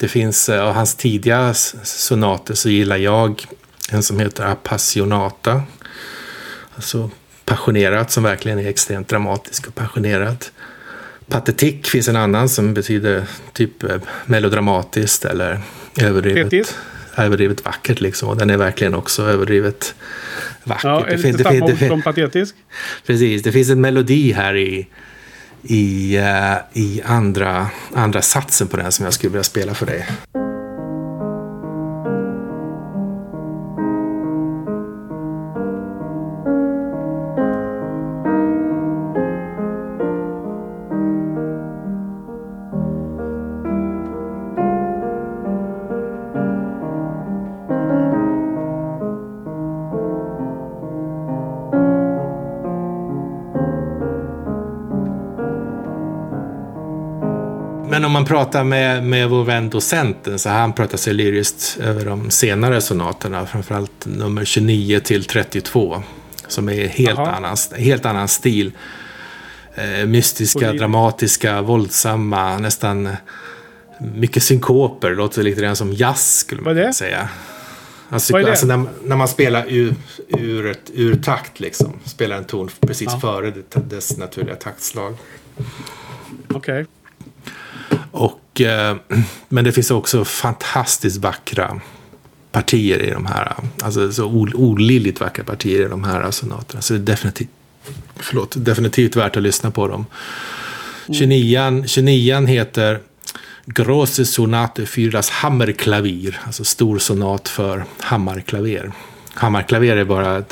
Det 0.00 0.08
finns, 0.08 0.48
eh, 0.48 0.62
av 0.62 0.74
hans 0.74 0.94
tidiga 0.94 1.54
sonater 1.54 2.54
så 2.54 2.68
gillar 2.68 2.96
jag 2.96 3.46
en 3.90 4.02
som 4.02 4.18
heter 4.18 4.44
Appassionata. 4.44 5.62
Alltså 6.74 7.10
passionerat 7.44 8.10
som 8.10 8.22
verkligen 8.22 8.58
är 8.58 8.68
extremt 8.68 9.08
dramatisk 9.08 9.68
och 9.68 9.74
passionerat. 9.74 10.52
Patetik 11.28 11.86
finns 11.86 12.08
en 12.08 12.16
annan 12.16 12.48
som 12.48 12.74
betyder 12.74 13.24
typ 13.52 13.82
eh, 13.82 13.96
melodramatiskt 14.26 15.24
eller 15.24 15.60
överdrivet, 16.00 16.74
överdrivet 17.16 17.64
vackert 17.64 18.00
liksom. 18.00 18.38
Den 18.38 18.50
är 18.50 18.56
verkligen 18.56 18.94
också 18.94 19.22
överdrivet 19.22 19.94
vacker. 20.64 20.88
Ja, 20.88 21.04
det 21.08 21.16
lite 21.16 21.44
samma 21.44 21.64
ord 21.64 21.78
som 21.78 22.02
patetisk? 22.02 22.54
Precis, 23.06 23.42
det 23.42 23.52
finns 23.52 23.70
en 23.70 23.80
melodi 23.80 24.32
här 24.32 24.56
i 24.56 24.88
i, 25.62 26.16
eh, 26.16 26.56
i 26.72 27.02
andra, 27.04 27.70
andra 27.94 28.22
satsen 28.22 28.68
på 28.68 28.76
den 28.76 28.92
som 28.92 29.04
jag 29.04 29.14
skulle 29.14 29.30
vilja 29.30 29.44
spela 29.44 29.74
för 29.74 29.86
dig. 29.86 30.06
Man 58.20 58.26
pratar 58.26 58.64
med, 58.64 59.04
med 59.04 59.30
vår 59.30 59.44
vän 59.44 59.70
docenten 59.70 60.38
så 60.38 60.48
han 60.48 60.72
pratat 60.72 61.00
sig 61.00 61.14
lyriskt 61.14 61.78
över 61.80 62.04
de 62.04 62.30
senare 62.30 62.80
sonaterna, 62.80 63.46
framförallt 63.46 64.06
nummer 64.06 64.44
29 64.44 65.00
till 65.00 65.24
32, 65.24 66.02
som 66.46 66.68
är 66.68 66.88
helt, 66.88 67.18
annan, 67.18 67.56
helt 67.76 68.06
annan 68.06 68.28
stil. 68.28 68.72
Eh, 69.74 70.06
mystiska, 70.06 70.72
dramatiska, 70.72 71.62
våldsamma, 71.62 72.58
nästan 72.58 73.08
mycket 74.14 74.42
synkoper. 74.42 75.10
Låter 75.14 75.42
lite 75.42 75.60
grann 75.60 75.76
som 75.76 75.92
jazz 75.92 76.38
skulle 76.38 76.62
man 76.62 76.74
kunna 76.74 76.92
säga. 76.92 77.28
Alltså, 78.08 78.36
alltså 78.36 78.66
när, 78.66 78.84
när, 79.02 79.16
man 79.16 79.28
spelar 79.28 79.64
ur, 79.68 79.94
ur, 80.28 80.70
ett, 80.70 80.90
ur 80.94 81.16
takt 81.16 81.60
liksom. 81.60 81.92
Spelar 82.04 82.36
en 82.36 82.44
ton 82.44 82.70
precis 82.80 83.08
ja. 83.12 83.20
före 83.20 83.52
dess 83.74 84.16
naturliga 84.16 84.56
taktslag. 84.56 85.14
Okej. 86.48 86.56
Okay. 86.56 86.86
Och, 88.60 88.66
eh, 88.66 88.96
men 89.48 89.64
det 89.64 89.72
finns 89.72 89.90
också 89.90 90.24
fantastiskt 90.24 91.16
vackra 91.16 91.80
partier 92.52 93.02
i 93.02 93.10
de 93.10 93.26
här. 93.26 93.54
Alltså 93.82 94.12
så 94.12 94.24
olidligt 94.54 95.20
vackra 95.20 95.44
partier 95.44 95.86
i 95.86 95.88
de 95.88 96.04
här 96.04 96.30
sonaterna. 96.30 96.82
Så 96.82 96.92
det 96.92 96.98
är 96.98 97.02
definitivt, 97.02 97.48
förlåt, 98.16 98.54
definitivt 98.56 99.16
värt 99.16 99.36
att 99.36 99.42
lyssna 99.42 99.70
på 99.70 99.88
dem. 99.88 100.06
29, 101.12 101.84
29 101.86 102.46
heter 102.46 103.00
Grosse 103.66 104.24
Sonate 104.24 104.86
Fyras 104.86 105.30
Hammerklavier. 105.30 106.40
Alltså 106.46 106.64
stor 106.64 106.98
sonat 106.98 107.48
för 107.48 107.84
hammarklaver. 108.00 108.92
Hammarklaver 109.34 109.96
är 109.96 110.04
bara 110.04 110.42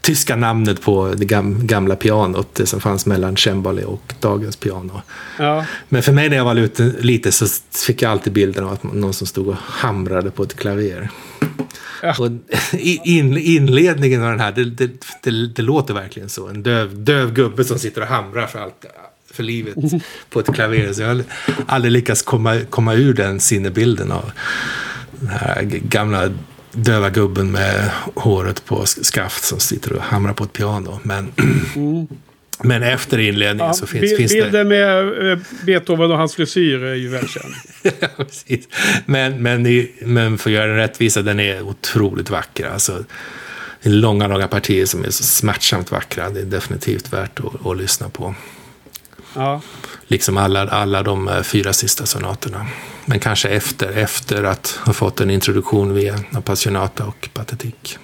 tyska 0.00 0.36
namnet 0.36 0.82
på 0.82 1.14
det 1.16 1.24
gamla 1.64 1.96
pianot, 1.96 2.54
det 2.54 2.66
som 2.66 2.80
fanns 2.80 3.06
mellan 3.06 3.36
cembalo 3.36 3.86
och 3.86 4.14
dagens 4.20 4.56
piano. 4.56 5.02
Ja. 5.38 5.64
Men 5.88 6.02
för 6.02 6.12
mig 6.12 6.28
när 6.28 6.36
jag 6.36 6.44
var 6.44 6.54
lite, 6.54 6.92
lite 7.00 7.32
så 7.32 7.46
fick 7.86 8.02
jag 8.02 8.10
alltid 8.10 8.32
bilden 8.32 8.64
av 8.64 8.72
att 8.72 8.82
någon 8.82 9.12
som 9.12 9.26
stod 9.26 9.48
och 9.48 9.56
hamrade 9.56 10.30
på 10.30 10.42
ett 10.42 10.56
klaver. 10.56 11.10
Ja. 12.02 12.14
Och 12.18 12.30
in, 13.04 13.38
inledningen 13.38 14.22
av 14.22 14.30
den 14.30 14.40
här, 14.40 14.52
det, 14.52 14.64
det, 14.64 14.90
det, 15.22 15.46
det, 15.46 15.62
låter 15.62 15.94
verkligen 15.94 16.28
så. 16.28 16.48
En 16.48 16.62
döv, 16.62 17.04
döv 17.04 17.32
gubbe 17.32 17.64
som 17.64 17.78
sitter 17.78 18.00
och 18.00 18.06
hamrar 18.06 18.46
för, 18.46 18.58
allt, 18.58 18.84
för 19.30 19.42
livet 19.42 19.74
på 20.30 20.40
ett 20.40 20.54
klaver. 20.54 20.92
Så 20.92 21.02
jag 21.02 21.08
har 21.08 21.24
aldrig 21.66 21.92
lyckats 21.92 22.22
komma, 22.22 22.60
komma 22.70 22.94
ur 22.94 23.14
den 23.14 23.40
sinnebilden 23.40 24.12
av 24.12 24.30
den 25.10 25.28
här 25.28 25.62
gamla 25.62 26.30
döva 26.84 27.10
gubben 27.10 27.52
med 27.52 27.90
håret 28.14 28.64
på 28.64 28.86
skaft 28.86 29.44
som 29.44 29.60
sitter 29.60 29.92
och 29.92 30.02
hamrar 30.02 30.32
på 30.32 30.44
ett 30.44 30.52
piano. 30.52 31.00
Men, 31.02 31.32
mm. 31.76 32.06
men 32.62 32.82
efter 32.82 33.18
inledningen 33.18 33.66
ja, 33.66 33.74
så 33.74 33.86
finns, 33.86 34.00
bild, 34.00 34.16
finns 34.16 34.32
det... 34.32 34.42
Bilden 34.42 34.68
med 34.68 35.30
eh, 35.32 35.38
Beethoven 35.66 36.10
och 36.10 36.18
hans 36.18 36.34
frisyr 36.34 36.82
är 36.82 36.94
ju 36.94 37.08
välkänd. 37.08 37.54
ja, 38.00 38.08
precis. 38.16 38.68
Men, 39.06 39.42
men, 39.42 39.86
men 40.00 40.38
för 40.38 40.50
att 40.50 40.54
göra 40.54 40.66
den 40.66 40.76
rättvisa, 40.76 41.22
den 41.22 41.40
är 41.40 41.62
otroligt 41.62 42.30
vacker. 42.30 42.68
Alltså, 42.68 43.04
det 43.82 43.88
är 43.88 43.92
långa, 43.92 44.26
långa 44.26 44.48
partier 44.48 44.86
som 44.86 45.04
är 45.04 45.10
så 45.10 45.24
smärtsamt 45.24 45.90
vackra. 45.90 46.30
Det 46.30 46.40
är 46.40 46.44
definitivt 46.44 47.12
värt 47.12 47.40
att, 47.40 47.66
att 47.66 47.76
lyssna 47.76 48.08
på. 48.08 48.34
Ja. 49.34 49.60
Liksom 50.10 50.36
alla, 50.36 50.68
alla 50.68 51.02
de 51.02 51.28
eh, 51.28 51.42
fyra 51.42 51.72
sista 51.72 52.06
sonaterna. 52.06 52.66
Men 53.04 53.20
kanske 53.20 53.48
efter, 53.48 53.92
efter 53.92 54.44
att 54.44 54.80
ha 54.84 54.92
fått 54.92 55.20
en 55.20 55.30
introduktion 55.30 55.94
via 55.94 56.18
Appassionata 56.32 57.04
och 57.04 57.28
Patetik. 57.34 57.98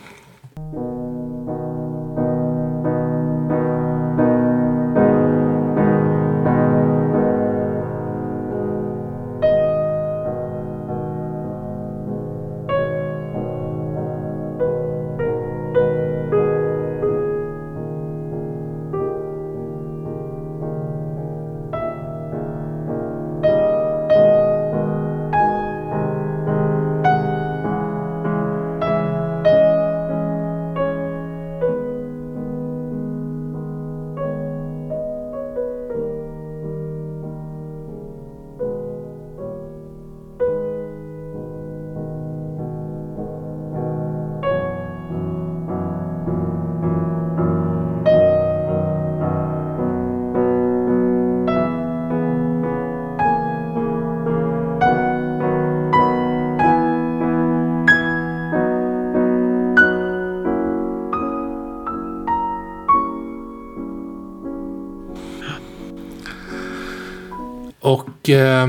Och 68.25 68.31
eh, 68.31 68.68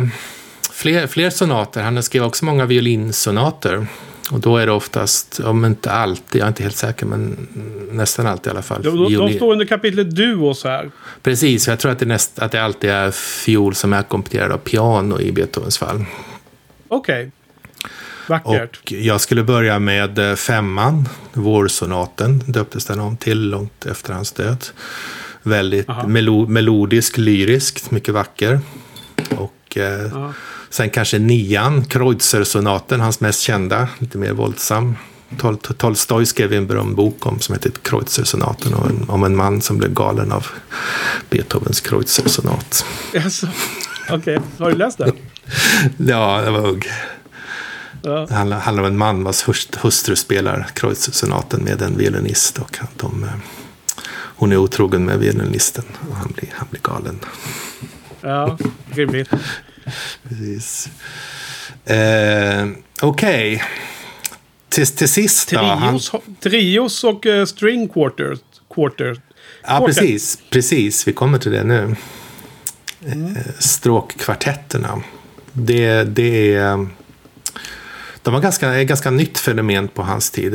fler, 0.72 1.08
fler 1.08 1.30
sonater. 1.30 1.82
Han 1.82 2.04
skrev 2.04 2.24
också 2.24 2.46
många 2.46 2.66
violinsonater. 2.66 3.88
Och 4.32 4.40
då 4.40 4.58
är 4.58 4.66
det 4.66 4.72
oftast, 4.72 5.40
om 5.40 5.66
inte 5.66 5.92
alltid, 5.92 6.42
jag 6.42 6.46
är 6.46 6.48
inte 6.48 6.64
helt 6.64 6.76
säker, 6.76 7.06
men 7.06 7.48
nästan 7.92 8.28
alltid 8.28 8.48
i 8.48 8.50
alla 8.50 8.62
fall. 8.62 8.84
De, 8.84 9.04
de, 9.04 9.14
de 9.14 9.34
står 9.34 9.52
under 9.52 9.66
kapitlet 9.66 10.16
duos 10.16 10.64
här. 10.64 10.92
Precis, 11.24 11.68
jag 11.68 11.80
tror 11.80 11.92
att 11.92 12.00
det, 12.00 12.06
näst, 12.06 12.40
att 12.40 12.52
det 12.52 12.64
alltid 12.64 12.90
är 12.90 13.12
fiol 13.12 13.76
som 13.76 13.94
är 13.94 13.98
ackompanjerad 13.98 14.52
av 14.52 14.58
piano 14.58 15.20
i 15.20 15.32
Beethovens 15.32 15.78
fall. 15.78 16.06
Okej. 16.88 17.32
Vackert. 18.28 18.80
Och 18.84 18.92
jag 18.92 19.22
skulle 19.22 19.44
börja 19.44 19.80
med 19.80 20.20
eh, 20.20 20.36
femman, 20.36 21.10
vårsonaten, 21.34 22.44
döptes 22.46 22.86
den 22.86 23.00
om 23.00 23.18
till 23.18 23.50
långt 23.50 23.86
efter 23.86 24.14
hans 24.14 24.32
död. 24.32 24.66
Väldigt 25.44 25.88
melo 26.08 26.48
melodisk, 26.48 27.18
lyrisk, 27.18 27.92
mycket 27.92 28.14
vacker. 28.14 28.60
Och 29.38 29.78
eh, 29.78 29.84
Ja. 30.14 30.34
sen 30.70 30.90
kanske 30.90 31.20
nian, 31.20 31.86
Kreutzer-sonaten, 31.86 33.00
hans 33.00 33.20
mest 33.20 33.40
kända, 33.42 33.88
lite 34.00 34.18
mer 34.18 34.34
våldsam. 34.34 34.96
Tol 35.40 35.58
Tolstoj 35.58 36.26
skrev 36.26 36.54
en 36.54 36.68
berömd 36.68 36.96
bok 36.96 37.26
om, 37.26 37.40
som 37.40 37.54
heter 37.56 37.72
Kreutzer-sonaten, 37.82 38.74
och 38.74 38.90
en, 38.90 39.06
om 39.10 39.24
en 39.24 39.36
man 39.36 39.62
som 39.62 39.78
blev 39.78 39.94
galen 39.94 40.32
av 40.32 40.48
Beethovens 41.30 41.82
Kreutzer-sonat. 41.82 42.86
Alltså, 43.24 43.48
Okej, 44.10 44.40
har 44.60 44.70
du 44.72 44.76
läst 44.78 44.98
den? 44.98 45.12
Ja, 45.98 46.42
det 46.42 46.52
var 46.52 46.68
ugg. 46.68 46.86
Ja. 48.04 48.26
Det 48.30 48.34
handlar, 48.36 48.60
handlar 48.60 48.84
om 48.84 48.90
en 48.90 48.98
man 48.98 49.24
vars 49.24 49.44
hust- 49.48 49.76
hustru 49.82 50.16
spelar 50.16 50.68
Kreutzer-sonaten 50.74 51.64
med 51.64 51.82
en 51.82 51.98
violinist. 51.98 52.58
Och 52.58 52.78
de, 52.98 53.24
eh, 53.24 53.30
hon 54.38 54.52
är 54.52 54.58
otrogen 54.58 55.06
med 55.06 55.20
violinisten 55.20 55.84
och 56.10 56.16
han 56.16 56.32
blir, 56.36 56.50
han 56.56 56.68
blir 56.72 56.82
galen. 56.82 57.20
Ja, 58.26 58.58
rimligt. 58.92 59.30
Precis. 60.30 60.90
Eh, 61.86 62.68
Okej. 63.02 63.64
Till, 64.70 64.88
till 64.88 65.10
sist 65.10 65.52
då. 65.52 65.60
Han, 65.60 66.00
Trios, 66.00 66.12
trios 66.40 67.04
och 67.04 67.26
eh, 67.26 67.46
string 67.46 67.90
quarters. 67.90 68.40
quarter. 68.76 69.22
ja, 69.68 69.84
precis. 69.86 70.40
Precis, 70.50 71.08
vi 71.08 71.14
kommer 71.14 71.38
till 71.38 71.52
det 71.52 71.64
nu. 71.64 71.96
Eh, 73.06 73.16
stråkkvartetterna. 73.60 75.02
Det, 75.54 76.04
det 76.04 76.56
är... 76.56 76.88
De 78.22 78.34
var 78.34 78.42
ganska, 78.42 78.68
är 78.70 78.82
ett 78.82 78.88
ganska 78.88 79.12
nytt 79.12 79.38
fenomen 79.38 79.88
på 79.88 80.04
hans 80.04 80.32
tid. 80.32 80.54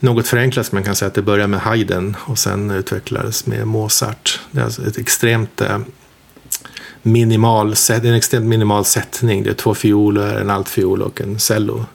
Något 0.00 0.28
förenklat 0.28 0.72
man 0.72 0.82
kan 0.82 0.96
säga 0.96 1.06
att 1.06 1.14
det 1.14 1.22
började 1.22 1.48
med 1.48 1.60
Haydn 1.60 2.16
och 2.20 2.38
sen 2.38 2.70
utvecklades 2.70 3.46
med 3.46 3.66
Mozart. 3.66 4.40
Det 4.50 4.60
är 4.60 4.64
alltså 4.64 4.86
ett 4.86 4.98
extremt 4.98 5.60
eh, 5.60 5.78
minimal, 7.02 7.74
en 7.90 8.14
extremt 8.14 8.46
minimal 8.46 8.84
sättning. 8.84 9.42
Det 9.42 9.50
är 9.50 9.54
två 9.54 9.74
fioler, 9.74 10.36
en 10.40 10.50
altfiol 10.50 11.02
och 11.02 11.20
en 11.20 11.38
cello. 11.38 11.86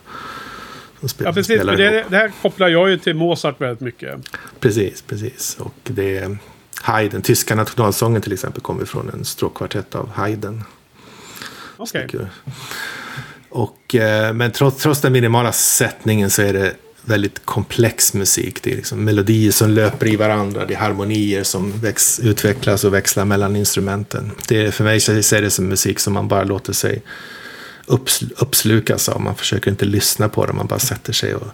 Ja, 1.18 1.32
precis. 1.32 1.62
det, 1.62 2.04
det 2.08 2.16
här 2.16 2.32
kopplar 2.42 2.68
jag 2.68 2.90
ju 2.90 2.98
till 2.98 3.14
Mozart 3.14 3.60
väldigt 3.60 3.80
mycket. 3.80 4.20
Precis, 4.60 5.02
precis. 5.02 5.56
Och 5.60 5.74
det 5.84 6.18
är 6.18 6.38
Haydn, 6.82 7.22
tyska 7.22 7.54
nationalsången 7.54 8.22
till 8.22 8.32
exempel 8.32 8.62
kommer 8.62 8.84
från 8.84 9.10
en 9.10 9.24
stråkkvartett 9.24 9.94
av 9.94 10.10
Haydn. 10.10 10.64
Okej. 11.76 12.02
Tycker- 12.02 12.28
Och, 13.50 13.94
eh, 13.94 14.32
men 14.32 14.50
trots, 14.52 14.82
trots 14.82 15.00
den 15.00 15.12
minimala 15.12 15.52
sättningen 15.52 16.30
så 16.30 16.42
är 16.42 16.52
det 16.52 16.74
väldigt 17.08 17.46
komplex 17.46 18.14
musik. 18.14 18.62
Det 18.62 18.72
är 18.72 18.76
liksom 18.76 19.04
melodier 19.04 19.50
som 19.50 19.70
löper 19.70 20.06
i 20.06 20.16
varandra, 20.16 20.64
det 20.64 20.74
är 20.74 20.78
harmonier 20.78 21.42
som 21.42 21.80
väx, 21.80 22.20
utvecklas 22.20 22.84
och 22.84 22.94
växlar 22.94 23.24
mellan 23.24 23.56
instrumenten. 23.56 24.30
Det 24.48 24.66
är, 24.66 24.70
för 24.70 24.84
mig 24.84 25.00
ser 25.00 25.36
är 25.36 25.42
det 25.42 25.50
som 25.50 25.68
musik 25.68 25.98
som 25.98 26.12
man 26.12 26.28
bara 26.28 26.44
låter 26.44 26.72
sig 26.72 27.02
upps, 27.86 28.22
uppslukas 28.36 29.08
av. 29.08 29.20
Man 29.20 29.34
försöker 29.34 29.70
inte 29.70 29.84
lyssna 29.84 30.28
på 30.28 30.46
den, 30.46 30.56
man 30.56 30.66
bara 30.66 30.78
sätter 30.78 31.12
sig 31.12 31.34
och 31.34 31.48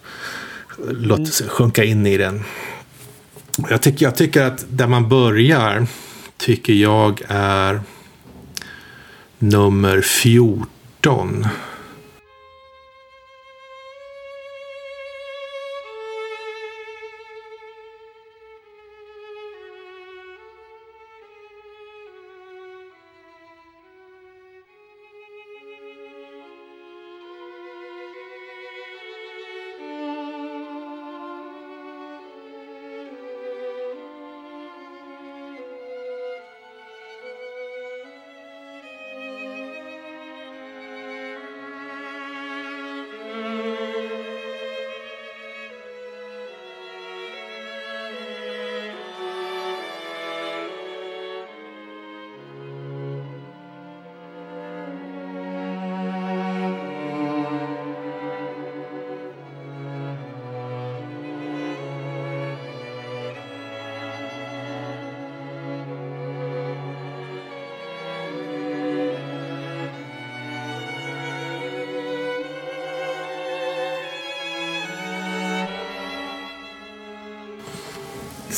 låter 0.91 1.33
sig 1.33 1.49
sjunka 1.49 1.85
in 1.85 2.07
i 2.07 2.17
den. 2.17 2.45
Jag 3.71 3.83
tycker, 3.83 4.07
jag 4.07 4.17
tycker 4.17 4.43
att 4.43 4.65
där 4.69 4.87
man 4.87 5.09
börjar 5.09 5.87
tycker 6.37 6.73
jag 6.73 7.23
är 7.29 7.81
nummer 9.39 10.01
14. 10.01 11.47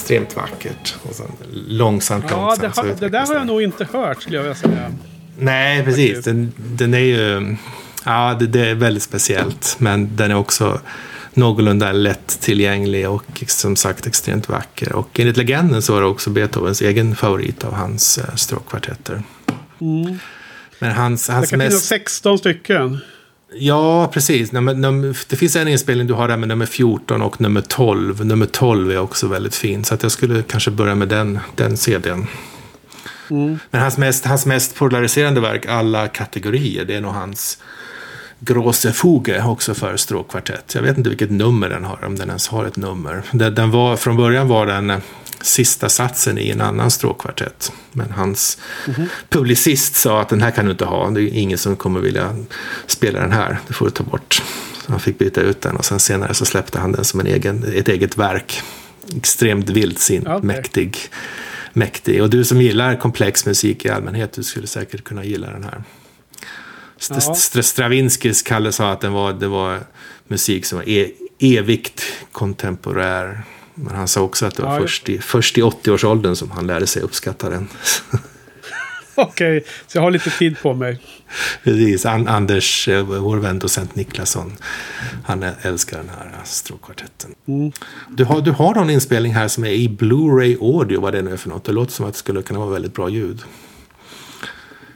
Extremt 0.07 0.37
vackert. 0.37 0.95
Och 1.03 1.15
sen 1.15 1.27
långsamt, 1.69 2.25
Ja, 2.31 2.49
långsamt. 2.49 2.77
det, 2.77 2.81
har, 2.83 2.95
det 3.01 3.09
där 3.09 3.27
har 3.27 3.35
jag 3.35 3.47
nog 3.47 3.63
inte 3.63 3.89
hört 3.93 4.23
skulle 4.23 4.37
jag 4.37 4.43
vilja 4.43 4.55
säga. 4.57 4.93
Nej, 5.39 5.85
precis. 5.85 6.25
Den, 6.25 6.53
den 6.57 6.95
är 6.95 6.99
ju... 6.99 7.57
Ja, 8.05 8.37
det, 8.41 8.47
det 8.47 8.69
är 8.71 8.75
väldigt 8.75 9.03
speciellt. 9.03 9.77
Men 9.79 10.17
den 10.17 10.31
är 10.31 10.35
också 10.35 10.81
någorlunda 11.35 11.93
lättillgänglig 11.93 13.09
och 13.11 13.43
som 13.47 13.77
sagt 13.77 14.07
extremt 14.07 14.49
vacker. 14.49 14.93
Och 14.93 15.21
enligt 15.21 15.37
legenden 15.37 15.83
så 15.83 15.93
var 15.95 16.01
det 16.01 16.07
också 16.07 16.31
Beethovens 16.31 16.83
egen 16.83 17.17
favorit 17.17 17.65
av 17.65 17.73
hans 17.75 18.19
eh, 18.19 18.35
stråkkvartetter. 18.35 19.23
Men 20.79 20.93
hans, 20.93 21.27
Det 21.27 21.33
hans 21.33 21.51
kan 21.51 21.61
finnas 21.61 21.75
mest... 21.75 21.87
16 21.87 22.39
stycken. 22.39 22.99
Ja, 23.53 24.11
precis. 24.13 24.51
Det 25.29 25.37
finns 25.37 25.57
en 25.57 25.69
inspelning 25.69 26.07
du 26.07 26.15
har 26.15 26.29
där 26.29 26.37
med 26.37 26.49
nummer 26.49 26.67
14 26.67 27.23
och 27.23 27.41
nummer 27.41 27.61
12. 27.61 28.27
Nummer 28.27 28.47
12 28.47 28.91
är 28.91 28.99
också 28.99 29.29
väldigt 29.29 29.55
fin. 29.55 29.85
Så 29.85 29.95
att 29.95 30.03
jag 30.03 30.13
skulle 30.13 30.43
kanske 30.43 30.71
börja 30.71 30.95
med 30.95 31.09
den, 31.09 31.39
den 31.55 31.77
CDn. 31.77 32.27
Men 33.71 33.81
hans 33.81 33.99
mest, 33.99 34.25
hans 34.25 34.47
mest 34.47 34.75
polariserande 34.75 35.41
verk, 35.41 35.67
alla 35.67 36.09
kategorier, 36.09 36.85
det 36.85 36.95
är 36.95 37.01
nog 37.01 37.13
hans 37.13 37.59
Große 38.39 38.93
Fuge, 38.93 39.43
också 39.45 39.75
för 39.75 39.97
stråkkvartett. 39.97 40.75
Jag 40.75 40.83
vet 40.83 40.99
inte 40.99 41.11
vilket 41.11 41.31
nummer 41.31 41.69
den 41.69 41.85
har, 41.85 42.05
om 42.05 42.17
den 42.17 42.29
ens 42.29 42.49
har 42.49 42.65
ett 42.65 42.77
nummer. 42.77 43.23
Den, 43.33 43.55
den 43.55 43.71
var, 43.71 43.97
från 43.97 44.17
början 44.17 44.49
var 44.49 44.67
den 44.67 45.03
sista 45.47 45.89
satsen 45.89 46.39
i 46.39 46.51
en 46.51 46.61
annan 46.61 46.91
stråkkvartett. 46.91 47.73
Men 47.93 48.11
hans 48.11 48.59
publicist 49.29 49.95
sa 49.95 50.21
att 50.21 50.29
den 50.29 50.43
här 50.43 50.51
kan 50.51 50.65
du 50.65 50.71
inte 50.71 50.85
ha, 50.85 51.11
det 51.11 51.23
är 51.23 51.29
ingen 51.29 51.59
som 51.59 51.77
kommer 51.77 52.01
vilja 52.01 52.37
spela 52.87 53.21
den 53.21 53.33
här, 53.33 53.59
det 53.67 53.73
får 53.73 53.85
du 53.87 53.91
ta 53.91 54.05
bort. 54.05 54.43
Så 54.87 54.91
han 54.93 55.01
fick 55.01 55.19
byta 55.19 55.41
ut 55.41 55.61
den 55.61 55.77
och 55.77 55.85
sen 55.85 56.01
senare 56.01 56.35
så 56.35 56.45
släppte 56.45 56.79
han 56.79 56.93
den 56.93 57.05
som 57.05 57.21
en 57.21 57.27
egen, 57.27 57.65
ett 57.75 57.89
eget 57.89 58.19
verk. 58.19 58.63
Extremt 59.17 59.71
vildsint, 59.71 60.27
Okej. 60.29 60.41
mäktig. 60.47 60.99
Mäktig. 61.73 62.23
Och 62.23 62.31
du 62.31 62.45
som 62.45 62.63
gillar 62.63 62.97
komplex 62.97 63.47
musik 63.47 63.85
i 63.85 63.89
allmänhet, 63.91 64.33
du 64.33 64.43
skulle 64.43 64.67
säkert 64.67 65.05
kunna 65.05 65.25
gilla 65.25 65.51
den 65.51 65.65
här. 65.65 65.83
St-. 67.01 67.33
St- 67.33 67.63
Stravinskys 67.63 68.43
Kalle 68.43 68.73
sa 68.73 68.91
att 68.93 69.01
den 69.01 69.13
var, 69.13 69.33
det 69.33 69.49
var 69.49 69.81
musik 70.29 70.67
som 70.67 70.79
var 70.79 70.89
e- 70.89 71.11
evigt 71.39 72.03
kontemporär. 72.33 73.43
Men 73.79 73.95
han 73.97 74.09
sa 74.09 74.21
också 74.21 74.47
att 74.47 74.55
det 74.55 74.63
var 74.63 74.75
Ja, 74.75 74.81
först 74.81 75.09
i, 75.09 75.19
först 75.19 75.59
i 75.59 75.63
80-årsåldern 75.63 76.35
som 76.37 76.51
han 76.51 76.67
lärde 76.67 76.87
sig 76.87 77.03
uppskatta 77.03 77.51
den. 77.51 77.69
Okej, 79.19 79.65
så 79.87 79.99
jag 79.99 80.03
har 80.03 80.11
lite 80.11 80.31
tid 80.31 80.57
på 80.63 80.75
mig. 80.75 81.01
Precis, 81.65 82.07
An- 82.07 82.29
Anders, 82.29 82.89
eh, 82.89 83.03
vår 83.03 83.37
vän 83.37 83.59
docent 83.59 83.95
Niklasson, 83.97 84.53
han 85.25 85.45
älskar 85.63 85.97
den 85.99 86.09
här 86.09 86.31
stråkkvartetten. 86.45 87.35
Du, 88.11 88.25
har, 88.25 88.41
du 88.41 88.51
har 88.51 88.75
någon 88.75 88.91
inspelning 88.91 89.35
här 89.35 89.49
som 89.49 89.65
är 89.65 89.71
i 89.71 89.89
Blu-ray 89.89 90.59
audio, 90.79 91.01
vad 91.01 91.13
det 91.13 91.23
nu 91.23 91.33
är 91.33 91.37
för 91.37 91.49
något. 91.49 91.65
Det 91.65 91.73
låter 91.73 91.93
som 91.93 92.07
att 92.07 92.13
det 92.13 92.19
skulle 92.19 92.43
kunna 92.43 92.59
vara 92.59 92.71
väldigt 92.71 92.95
bra 92.95 93.09
ljud. 93.09 93.41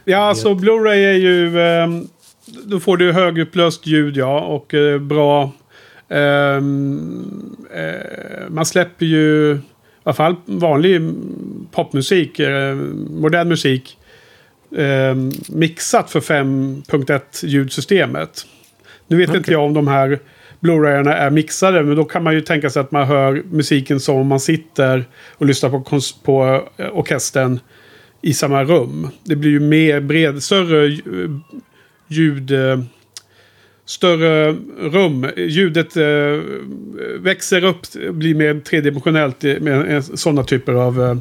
Ja, 0.05 0.17
alltså 0.17 0.53
Blu-ray 0.53 1.05
är 1.05 1.13
ju... 1.13 1.61
ehm, 1.61 2.07
då 2.65 2.79
får 2.79 2.97
du 2.97 3.11
högupplöst 3.11 3.87
ljud, 3.87 4.17
ja. 4.17 4.39
Och 4.39 4.73
eh, 4.73 4.99
bra 4.99 5.43
eh, 5.43 5.49
man 8.49 8.65
släpper 8.65 9.05
ju 9.05 9.59
i 10.01 10.03
alla 10.03 10.13
fall 10.13 10.35
vanlig 10.45 11.01
popmusik, 11.71 12.39
eh, 12.39 12.75
modern 13.09 13.47
musik, 13.47 13.97
eh, 14.77 15.15
mixat 15.49 16.11
för 16.11 16.19
5.1 16.19 17.43
ljudsystemet. 17.43 18.45
Nu 19.07 19.17
vet 19.17 19.29
Okej. 19.29 19.37
inte 19.37 19.51
jag 19.51 19.63
om 19.63 19.73
de 19.73 19.87
här 19.87 20.19
Blu-rayarna 20.59 21.13
är 21.13 21.29
mixade, 21.29 21.83
men 21.83 21.95
då 21.95 22.03
kan 22.03 22.23
man 22.23 22.33
ju 22.33 22.41
tänka 22.41 22.69
sig 22.69 22.79
att 22.79 22.91
man 22.91 23.07
hör 23.07 23.43
musiken 23.51 23.99
som 23.99 24.15
om 24.15 24.27
man 24.27 24.39
sitter 24.39 25.05
och 25.37 25.45
lyssnar 25.45 25.69
på, 25.69 25.99
på 26.23 26.67
eh, 26.77 26.97
orkestern 26.97 27.59
i 28.21 28.33
samma 28.33 28.63
rum. 28.63 29.07
Det 29.23 29.35
blir 29.35 29.51
ju 29.51 29.59
mer 29.59 30.01
bred, 30.01 30.43
större 30.43 30.85
eh, 30.85 31.31
ljud... 32.07 32.51
Större 33.85 34.55
rum. 34.79 35.27
Ljudet 35.37 35.97
eh, 35.97 36.03
växer 37.19 37.63
upp, 37.65 37.81
blir 38.11 38.35
mer 38.35 38.59
tredimensionellt 38.59 39.43
med 39.43 40.03
sådana 40.03 40.43
typer 40.43 40.73
av 40.73 41.01
eh, 41.01 41.15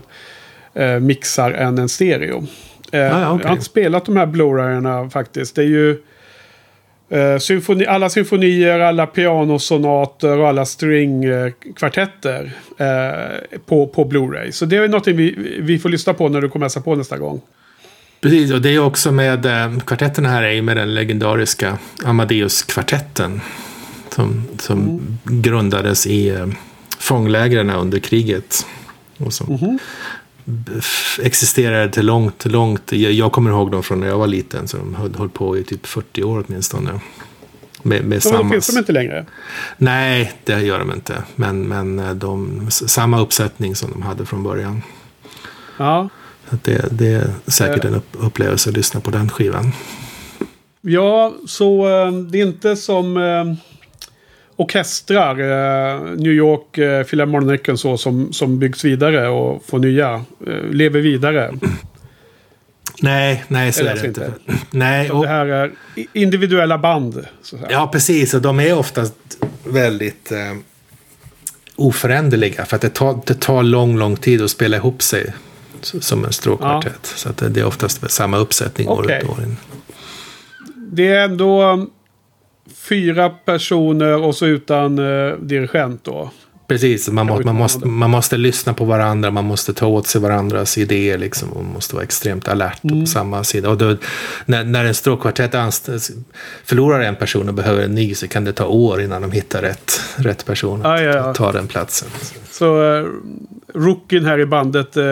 eh, 0.85 1.01
mixar 1.01 1.53
än 1.53 1.79
en 1.79 1.89
stereo. 1.89 2.47
Ja, 2.91 3.33
okej. 3.33 3.41
Jag 3.43 3.49
har 3.49 3.53
inte 3.53 3.65
spelat 3.65 4.05
de 4.05 4.17
här 4.17 4.27
Blu-rayarna 4.27 5.11
faktiskt. 5.11 5.57
Det 5.57 5.63
är 5.63 5.67
ju 5.67 6.03
eh, 7.09 7.39
symfoni, 7.39 7.87
alla 7.87 8.11
symfonier, 8.11 8.81
alla 8.81 9.07
pianosonater 9.07 10.39
och 10.39 10.49
alla 10.49 10.65
stringkvartetter 10.65 12.53
eh, 12.79 13.59
på, 13.67 13.87
på 13.87 14.05
Blu-ray. 14.05 14.51
Så 14.51 14.65
det 14.65 14.77
är 14.77 14.89
någonting 14.89 15.17
vi, 15.17 15.59
vi 15.61 15.79
får 15.79 15.89
lyssna 15.89 16.15
på 16.15 16.29
när 16.29 16.41
du 16.41 16.49
kommer 16.49 16.65
hälsa 16.65 16.81
på 16.81 16.95
nästa 16.95 17.19
gång. 17.19 17.41
Precis, 18.21 18.53
och 18.53 18.61
det 18.63 18.75
är 18.75 18.79
också 18.79 19.13
med 19.13 19.47
eh, 19.47 19.79
kvartetten 19.81 20.27
här 20.27 20.43
är 20.43 20.51
ju 20.51 20.63
med 20.63 20.77
den 20.77 20.95
legendariska 20.95 21.79
Amadeus-kvartetten. 22.05 23.41
Som, 24.15 24.45
som 24.59 25.01
grundades 25.25 26.07
i 26.07 26.29
eh, 26.29 26.47
fånglägren 26.99 27.71
under 27.71 27.99
kriget. 27.99 28.67
Och 29.19 29.33
som 29.33 29.79
f- 30.79 31.19
existerade 31.23 31.89
till 31.93 32.07
långt, 32.07 32.45
långt. 32.47 32.93
Jag, 32.93 33.33
kommer 33.33 33.51
ihåg 33.51 33.71
dem 33.71 33.83
från 33.83 34.01
när 34.01 34.07
jag 34.07 34.19
var 34.19 34.27
liten. 34.27 34.69
Så 34.69 34.77
de 34.77 34.95
höll, 34.95 35.15
höll 35.15 35.29
på 35.29 35.59
i 35.59 35.65
typ 35.65 35.87
40 35.87 36.23
år 36.23 36.45
åtminstone. 36.49 37.01
Med, 37.83 38.05
med 38.05 38.23
samma... 38.23 38.51
finns 38.51 38.67
de 38.67 38.79
inte 38.79 38.93
längre. 38.93 39.27
Nej, 39.77 40.33
det 40.45 40.61
gör 40.61 40.79
de 40.79 40.93
inte. 40.93 41.23
Men, 41.37 41.69
men 41.69 41.99
eh, 41.99 42.11
de, 42.15 42.67
samma 42.71 43.21
uppsättning 43.21 43.75
som 43.75 43.91
de 43.91 44.03
hade 44.03 44.27
från 44.27 44.43
början. 44.43 44.83
Ja. 45.77 46.09
Det, 46.63 46.85
det 46.91 47.13
är 47.13 47.31
säkert 47.47 47.85
en 47.85 47.95
upp, 47.95 48.09
upplevelse 48.13 48.71
att 48.71 48.77
lyssna 48.77 49.01
på 49.01 49.11
den 49.11 49.29
skivan. 49.29 49.73
Ja, 50.81 51.35
så 51.47 51.89
eh, 51.89 52.13
det 52.13 52.41
är 52.41 52.47
inte 52.47 52.77
som 52.77 53.17
eh, 53.17 53.55
orkestrar, 54.57 55.41
eh, 55.41 56.01
New 56.01 56.33
York 56.33 56.79
eh, 56.79 57.05
Philharmonicen 57.05 57.79
så, 57.79 57.97
som, 57.97 58.33
som 58.33 58.59
byggs 58.59 58.85
vidare 58.85 59.29
och 59.29 59.65
får 59.67 59.79
nya, 59.79 60.25
eh, 60.47 60.71
lever 60.71 61.01
vidare. 61.01 61.55
Nej, 63.03 63.45
nej 63.49 63.73
så 63.73 63.81
Eller 63.81 63.91
är 63.91 64.03
det 64.03 64.09
inte. 64.09 64.25
inte. 64.25 64.65
Nej, 64.71 65.11
och, 65.11 65.23
det 65.23 65.29
här 65.29 65.47
är 65.47 65.73
individuella 66.13 66.79
band. 66.79 67.27
Ja 67.69 67.89
precis. 67.93 68.35
Och 68.35 68.43
de 68.43 68.61
är 68.61 68.79
oftast 68.79 69.15
väldigt 69.65 70.33
eh, 70.33 70.57
oföränderliga. 71.77 72.65
För 72.65 72.77
att 72.77 72.83
det 72.83 72.95
tar, 72.95 73.21
det 73.27 73.41
tar 73.41 73.63
lång, 73.63 73.99
lång 73.99 74.17
tid 74.17 74.43
att 74.43 74.51
spela 74.51 74.77
ihop 74.77 75.03
sig. 75.03 75.33
Som 75.83 76.25
en 76.25 76.33
stråkkvartett. 76.33 77.07
Så 77.07 77.29
att 77.29 77.37
det, 77.37 77.61
är 77.61 77.65
oftast 77.65 78.11
samma 78.11 78.37
uppsättning 78.37 78.89
år 78.89 79.03
Okej. 79.05 79.19
ut 79.19 79.25
och 79.25 79.39
år 79.39 79.43
in. 79.45 79.57
Det 80.77 81.09
är 81.09 81.25
ändå 81.25 81.87
fyra 82.75 83.31
personer 83.31 84.23
och 84.23 84.37
så 84.37 84.47
utan 84.47 84.99
eh, 84.99 85.35
dirigent 85.37 86.05
då. 86.05 86.31
Precis, 86.71 87.09
man, 87.09 87.27
må, 87.27 87.41
man, 87.41 87.55
måste, 87.55 87.87
man 87.87 88.11
måste 88.11 88.37
lyssna 88.37 88.75
på 88.75 88.85
varandra, 88.85 89.31
man 89.31 89.45
måste 89.45 89.75
ta 89.75 89.87
åt 89.87 90.07
sig 90.07 90.21
varandras 90.21 90.79
idéer 90.79 91.19
liksom, 91.19 91.53
och 91.53 91.65
man 91.65 91.73
måste 91.73 91.95
vara 91.95 92.05
extremt 92.05 92.49
alert 92.49 92.85
Mm. 92.85 93.01
på 93.01 93.07
samma 93.07 93.45
sida. 93.45 93.71
Och 93.71 93.79
då, 93.79 93.97
när, 94.47 94.65
när 94.65 94.85
en 94.85 94.95
stråkkvartett 94.95 95.55
förlorar 96.65 97.01
en 97.01 97.17
person 97.17 97.49
och 97.49 97.55
behöver 97.55 97.83
en 97.83 97.95
ny 97.95 98.15
så 98.15 98.29
kan 98.29 98.45
det 98.45 98.53
ta 98.53 98.67
år 98.67 99.03
innan 99.03 99.23
de 99.23 99.33
hittar 99.33 99.63
rätt, 99.63 100.01
rätt 100.17 100.47
person 100.47 100.87
att 100.87 101.03
ja, 101.03 101.15
ja. 101.15 101.35
ta 101.35 101.53
den 101.53 101.67
platsen. 101.67 102.09
Så 102.51 102.83
uh, 102.83 103.09
rookien 103.75 104.25
här 104.25 104.39
i 104.41 104.47
bandet 104.47 104.97
eh, 104.97 105.05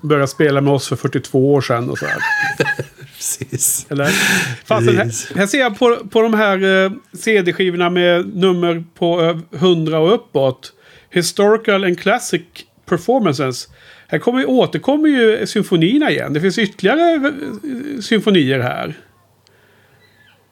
började 0.00 0.28
spela 0.28 0.60
med 0.60 0.72
oss 0.72 0.88
för 0.88 0.96
42 0.96 1.54
år 1.54 1.60
sedan 1.60 1.90
och 1.90 1.98
så 1.98 2.06
här. 2.06 2.18
Precis. 3.16 3.86
Eller? 3.88 4.04
Precis. 4.68 5.28
här, 5.28 5.38
här 5.38 5.46
ser 5.46 5.58
jag 5.58 5.78
på, 5.78 5.96
på 6.10 6.22
de 6.22 6.34
här 6.34 6.84
eh, 6.84 6.92
CD-skivorna 7.12 7.90
med 7.90 8.36
nummer 8.36 8.84
på 8.94 9.20
eh, 9.20 9.58
100 9.60 9.98
och 9.98 10.14
uppåt. 10.14 10.72
Historical 11.12 11.84
and 11.84 12.00
Classic 12.00 12.42
Performances. 12.86 13.68
Här 14.08 14.18
kommer, 14.18 14.46
återkommer 14.50 15.08
ju 15.08 15.46
symfonierna 15.46 16.10
igen. 16.10 16.32
Det 16.32 16.40
finns 16.40 16.58
ytterligare 16.58 17.14
eh, 17.14 18.00
symfonier 18.00 18.60
här. 18.60 18.94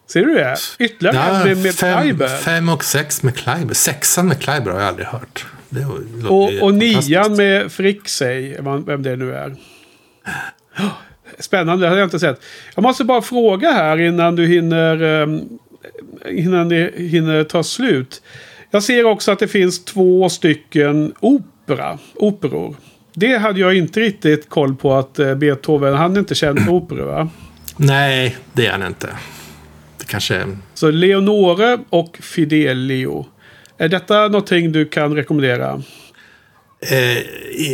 Ser 0.07 0.25
du 0.25 0.35
det? 0.35 0.57
Ytterligare 0.79 1.37
en 1.37 1.49
med, 1.49 1.63
med 1.63 1.75
fem, 1.75 2.01
Kleiber. 2.01 2.29
fem 2.29 2.69
och 2.69 2.85
sex 2.85 3.23
med 3.23 3.37
Kleiber. 3.37 3.75
Sexan 3.75 4.29
med 4.29 4.41
Kleiber 4.41 4.71
har 4.71 4.79
jag 4.79 4.89
aldrig 4.89 5.07
hört. 5.07 5.47
Och, 6.29 6.63
och 6.63 6.75
nian 6.75 7.37
med 7.37 7.73
Frixey, 7.73 8.57
vem 8.87 9.03
det 9.03 9.17
nu 9.17 9.35
är. 9.35 9.57
Spännande, 11.39 11.85
det 11.85 11.89
hade 11.89 12.01
jag 12.01 12.07
inte 12.07 12.19
sett. 12.19 12.43
Jag 12.75 12.83
måste 12.83 13.05
bara 13.05 13.23
fråga 13.23 13.73
här 13.73 14.01
innan 14.01 14.37
du 14.37 14.47
hinner, 14.47 15.03
um, 15.03 15.59
innan 16.29 16.69
det 16.69 16.95
hinner 16.97 17.45
ta 17.45 17.63
slut. 17.63 18.23
Jag 18.71 18.83
ser 18.83 19.05
också 19.05 19.33
att 19.33 19.39
det 19.39 19.49
finns 19.49 19.85
två 19.85 20.29
stycken 20.29 21.15
opera, 21.21 21.99
operor. 22.15 22.77
Det 23.15 23.37
hade 23.37 23.61
jag 23.61 23.77
inte 23.77 24.01
riktigt 24.01 24.49
koll 24.49 24.75
på 24.75 24.95
att 24.95 25.19
eh, 25.19 25.35
Beethoven, 25.35 25.95
han 25.95 26.15
är 26.17 26.19
inte 26.19 26.35
känd 26.35 26.61
för 26.65 26.73
operor 26.73 27.07
va? 27.07 27.29
Nej, 27.77 28.37
det 28.53 28.67
är 28.67 28.73
han 28.73 28.87
inte. 28.87 29.09
Det 29.99 30.05
kanske 30.05 30.35
är... 30.35 30.59
Så 30.75 30.91
Leonore 30.91 31.79
och 31.91 32.19
Fidelio. 32.21 33.27
Är 33.79 33.89
detta 33.89 34.29
någonting 34.29 34.73
du 34.73 34.87
kan 34.87 35.15
rekommendera? 35.15 35.83
Eh, 36.81 37.19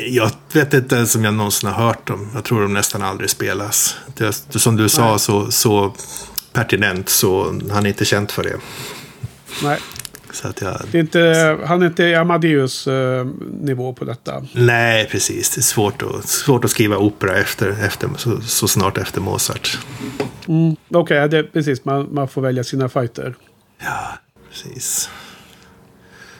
jag 0.08 0.30
vet 0.52 0.74
inte 0.74 0.96
ens 0.96 1.14
om 1.14 1.24
jag 1.24 1.34
någonsin 1.34 1.68
har 1.68 1.86
hört 1.86 2.06
dem. 2.06 2.30
Jag 2.34 2.44
tror 2.44 2.62
de 2.62 2.72
nästan 2.72 3.02
aldrig 3.02 3.30
spelas. 3.30 3.96
Det, 4.16 4.32
som 4.32 4.76
du 4.76 4.88
sa, 4.88 5.10
Nej. 5.10 5.18
så, 5.18 5.50
så 5.50 5.94
pertinent 6.52 7.08
så 7.08 7.60
han 7.70 7.86
är 7.86 7.88
inte 7.88 8.04
känt 8.04 8.32
för 8.32 8.42
det. 8.42 8.56
Nej, 9.62 9.78
Så 10.36 10.48
att 10.48 10.60
jag, 10.60 10.80
det 10.92 10.98
är 10.98 11.00
inte, 11.00 11.56
han 11.64 11.82
är 11.82 11.86
inte 11.86 12.02
i 12.04 12.14
Amadeus 12.14 12.86
eh, 12.86 13.26
nivå 13.60 13.92
på 13.92 14.04
detta. 14.04 14.46
nej, 14.52 15.08
precis. 15.10 15.50
Det 15.50 15.58
är 15.58 15.62
svårt 15.62 16.02
att, 16.02 16.28
svårt 16.28 16.64
att 16.64 16.70
skriva 16.70 16.96
opera 16.96 17.36
efter, 17.38 17.70
efter, 17.70 18.08
så, 18.16 18.40
så 18.40 18.68
snart 18.68 18.98
efter 18.98 19.20
Mozart. 19.20 19.78
Okej, 20.94 21.28
det 21.28 21.42
precis. 21.42 21.84
Man, 21.84 22.08
man 22.14 22.28
får 22.28 22.42
välja 22.42 22.64
sina 22.64 22.88
fighter. 22.88 23.34
Ja, 23.82 24.18
precis. 24.50 25.10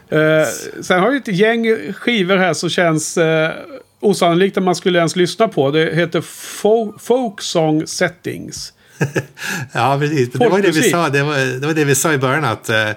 Eh, 0.09 0.47
sen 0.83 1.01
har 1.01 1.11
vi 1.11 1.17
ett 1.17 1.29
gäng 1.29 1.93
skivor 1.93 2.37
här 2.37 2.55
som 2.55 2.69
känns 2.71 3.17
eh, 3.19 3.51
osannolikt 4.01 4.57
att 4.57 4.63
man 4.63 4.75
skulle 4.75 4.99
ens 4.99 5.17
lyssna 5.17 5.49
på. 5.49 5.71
Det 5.71 5.95
heter 5.95 6.21
Fo- 6.21 6.99
Folk 6.99 7.41
Song 7.43 7.87
Settings. 7.87 8.73
Ja, 9.73 9.97
precis. 10.01 10.31
Det 10.33 10.49
var, 10.49 10.61
det, 10.61 10.71
vi 10.71 10.91
sa, 10.91 11.09
det, 11.09 11.23
var, 11.23 11.61
det 11.61 11.67
var 11.67 11.75
det 11.75 11.85
vi 11.85 11.95
sa 11.95 12.13
i 12.13 12.19
början. 12.19 12.45
att 12.45 12.69
eh, 12.69 12.91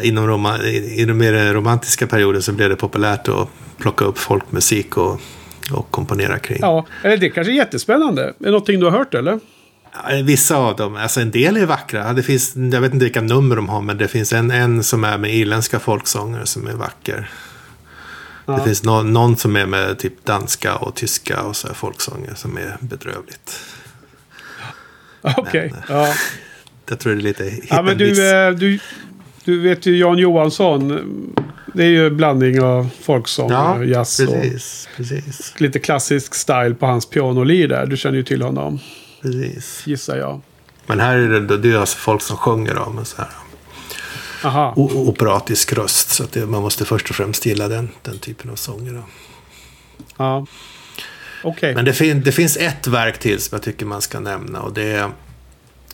inom 0.00 0.26
roma, 0.26 0.58
i, 0.62 1.04
den 1.04 1.18
mer 1.18 1.54
romantiska 1.54 2.06
perioden 2.06 2.42
så 2.42 2.52
blev 2.52 2.68
det 2.68 2.76
populärt 2.76 3.28
att 3.28 3.48
plocka 3.78 4.04
upp 4.04 4.18
folkmusik 4.18 4.96
och, 4.96 5.20
och 5.72 5.90
komponera 5.90 6.38
kring. 6.38 6.58
Ja, 6.60 6.86
eller 7.02 7.16
det 7.16 7.30
kanske 7.30 7.52
är 7.52 7.56
jättespännande. 7.56 8.22
Är 8.22 8.34
det 8.38 8.50
någonting 8.50 8.80
du 8.80 8.86
har 8.86 8.98
hört 8.98 9.14
eller? 9.14 9.40
Vissa 10.24 10.56
av 10.56 10.76
dem, 10.76 10.96
alltså 10.96 11.20
en 11.20 11.30
del 11.30 11.56
är 11.56 11.66
vackra. 11.66 12.12
Det 12.12 12.22
finns, 12.22 12.56
jag 12.56 12.80
vet 12.80 12.92
inte 12.92 13.04
vilka 13.04 13.20
nummer 13.20 13.56
de 13.56 13.68
har, 13.68 13.82
men 13.82 13.98
det 13.98 14.08
finns 14.08 14.32
en, 14.32 14.50
en 14.50 14.82
som 14.84 15.04
är 15.04 15.18
med 15.18 15.34
irländska 15.34 15.78
folksånger 15.78 16.44
som 16.44 16.66
är 16.66 16.72
vacker. 16.72 17.30
Ja. 18.46 18.56
Det 18.56 18.64
finns 18.64 18.82
nå- 18.82 19.02
någon 19.02 19.36
som 19.36 19.56
är 19.56 19.66
med 19.66 19.98
typ 19.98 20.24
danska 20.24 20.76
och 20.76 20.94
tyska 20.94 21.42
och 21.42 21.56
så 21.56 21.66
här 21.66 21.74
folksånger 21.74 22.34
som 22.34 22.56
är 22.56 22.76
bedrövligt. 22.80 23.60
Okej. 25.22 25.72
Men, 25.74 25.96
Ja. 25.96 26.14
Jag 26.90 26.98
tror 26.98 27.12
det 27.12 27.20
är 27.20 27.22
lite 27.22 27.44
hit 27.44 27.64
ja, 27.70 27.82
men 27.82 27.98
du, 27.98 28.30
eh, 28.30 28.50
du, 28.50 28.78
du 29.48 29.60
vet 29.60 29.86
ju 29.86 29.96
Jan 29.96 30.18
Johansson. 30.18 31.00
Det 31.74 31.84
är 31.84 31.88
ju 31.88 32.10
blandning 32.10 32.60
av 32.62 32.88
folksång 33.02 33.50
Ja, 33.50 33.74
och 33.74 33.86
jazz 33.86 34.20
och 34.20 34.34
precis, 34.34 34.88
precis, 34.96 35.54
lite 35.60 35.78
klassisk 35.78 36.34
style 36.34 36.74
på 36.74 36.86
hans 36.86 37.06
pianolir 37.06 37.68
där. 37.68 37.86
Du 37.86 37.96
känner 37.96 38.16
ju 38.16 38.22
till 38.24 38.42
honom, 38.42 38.78
precis. 39.22 39.82
gissar 39.86 40.16
jag. 40.16 40.40
Men 40.86 41.00
här 41.00 41.16
är 41.16 41.40
det, 41.40 41.56
det 41.56 41.72
är 41.72 41.76
alltså 41.76 41.98
folk 41.98 42.22
som 42.22 42.36
sjunger 42.36 42.74
då, 42.74 42.90
med 42.90 43.06
så 43.06 43.16
här 43.16 43.28
Aha. 44.44 44.72
operatisk 44.76 45.72
röst. 45.72 46.10
Så 46.10 46.24
att 46.24 46.32
det, 46.32 46.46
man 46.46 46.62
måste 46.62 46.84
först 46.84 47.10
och 47.10 47.16
främst 47.16 47.46
gilla 47.46 47.68
den, 47.68 47.88
den 48.02 48.18
typen 48.18 48.50
av 48.50 48.54
sånger. 48.56 48.92
Då. 48.92 49.02
Ja. 50.16 50.46
Okej. 51.44 51.74
Men 51.74 51.84
det, 51.84 51.92
fin- 51.92 52.22
det 52.24 52.32
finns 52.32 52.56
ett 52.56 52.86
verk 52.86 53.18
till 53.18 53.40
som 53.40 53.56
jag 53.56 53.62
tycker 53.62 53.86
man 53.86 54.00
ska 54.02 54.20
nämna. 54.20 54.60
Och 54.60 54.72
det 54.72 54.92
är 54.92 55.10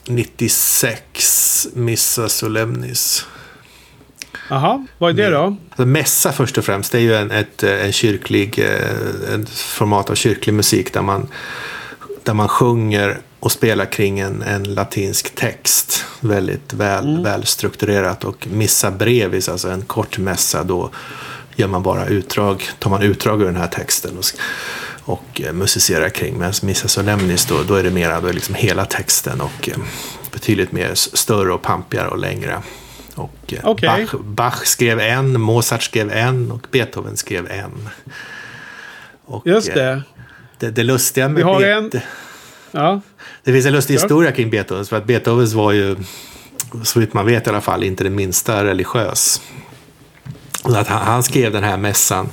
96 0.07 1.67
Missa 1.73 2.29
Solemnis. 2.29 3.25
Jaha, 4.49 4.85
vad 4.97 5.19
är 5.19 5.23
det 5.23 5.29
då? 5.29 5.57
Alltså, 5.69 5.85
mässa 5.85 6.31
först 6.31 6.57
och 6.57 6.65
främst, 6.65 6.91
det 6.91 6.97
är 6.97 7.01
ju 7.01 7.15
en, 7.15 7.31
ett, 7.31 7.63
en 7.63 7.91
kyrklig, 7.91 8.59
eh, 8.59 9.33
ett 9.33 9.49
format 9.49 10.09
av 10.09 10.15
kyrklig 10.15 10.53
musik 10.53 10.93
där 10.93 11.01
man, 11.01 11.27
där 12.23 12.33
man 12.33 12.47
sjunger 12.47 13.19
och 13.39 13.51
spelar 13.51 13.85
kring 13.85 14.19
en, 14.19 14.41
en 14.41 14.63
latinsk 14.63 15.35
text. 15.35 16.05
Väldigt 16.19 16.73
väl, 16.73 17.09
mm. 17.09 17.23
välstrukturerat 17.23 18.23
och 18.23 18.47
missa 18.51 18.91
brevis, 18.91 19.49
alltså 19.49 19.69
en 19.69 19.81
kort 19.81 20.17
mässa, 20.17 20.63
då 20.63 20.89
gör 21.55 21.67
man 21.67 21.83
bara 21.83 22.05
utdrag, 22.05 22.69
tar 22.79 22.89
man 22.89 23.01
utdrag 23.01 23.41
ur 23.41 23.45
den 23.45 23.55
här 23.55 23.67
texten 23.67 24.17
och, 24.17 24.25
och 25.13 25.41
eh, 25.41 25.53
musicerar 25.53 26.09
kring. 26.09 26.37
Medan 26.37 26.53
Missa 26.61 26.87
Solemnis 26.87 27.45
då, 27.45 27.63
då 27.67 27.75
är 27.75 27.83
det 27.83 27.91
mera 27.91 28.21
då 28.21 28.27
är 28.27 28.33
liksom 28.33 28.55
hela 28.55 28.85
texten 28.85 29.41
och 29.41 29.69
eh, 29.69 29.77
betydligt 30.31 30.71
mer 30.71 30.91
större 30.95 31.53
och 31.53 31.61
pampigare 31.61 32.07
och 32.07 32.17
längre. 32.17 32.61
Och 33.15 33.53
eh, 33.53 33.67
okay. 33.67 34.05
Bach, 34.05 34.15
Bach, 34.23 34.65
skrev 34.65 34.99
en, 34.99 35.41
Mozart 35.41 35.83
skrev 35.83 36.11
en 36.11 36.51
och 36.51 36.67
Beethoven 36.71 37.17
skrev 37.17 37.51
en. 37.51 37.89
Och, 39.25 39.47
Just 39.47 39.73
det. 39.73 40.01
Det, 40.59 40.69
det 40.69 40.83
lustiga 40.83 41.27
med 41.27 41.35
Beethoven... 41.35 41.91
En... 41.93 42.01
Ja. 42.71 43.01
Det 43.43 43.51
finns 43.51 43.65
en 43.65 43.73
lustig 43.73 43.93
historia 43.93 44.31
kring 44.31 44.49
Beethoven. 44.49 44.85
För 44.85 44.97
att 44.97 45.05
Beethoven 45.05 45.47
var 45.47 45.71
ju, 45.71 45.95
så 46.83 46.99
vitt 46.99 47.13
man 47.13 47.25
vet 47.25 47.47
i 47.47 47.49
alla 47.49 47.61
fall, 47.61 47.83
inte 47.83 48.03
det 48.03 48.09
minsta 48.09 48.63
religiös. 48.63 49.41
Att 50.63 50.87
han, 50.87 51.01
han 51.01 51.23
skrev 51.23 51.51
den 51.51 51.63
här 51.63 51.77
mässan. 51.77 52.29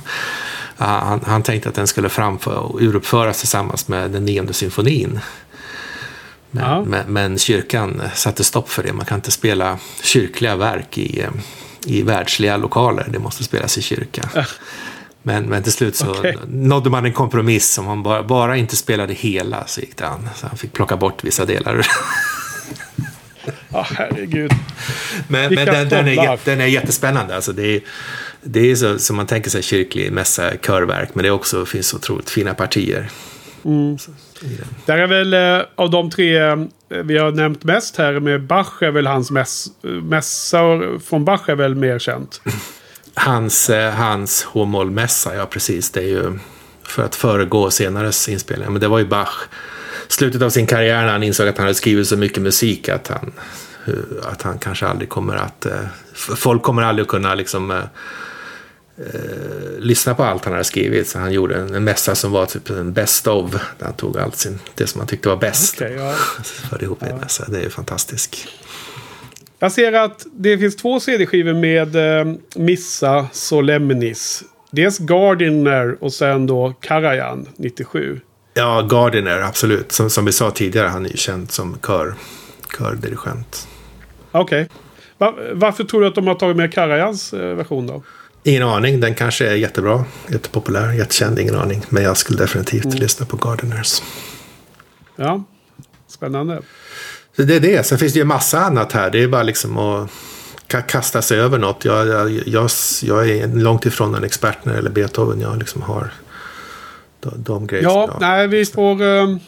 Han, 0.77 1.21
han 1.25 1.43
tänkte 1.43 1.69
att 1.69 1.75
den 1.75 1.87
skulle 1.87 2.09
framföra 2.09 2.59
och 2.59 2.81
uruppföras 2.81 3.39
tillsammans 3.39 3.87
med 3.87 4.11
den 4.11 4.25
nionde 4.25 4.53
symfonin. 4.53 5.19
Men, 6.55 6.63
ja. 6.63 6.83
men, 6.83 7.13
men, 7.13 7.37
kyrkan 7.37 8.01
satte 8.13 8.43
stopp 8.43 8.69
för 8.69 8.83
det. 8.83 8.93
Man 8.93 9.05
kan 9.05 9.15
inte 9.17 9.31
spela 9.31 9.77
kyrkliga 10.03 10.55
verk 10.55 10.97
i, 10.97 11.25
i 11.85 12.01
världsliga 12.01 12.57
lokaler. 12.57 13.07
Det 13.11 13.19
måste 13.19 13.43
spelas 13.43 13.77
i 13.77 13.81
kyrka. 13.81 14.29
Men, 15.23 15.43
men 15.43 15.63
till 15.63 15.71
slut 15.71 15.95
så 15.95 16.09
okay. 16.09 16.35
nådde 16.47 16.89
man 16.89 17.05
en 17.05 17.13
kompromiss. 17.13 17.77
Om 17.77 17.85
man 17.85 18.03
bara, 18.03 18.23
bara 18.23 18.57
inte 18.57 18.75
spelade 18.75 19.13
hela 19.13 19.67
så 19.67 19.81
gick 19.81 19.97
det 19.97 20.07
an. 20.07 20.29
Så 20.35 20.47
han 20.47 20.57
fick 20.57 20.73
plocka 20.73 20.97
bort 20.97 21.23
vissa 21.23 21.45
delar. 21.45 21.87
Ja, 23.69 23.79
oh, 23.79 23.87
herregud. 23.97 24.51
Men, 25.27 25.53
men 25.53 25.65
den, 25.65 25.89
den, 25.89 26.07
är, 26.07 26.39
den 26.45 26.61
är 26.61 26.65
jättespännande. 26.65 27.35
Alltså 27.35 27.51
det 27.51 27.75
är, 27.75 27.81
det 28.41 28.71
är 28.71 28.75
så 28.75 28.99
som 28.99 29.15
man 29.15 29.27
tänker 29.27 29.49
sig 29.49 29.63
kyrklig 29.63 30.11
mässa, 30.11 30.51
körverk. 30.57 31.09
Men 31.13 31.23
det 31.23 31.31
också, 31.31 31.65
finns 31.65 31.93
otroligt 31.93 32.29
fina 32.29 32.53
partier. 32.53 33.09
Mm. 33.65 33.97
Där 34.85 34.97
är 34.97 35.07
väl 35.07 35.33
eh, 35.33 35.65
av 35.75 35.89
de 35.89 36.09
tre 36.09 36.37
eh, 36.37 36.57
vi 36.87 37.17
har 37.17 37.31
nämnt 37.31 37.63
mest 37.63 37.97
här 37.97 38.19
med 38.19 38.43
Bach 38.43 38.81
är 38.81 38.91
väl 38.91 39.07
hans 39.07 39.31
mäss, 39.31 39.67
mässa 39.81 40.59
från 41.05 41.25
Bach 41.25 41.49
är 41.49 41.55
väl 41.55 41.75
mer 41.75 41.99
känt. 41.99 42.41
Hans, 43.15 43.69
eh, 43.69 43.93
hans 43.93 44.43
H-moll-mässa, 44.43 45.35
ja 45.35 45.45
precis. 45.45 45.89
Det 45.89 45.99
är 45.99 46.07
ju 46.07 46.39
för 46.83 47.03
att 47.03 47.15
föregå 47.15 47.71
senares 47.71 48.29
inspelningar. 48.29 48.71
Men 48.71 48.81
det 48.81 48.87
var 48.87 48.99
ju 48.99 49.05
Bach. 49.05 49.47
Slutet 50.07 50.41
av 50.41 50.49
sin 50.49 50.67
karriär 50.67 51.01
när 51.01 51.11
han 51.11 51.23
insåg 51.23 51.47
att 51.47 51.57
han 51.57 51.63
hade 51.63 51.75
skrivit 51.75 52.07
så 52.07 52.17
mycket 52.17 52.43
musik 52.43 52.89
att 52.89 53.07
han, 53.07 53.33
att 54.23 54.41
han 54.41 54.59
kanske 54.59 54.87
aldrig 54.87 55.09
kommer 55.09 55.35
att... 55.35 55.67
Folk 56.13 56.63
kommer 56.63 56.81
aldrig 56.81 57.03
att 57.03 57.09
kunna 57.09 57.35
liksom 57.35 57.83
eh, 58.97 59.79
lyssna 59.79 60.13
på 60.13 60.23
allt 60.23 60.45
han 60.45 60.53
hade 60.53 60.63
skrivit. 60.63 61.07
Så 61.07 61.19
han 61.19 61.31
gjorde 61.31 61.55
en, 61.55 61.75
en 61.75 61.83
mässa 61.83 62.15
som 62.15 62.31
var 62.31 62.45
typ 62.45 62.69
en 62.69 62.93
best 62.93 63.27
of. 63.27 63.51
Där 63.51 63.85
han 63.85 63.93
tog 63.93 64.17
allt 64.17 64.35
sin, 64.35 64.59
det 64.75 64.87
som 64.87 65.01
han 65.01 65.07
tyckte 65.07 65.29
var 65.29 65.37
bäst. 65.37 65.75
Okay, 65.75 65.93
ja. 65.93 66.13
Förde 66.43 66.85
ihop 66.85 66.97
ja. 67.01 67.07
en 67.07 67.17
mässa. 67.17 67.45
Det 67.49 67.61
är 67.61 67.69
fantastiskt. 67.69 68.47
Jag 69.59 69.71
ser 69.71 69.93
att 69.93 70.25
det 70.33 70.57
finns 70.57 70.75
två 70.75 70.99
CD-skivor 70.99 71.53
med 71.53 71.95
eh, 71.95 72.33
Missa 72.55 73.27
Solemnis. 73.31 74.43
Dels 74.71 74.99
Gardiner 74.99 75.97
och 76.03 76.13
sen 76.13 76.47
då 76.47 76.73
Karajan 76.79 77.47
97. 77.55 78.19
Ja, 78.53 78.81
Gardiner, 78.81 79.41
absolut. 79.41 79.91
Som, 79.91 80.09
som 80.09 80.25
vi 80.25 80.31
sa 80.31 80.51
tidigare, 80.51 80.87
han 80.87 81.05
är 81.05 81.09
ju 81.09 81.17
känd 81.17 81.51
som 81.51 81.77
kör, 81.87 82.13
kördirigent. 82.77 83.67
Okej. 84.31 84.61
Okay. 84.61 84.77
Va 85.17 85.33
varför 85.53 85.83
tror 85.83 86.01
du 86.01 86.07
att 86.07 86.15
de 86.15 86.27
har 86.27 86.35
tagit 86.35 86.57
med 86.57 86.73
Karajans 86.73 87.33
eh, 87.33 87.55
version 87.55 87.87
då? 87.87 88.03
Ingen 88.43 88.63
aning. 88.63 88.99
Den 88.99 89.15
kanske 89.15 89.49
är 89.49 89.55
jättebra, 89.55 90.05
jättepopulär, 90.27 90.91
jättekänd. 90.91 91.39
Ingen 91.39 91.55
aning. 91.55 91.81
Men 91.89 92.03
jag 92.03 92.17
skulle 92.17 92.37
definitivt 92.37 92.85
mm. 92.85 92.97
lyssna 92.97 93.25
på 93.25 93.37
Gardeners. 93.37 94.01
Ja, 95.15 95.43
spännande. 96.07 96.61
Så 97.35 97.41
det 97.43 97.55
är 97.55 97.59
det. 97.59 97.85
Sen 97.85 97.97
finns 97.97 98.13
det 98.13 98.19
ju 98.19 98.25
massa 98.25 98.59
annat 98.59 98.91
här. 98.91 99.09
Det 99.09 99.23
är 99.23 99.27
bara 99.27 99.43
liksom 99.43 99.77
att 99.77 100.09
kasta 100.87 101.21
sig 101.21 101.39
över 101.39 101.57
något. 101.57 101.85
Jag, 101.85 102.07
jag, 102.07 102.31
jag, 102.45 102.69
jag 103.03 103.29
är 103.29 103.47
långt 103.47 103.85
ifrån 103.85 104.15
en 104.15 104.23
expert 104.23 104.65
när 104.65 104.73
det 104.73 104.77
gäller 104.77 104.91
Beethoven. 104.91 105.41
Jag 105.41 105.57
liksom 105.57 105.81
har 105.81 106.13
de, 107.19 107.43
de 107.43 107.67
grejerna. 107.67 107.89
Ja, 107.89 108.17
nej, 108.19 108.47
vi 108.47 108.65
får... 108.65 109.01
Um 109.01 109.39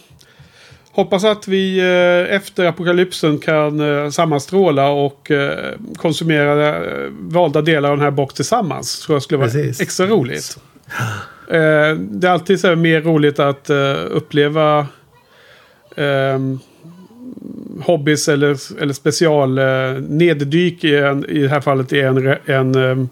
Hoppas 0.96 1.24
att 1.24 1.48
vi 1.48 1.80
eh, 1.80 2.36
efter 2.36 2.66
apokalypsen 2.66 3.39
kan 3.39 3.80
eh, 3.80 4.10
sammanstråla 4.10 4.89
och 4.89 5.32
eh, 5.32 5.74
konsumera 5.96 6.84
valda 7.10 7.62
delar 7.62 7.89
av 7.89 7.98
den 7.98 8.04
här 8.04 8.12
box 8.12 8.34
tillsammans. 8.34 9.00
Tror 9.00 9.16
jag 9.16 9.24
skulle 9.24 9.38
vara 9.38 9.50
Precis. 9.50 9.82
extra 9.82 10.08
roligt. 10.08 10.58
Det 12.00 12.28
är 12.28 12.28
alltid 12.28 12.60
så 12.60 12.76
mer 12.76 13.02
roligt 13.02 13.39
att 13.39 13.70
uppleva 14.10 14.88
um, 15.96 16.60
hobbys 17.82 18.30
eller, 18.30 18.82
eller 18.82 18.93
special 18.93 19.60
neddyk 20.02 20.84
i, 20.84 20.96
en, 20.96 21.26
i 21.26 21.39
det 21.39 21.50
här 21.50 21.62
fallet 21.62 21.93
i 21.93 22.02
en, 22.02 22.36
en 22.46 22.76
um, 22.76 23.10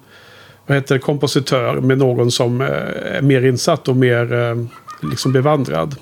vad 0.67 0.77
heter 0.77 0.97
kompositör 0.97 1.81
med 1.81 1.97
någon 1.97 2.31
som 2.31 2.61
är 2.61 3.21
mer 3.21 3.45
insatt 3.45 3.88
och 3.88 3.95
mer 3.95 4.34
uh, 4.34 4.65
liksom 5.01 5.34
bevandrad. 5.34 5.95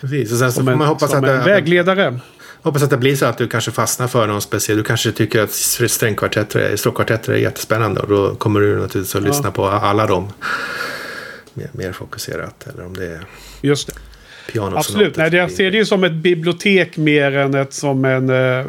Precis, 0.00 0.32
och 0.32 0.38
sen 0.38 0.52
så 0.52 0.62
man 0.62 0.80
hoppas 0.80 1.14
att 1.14 1.22
det, 1.22 1.38
vägledare. 1.38 2.20
Hoppas 2.62 2.82
att 2.82 2.90
det 2.90 2.96
blir 2.96 3.16
så 3.16 3.26
att 3.26 3.38
du 3.38 3.48
kanske 3.48 3.70
fastnar 3.70 4.06
för 4.06 4.26
någon 4.26 4.42
speciell. 4.42 4.78
Du 4.78 4.84
kanske 4.84 5.12
tycker 5.12 5.42
att 5.42 5.52
strängkvartetter, 5.52 6.76
stråkkvartetter 6.76 7.32
är 7.32 7.36
jättespännande. 7.36 8.00
Och 8.00 8.08
då 8.08 8.34
kommer 8.34 8.60
du 8.60 8.72
naturligtvis 8.72 9.16
att 9.16 9.22
ja. 9.22 9.28
lyssna 9.28 9.50
på 9.50 9.66
alla 9.66 10.06
dem. 10.06 10.32
Mer, 11.54 11.70
mer 11.72 11.92
fokuserat. 11.92 12.66
Eller 12.66 12.86
om 12.86 12.96
det 12.96 13.06
är 13.06 13.26
Just 13.60 13.86
det. 13.86 13.94
Absolut. 14.60 15.16
Nej, 15.16 15.34
jag 15.34 15.50
ser 15.50 15.70
det 15.70 15.76
ju 15.76 15.84
som 15.84 16.04
ett 16.04 16.12
bibliotek 16.12 16.96
mer 16.96 17.36
än 17.36 17.54
ett 17.54 17.72
som 17.72 18.04
en, 18.04 18.30
eh, 18.30 18.64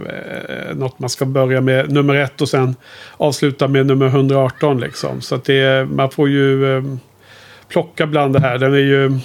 något 0.76 1.00
man 1.00 1.10
ska 1.10 1.26
börja 1.26 1.62
med 1.62 1.92
nummer 1.92 2.16
ett 2.16 2.42
och 2.42 2.50
sen 2.50 2.76
avsluta 3.18 3.68
med 3.68 3.86
nummer 3.86 4.08
118. 4.08 4.80
Liksom. 4.80 5.22
Så 5.22 5.36
att 5.36 5.46
det, 5.46 5.88
man 5.92 6.12
får 6.12 6.30
ju 6.30 6.78
eh, 6.78 6.84
plocka 7.68 8.08
bland 8.08 8.34
det 8.34 8.40
här. 8.40 8.58
Den 8.58 8.74
är 8.74 8.78
ju 8.78 9.20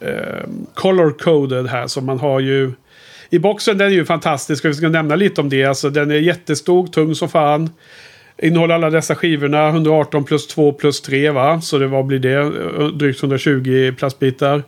eh, 0.00 0.48
color-coded 0.74 1.66
här. 1.66 1.86
Så 1.86 2.00
man 2.00 2.18
har 2.18 2.40
ju... 2.40 2.72
I 3.30 3.38
boxen 3.38 3.78
den 3.78 3.86
är 3.86 3.94
ju 3.94 4.04
fantastisk. 4.04 4.64
Vi 4.64 4.74
ska 4.74 4.88
nämna 4.88 5.16
lite 5.16 5.40
om 5.40 5.48
det. 5.48 5.64
Alltså, 5.64 5.90
den 5.90 6.10
är 6.10 6.14
jättestor, 6.14 6.86
tung 6.86 7.14
som 7.14 7.28
fan. 7.28 7.70
Innehåller 8.38 8.74
alla 8.74 8.90
dessa 8.90 9.14
skivorna. 9.14 9.68
118 9.68 10.24
plus 10.24 10.46
2 10.46 10.72
plus 10.72 11.00
3 11.00 11.30
va. 11.30 11.60
Så 11.60 11.78
det, 11.78 11.86
vad 11.86 12.06
blir 12.06 12.18
det? 12.18 12.34
Eh, 12.34 12.86
drygt 12.86 13.22
120 13.22 13.94
plastbitar. 13.98 14.62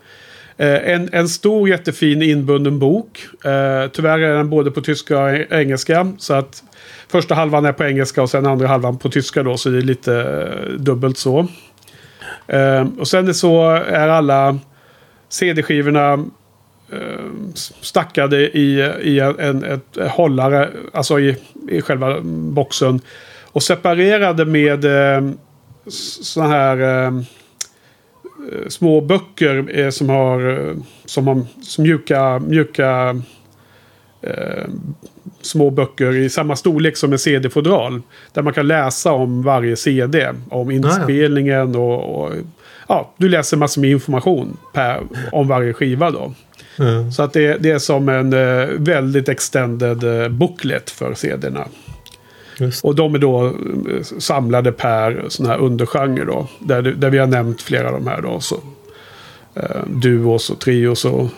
Eh, 0.57 0.91
en, 0.93 1.09
en 1.13 1.29
stor 1.29 1.69
jättefin 1.69 2.23
inbunden 2.23 2.79
bok. 2.79 3.27
Eh, 3.45 3.91
tyvärr 3.93 4.19
är 4.19 4.35
den 4.35 4.51
både 4.51 4.71
på 4.71 4.81
tyska 4.81 5.19
och 5.19 5.53
engelska. 5.53 6.13
Så 6.19 6.35
att 6.35 6.63
första 7.09 7.35
halvan 7.35 7.65
är 7.65 7.73
på 7.73 7.85
engelska 7.85 8.23
och 8.23 8.31
sen 8.31 8.47
andra 8.47 8.67
halvan 8.67 8.99
på 8.99 9.09
tyska 9.09 9.43
då. 9.43 9.57
Så 9.57 9.69
det 9.69 9.79
är 9.79 9.83
lite 9.83 10.15
eh, 10.15 10.73
dubbelt 10.73 11.19
så. 11.19 11.47
Eh, 12.47 12.87
och 12.99 13.09
sen 13.09 13.29
är 13.29 13.33
så 13.33 13.71
är 13.71 14.09
alla 14.09 14.59
CD-skivorna 15.29 16.13
eh, 16.93 17.25
stackade 17.55 18.59
i, 18.59 18.93
i 19.03 19.21
en, 19.21 19.65
ett 19.65 20.11
hållare, 20.11 20.69
alltså 20.93 21.21
i, 21.21 21.37
i 21.69 21.83
själva 21.83 22.21
boxen. 22.23 23.01
Och 23.45 23.63
separerade 23.63 24.45
med 24.45 24.85
eh, 24.85 25.31
sådana 26.21 26.55
här 26.55 27.07
eh, 27.07 27.23
små 28.69 29.01
böcker 29.01 29.79
eh, 29.79 29.91
som 29.91 30.09
har, 30.09 30.69
eh, 30.69 30.77
som 31.05 31.27
har 31.27 31.43
som 31.63 31.85
mjuka, 31.85 32.39
mjuka 32.39 33.23
eh, 34.23 34.65
små 35.41 35.71
böcker 35.71 36.17
i 36.17 36.31
samma 36.31 36.57
storlek 36.57 36.97
som 36.97 37.13
en 37.13 37.19
CD-fodral. 37.19 38.03
Där 38.33 38.43
man 38.43 38.53
kan 38.53 38.67
läsa 38.67 39.13
om 39.13 39.43
varje 39.43 39.77
CD. 39.77 40.35
Om 40.51 40.71
inspelningen 40.71 41.77
och, 41.77 42.23
och 42.23 42.33
ja, 42.89 43.15
du 43.17 43.29
läser 43.29 43.57
massor 43.57 43.81
med 43.81 43.91
information 43.91 44.57
per, 44.73 45.03
om 45.33 45.49
varje 45.49 45.73
skiva 45.73 46.11
då. 46.11 46.35
Mm. 46.79 47.13
Så 47.13 47.23
att 47.23 47.33
det, 47.33 47.57
det, 47.57 47.71
är 47.71 47.79
som 47.79 48.09
en 48.09 48.33
uh, 48.33 48.69
väldigt 48.79 49.29
extended 49.29 50.05
uh, 50.05 50.29
booklet 50.29 50.91
för 50.91 51.15
CD-erna. 51.15 51.69
Och 52.83 52.95
de 52.95 53.15
är 53.15 53.19
då 53.19 53.45
uh, 53.45 54.03
samlade 54.03 54.73
per 54.73 55.25
sån 55.29 55.47
här 55.47 55.59
undergenre 55.59 56.25
då. 56.25 56.49
Där, 56.59 56.83
där 56.83 57.11
vi 57.11 57.19
har 57.19 57.27
nämnt 57.27 57.63
flera 57.63 57.87
av 57.87 57.93
de 57.93 58.07
här 58.07 58.23
då. 58.23 58.41
Så, 58.41 58.55
uh, 59.57 59.87
duos 59.87 60.51
och 60.51 60.61
trios 60.61 61.05
och 61.05 61.29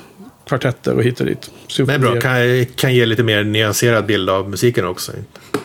kvartetter 0.50 0.94
och 0.94 1.02
hit 1.02 1.20
och 1.20 1.26
dit. 1.26 1.50
Det 1.76 1.92
är 1.92 1.98
bra, 1.98 2.20
kan, 2.20 2.66
kan 2.76 2.94
ge 2.94 3.06
lite 3.06 3.22
mer 3.22 3.44
nyanserad 3.44 4.06
bild 4.06 4.30
av 4.30 4.50
musiken 4.50 4.86
också. 4.86 5.12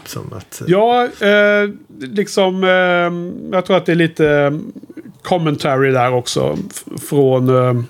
Som 0.06 0.34
att, 0.34 0.62
Ja, 0.68 1.04
eh, 1.04 1.70
liksom... 2.00 2.64
Eh, 2.64 3.56
jag 3.56 3.66
tror 3.66 3.78
att 3.78 3.86
det 3.86 3.92
är 3.92 3.96
lite 3.96 4.28
eh, 4.28 4.52
commentary 5.26 5.92
där 5.92 6.14
också. 6.14 6.58
Från 7.10 7.50
eh, 7.50 7.84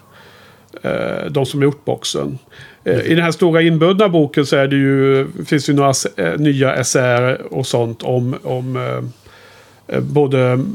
eh, 0.92 1.26
de 1.30 1.46
som 1.46 1.62
gjort 1.62 1.86
boxen. 1.86 2.40
Eh, 2.84 3.00
I 3.00 3.16
den 3.16 3.24
här 3.24 3.32
stora 3.32 3.62
inbundna 3.62 4.10
boken 4.10 4.46
så 4.46 4.56
är 4.56 4.68
det 4.68 4.76
ju, 4.76 5.28
finns 5.46 5.66
det 5.66 5.72
ju 5.72 5.76
några 5.76 5.94
eh, 6.18 6.40
nya 6.40 6.76
essäer 6.76 7.54
och 7.54 7.68
sånt 7.68 8.04
om, 8.04 8.36
om 8.44 8.76
eh, 9.88 10.00
både 10.00 10.66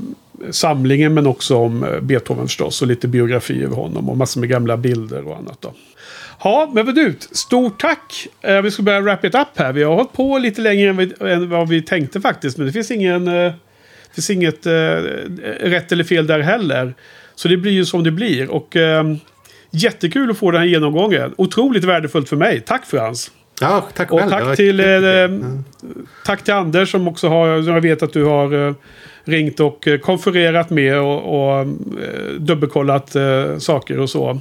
samlingen 0.50 1.14
men 1.14 1.26
också 1.26 1.56
om 1.56 1.86
Beethoven 2.02 2.46
förstås. 2.46 2.82
Och 2.82 2.88
lite 2.88 3.08
biografi 3.08 3.64
över 3.64 3.76
honom 3.76 4.08
och 4.08 4.16
massor 4.16 4.40
med 4.40 4.48
gamla 4.48 4.76
bilder 4.76 5.28
och 5.28 5.36
annat. 5.36 5.60
Då. 5.60 5.72
Ja, 6.44 6.70
men 6.74 6.86
vad 6.86 6.94
du, 6.94 7.16
stort 7.30 7.80
tack! 7.80 8.26
Eh, 8.40 8.62
vi 8.62 8.70
ska 8.70 8.82
börja 8.82 9.00
wrap 9.00 9.24
it 9.24 9.34
up 9.34 9.48
här. 9.54 9.72
Vi 9.72 9.82
har 9.82 9.94
hållit 9.94 10.12
på 10.12 10.38
lite 10.38 10.60
längre 10.60 10.90
än, 10.90 10.96
vi, 10.96 11.12
än 11.20 11.50
vad 11.50 11.68
vi 11.68 11.82
tänkte 11.82 12.20
faktiskt. 12.20 12.58
Men 12.58 12.66
det 12.66 12.72
finns 12.72 12.90
ingen... 12.90 13.28
Eh, 13.28 13.52
det 14.10 14.14
finns 14.14 14.30
inget 14.30 14.66
eh, 14.66 14.72
rätt 15.60 15.92
eller 15.92 16.04
fel 16.04 16.26
där 16.26 16.40
heller. 16.40 16.94
Så 17.34 17.48
det 17.48 17.56
blir 17.56 17.72
ju 17.72 17.84
som 17.84 18.04
det 18.04 18.10
blir. 18.10 18.50
Och 18.50 18.76
eh, 18.76 19.04
jättekul 19.70 20.30
att 20.30 20.38
få 20.38 20.50
den 20.50 20.60
här 20.60 20.68
genomgången. 20.68 21.34
Otroligt 21.36 21.84
värdefullt 21.84 22.28
för 22.28 22.36
mig. 22.36 22.60
Tack 22.60 22.86
Frans! 22.86 23.30
ja, 23.60 23.88
tack 23.94 24.12
Och 24.12 24.20
själv. 24.20 24.30
Tack 24.30 24.56
till, 24.56 24.80
eh, 24.80 24.86
tack 26.24 26.44
till 26.44 26.54
Anders 26.54 26.90
som 26.90 27.08
också 27.08 27.28
har, 27.28 27.46
jag 27.46 27.80
vet 27.80 28.02
att 28.02 28.12
du 28.12 28.24
har 28.24 28.68
eh, 28.68 28.74
ringt 29.24 29.60
och 29.60 29.88
eh, 29.88 29.98
konfererat 29.98 30.70
med 30.70 30.98
och, 30.98 31.50
och 31.50 31.60
eh, 31.60 31.66
dubbelkollat 32.38 33.16
saker 33.58 33.98
och 33.98 34.10
så. 34.10 34.40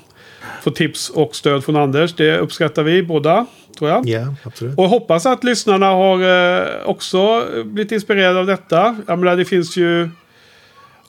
Få 0.62 0.72
tips 0.72 1.10
och 1.10 1.36
stöd 1.36 1.64
från 1.64 1.76
Anders. 1.76 2.14
Det 2.14 2.38
uppskattar 2.38 2.84
vi 2.84 3.04
båda, 3.04 3.46
tror 3.80 3.92
jag. 3.92 4.08
Ja, 4.08 4.36
absolut. 4.44 4.78
Och 4.78 4.90
hoppas 4.90 5.26
att 5.26 5.44
lyssnarna 5.44 5.86
har 5.86 6.22
eh, 6.22 6.68
också 6.86 7.46
blivit 7.66 7.92
inspirerade 7.92 8.40
av 8.40 8.46
detta. 8.46 8.98
Jag 9.08 9.20
menar, 9.20 9.38
det 9.38 9.46
finns 9.46 9.78
ju 9.78 10.10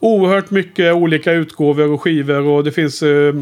oerhört 0.01 0.51
mycket 0.51 0.95
olika 0.95 1.33
utgåvor 1.33 1.93
och 1.93 2.03
skivor 2.03 2.47
och 2.47 2.65
det 2.65 2.73
finns 2.73 3.03
eh, 3.03 3.35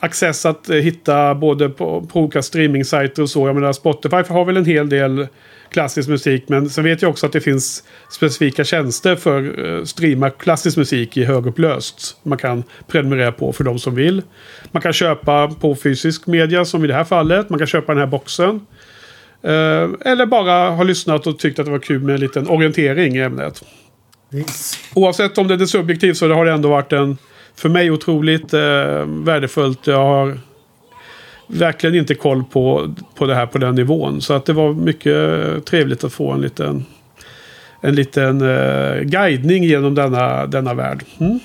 access 0.00 0.46
att 0.46 0.70
eh, 0.70 0.76
hitta 0.76 1.34
både 1.34 1.68
på, 1.68 2.02
på 2.12 2.20
olika 2.20 2.42
streamingsajter 2.42 3.22
och 3.22 3.30
så. 3.30 3.46
Jag 3.46 3.54
menar, 3.54 3.72
Spotify 3.72 4.16
har 4.28 4.44
väl 4.44 4.56
en 4.56 4.64
hel 4.64 4.88
del 4.88 5.26
klassisk 5.70 6.08
musik 6.08 6.44
men 6.48 6.70
sen 6.70 6.84
vet 6.84 7.02
jag 7.02 7.10
också 7.10 7.26
att 7.26 7.32
det 7.32 7.40
finns 7.40 7.84
specifika 8.10 8.64
tjänster 8.64 9.16
för 9.16 9.66
eh, 9.66 9.84
streama 9.84 10.30
klassisk 10.30 10.76
musik 10.76 11.16
i 11.16 11.24
högupplöst. 11.24 12.16
Man 12.22 12.38
kan 12.38 12.64
prenumerera 12.86 13.32
på 13.32 13.52
för 13.52 13.64
de 13.64 13.78
som 13.78 13.94
vill. 13.94 14.22
Man 14.72 14.82
kan 14.82 14.92
köpa 14.92 15.48
på 15.48 15.76
fysisk 15.76 16.26
media 16.26 16.64
som 16.64 16.84
i 16.84 16.86
det 16.86 16.94
här 16.94 17.04
fallet. 17.04 17.50
Man 17.50 17.58
kan 17.58 17.66
köpa 17.66 17.92
den 17.92 18.00
här 18.00 18.06
boxen. 18.06 18.66
Eh, 19.42 20.12
eller 20.12 20.26
bara 20.26 20.70
ha 20.70 20.82
lyssnat 20.82 21.26
och 21.26 21.38
tyckt 21.38 21.58
att 21.58 21.66
det 21.66 21.72
var 21.72 21.78
kul 21.78 22.02
med 22.02 22.14
en 22.14 22.20
liten 22.20 22.48
orientering 22.48 23.16
i 23.16 23.20
ämnet. 23.20 23.64
Yes. 24.34 24.78
Oavsett 24.94 25.38
om 25.38 25.48
det 25.48 25.54
är 25.54 25.66
subjektivt 25.66 26.16
så 26.16 26.32
har 26.32 26.44
det 26.44 26.52
ändå 26.52 26.68
varit 26.68 26.92
en 26.92 27.18
för 27.54 27.68
mig 27.68 27.90
otroligt 27.90 28.54
eh, 28.54 29.06
värdefullt. 29.06 29.86
Jag 29.86 30.04
har 30.04 30.38
verkligen 31.48 31.96
inte 31.96 32.14
koll 32.14 32.44
på, 32.44 32.94
på 33.14 33.26
det 33.26 33.34
här 33.34 33.46
på 33.46 33.58
den 33.58 33.74
nivån. 33.74 34.20
Så 34.20 34.34
att 34.34 34.44
det 34.44 34.52
var 34.52 34.74
mycket 34.74 35.16
trevligt 35.66 36.04
att 36.04 36.12
få 36.12 36.32
en 36.32 36.40
liten, 36.40 36.84
en 37.80 37.94
liten 37.94 38.40
eh, 38.40 39.00
guidning 39.00 39.64
genom 39.64 39.94
denna, 39.94 40.46
denna 40.46 40.74
värld. 40.74 41.04
Mm. 41.18 41.40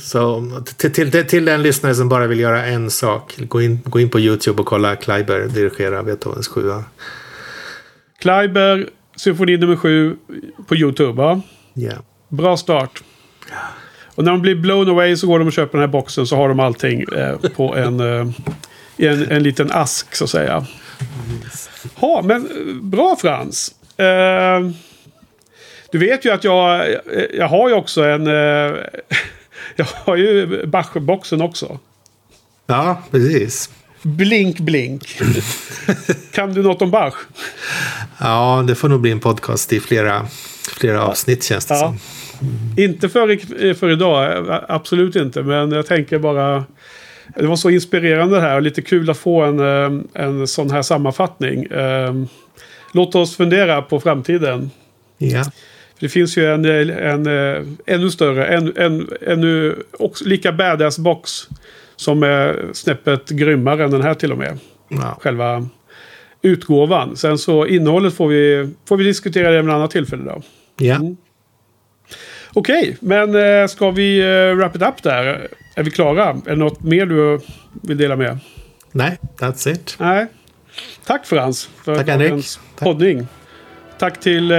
Så 0.00 0.50
till, 0.76 0.92
till, 0.92 1.26
till 1.26 1.44
den 1.44 1.62
lyssnare 1.62 1.94
som 1.94 2.08
bara 2.08 2.26
vill 2.26 2.40
göra 2.40 2.64
en 2.64 2.90
sak. 2.90 3.34
Gå 3.38 3.62
in, 3.62 3.78
gå 3.84 4.00
in 4.00 4.08
på 4.08 4.20
YouTube 4.20 4.60
och 4.60 4.66
kolla 4.66 4.96
Kleiber 4.96 5.48
dirigera 5.48 6.02
Beethovens 6.02 6.48
sjua. 6.48 6.84
Kleiber, 8.20 8.88
symfoni 9.16 9.56
nummer 9.56 9.76
sju 9.76 10.16
på 10.68 10.76
YouTube. 10.76 11.12
Va? 11.12 11.40
Ja. 11.74 11.92
Bra 12.28 12.56
start. 12.56 13.02
Och 14.14 14.24
när 14.24 14.32
de 14.32 14.42
blir 14.42 14.54
blown 14.54 14.88
away 14.88 15.16
så 15.16 15.26
går 15.26 15.38
de 15.38 15.48
och 15.48 15.52
köper 15.52 15.78
den 15.78 15.80
här 15.80 15.92
boxen 15.92 16.26
så 16.26 16.36
har 16.36 16.48
de 16.48 16.60
allting 16.60 17.04
eh, 17.16 17.36
på 17.56 17.74
en, 17.74 18.00
eh, 18.00 18.26
i 19.02 19.06
en, 19.06 19.30
en 19.30 19.42
liten 19.42 19.72
ask 19.72 20.14
så 20.16 20.24
att 20.24 20.30
säga. 20.30 20.66
Ja, 22.00 22.20
men 22.24 22.48
bra 22.90 23.16
Frans. 23.20 23.74
Eh, 23.96 24.70
du 25.92 25.98
vet 25.98 26.24
ju 26.24 26.30
att 26.32 26.44
jag, 26.44 26.94
jag 27.34 27.48
har 27.48 27.68
ju 27.68 27.74
också 27.74 28.04
en... 28.04 28.26
Eh, 28.26 28.32
jag 29.76 29.86
har 30.04 30.16
ju 30.16 30.66
Bach-boxen 30.66 31.42
också. 31.42 31.78
ja, 32.66 33.02
precis. 33.10 33.70
Blink 34.02 34.58
blink. 34.60 35.20
kan 36.32 36.54
du 36.54 36.62
något 36.62 36.82
om 36.82 36.90
Bach? 36.90 37.14
Ja, 38.20 38.64
det 38.66 38.74
får 38.74 38.88
nog 38.88 39.00
bli 39.00 39.10
en 39.10 39.20
podcast 39.20 39.72
i 39.72 39.80
flera, 39.80 40.26
flera 40.78 41.02
avsnitt 41.02 41.44
känns 41.44 41.66
det 41.66 41.74
Ja. 41.74 41.80
som. 41.80 41.98
Inte 42.76 43.08
för, 43.08 43.74
för 43.74 43.90
idag, 43.90 44.46
absolut 44.68 45.16
inte. 45.16 45.42
Men 45.42 45.72
jag 45.72 45.86
tänker 45.86 46.18
bara... 46.18 46.64
Det 47.36 47.46
var 47.46 47.56
så 47.56 47.70
inspirerande 47.70 48.34
det 48.36 48.40
här 48.40 48.56
och 48.56 48.62
lite 48.62 48.82
kul 48.82 49.10
att 49.10 49.18
få 49.18 49.42
en, 49.42 49.60
eh, 49.60 50.00
en 50.22 50.46
sån 50.46 50.70
här 50.70 50.82
sammanfattning. 50.82 51.64
Eh, 51.64 52.14
Låt 52.94 53.14
oss 53.14 53.36
fundera 53.36 53.82
på 53.82 54.00
framtiden. 54.00 54.70
Ja. 55.18 55.44
Det 56.00 56.08
finns 56.08 56.38
ju 56.38 56.52
en, 56.54 56.64
en, 56.90 57.26
eh, 57.26 57.62
ännu 57.86 58.10
större, 58.10 58.46
en, 58.46 58.72
en, 58.76 59.08
ännu 59.26 59.76
också 59.98 60.24
lika 60.24 60.52
badass 60.52 60.98
box. 60.98 61.48
Som 61.96 62.22
är 62.22 62.66
snäppet 62.72 63.28
grymmare 63.28 63.84
än 63.84 63.90
den 63.90 64.02
här 64.02 64.14
till 64.14 64.32
och 64.32 64.38
med. 64.38 64.58
Ja. 64.88 65.18
Själva 65.20 65.68
utgåvan. 66.42 67.16
Sen 67.16 67.38
så 67.38 67.66
innehållet 67.66 68.14
får 68.14 68.28
vi, 68.28 68.70
får 68.88 68.96
vi 68.96 69.04
diskutera 69.04 69.50
det 69.50 69.62
vid 69.62 69.70
ett 69.70 69.74
annat 69.74 69.90
tillfälle 69.90 70.24
då. 70.24 70.42
ja. 70.78 71.00
Okej, 72.54 72.96
men 73.00 73.34
eh, 73.34 73.66
ska 73.66 73.90
vi 73.90 74.20
eh, 74.20 74.54
wrap 74.56 74.76
it 74.76 74.82
up 74.82 75.02
där? 75.02 75.48
Är 75.74 75.82
vi 75.82 75.90
klara? 75.90 76.28
Är 76.28 76.50
det 76.50 76.56
något 76.56 76.82
mer 76.82 77.06
du 77.06 77.40
vill 77.82 77.96
dela 77.96 78.16
med? 78.16 78.38
Nej, 78.92 79.18
that's 79.38 79.68
it. 79.72 79.96
Nej. 79.98 80.26
Tack 81.06 81.26
Frans 81.26 81.68
för 81.84 81.96
Tack, 81.96 82.08
Henrik. 82.08 82.44
Tack. 82.74 82.84
poddning. 82.84 83.26
Tack 83.98 84.20
till 84.20 84.50
eh, 84.50 84.58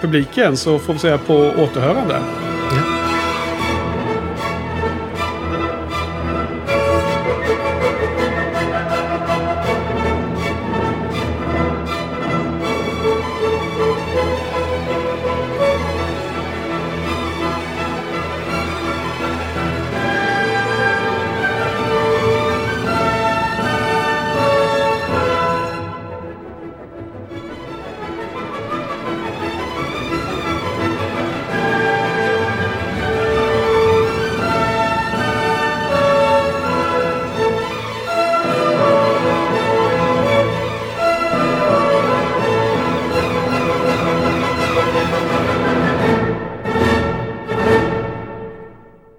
publiken 0.00 0.56
så 0.56 0.78
får 0.78 0.92
vi 0.92 0.98
säga 0.98 1.18
på 1.18 1.34
återhörande. 1.34 2.20
Ja. 2.70 2.95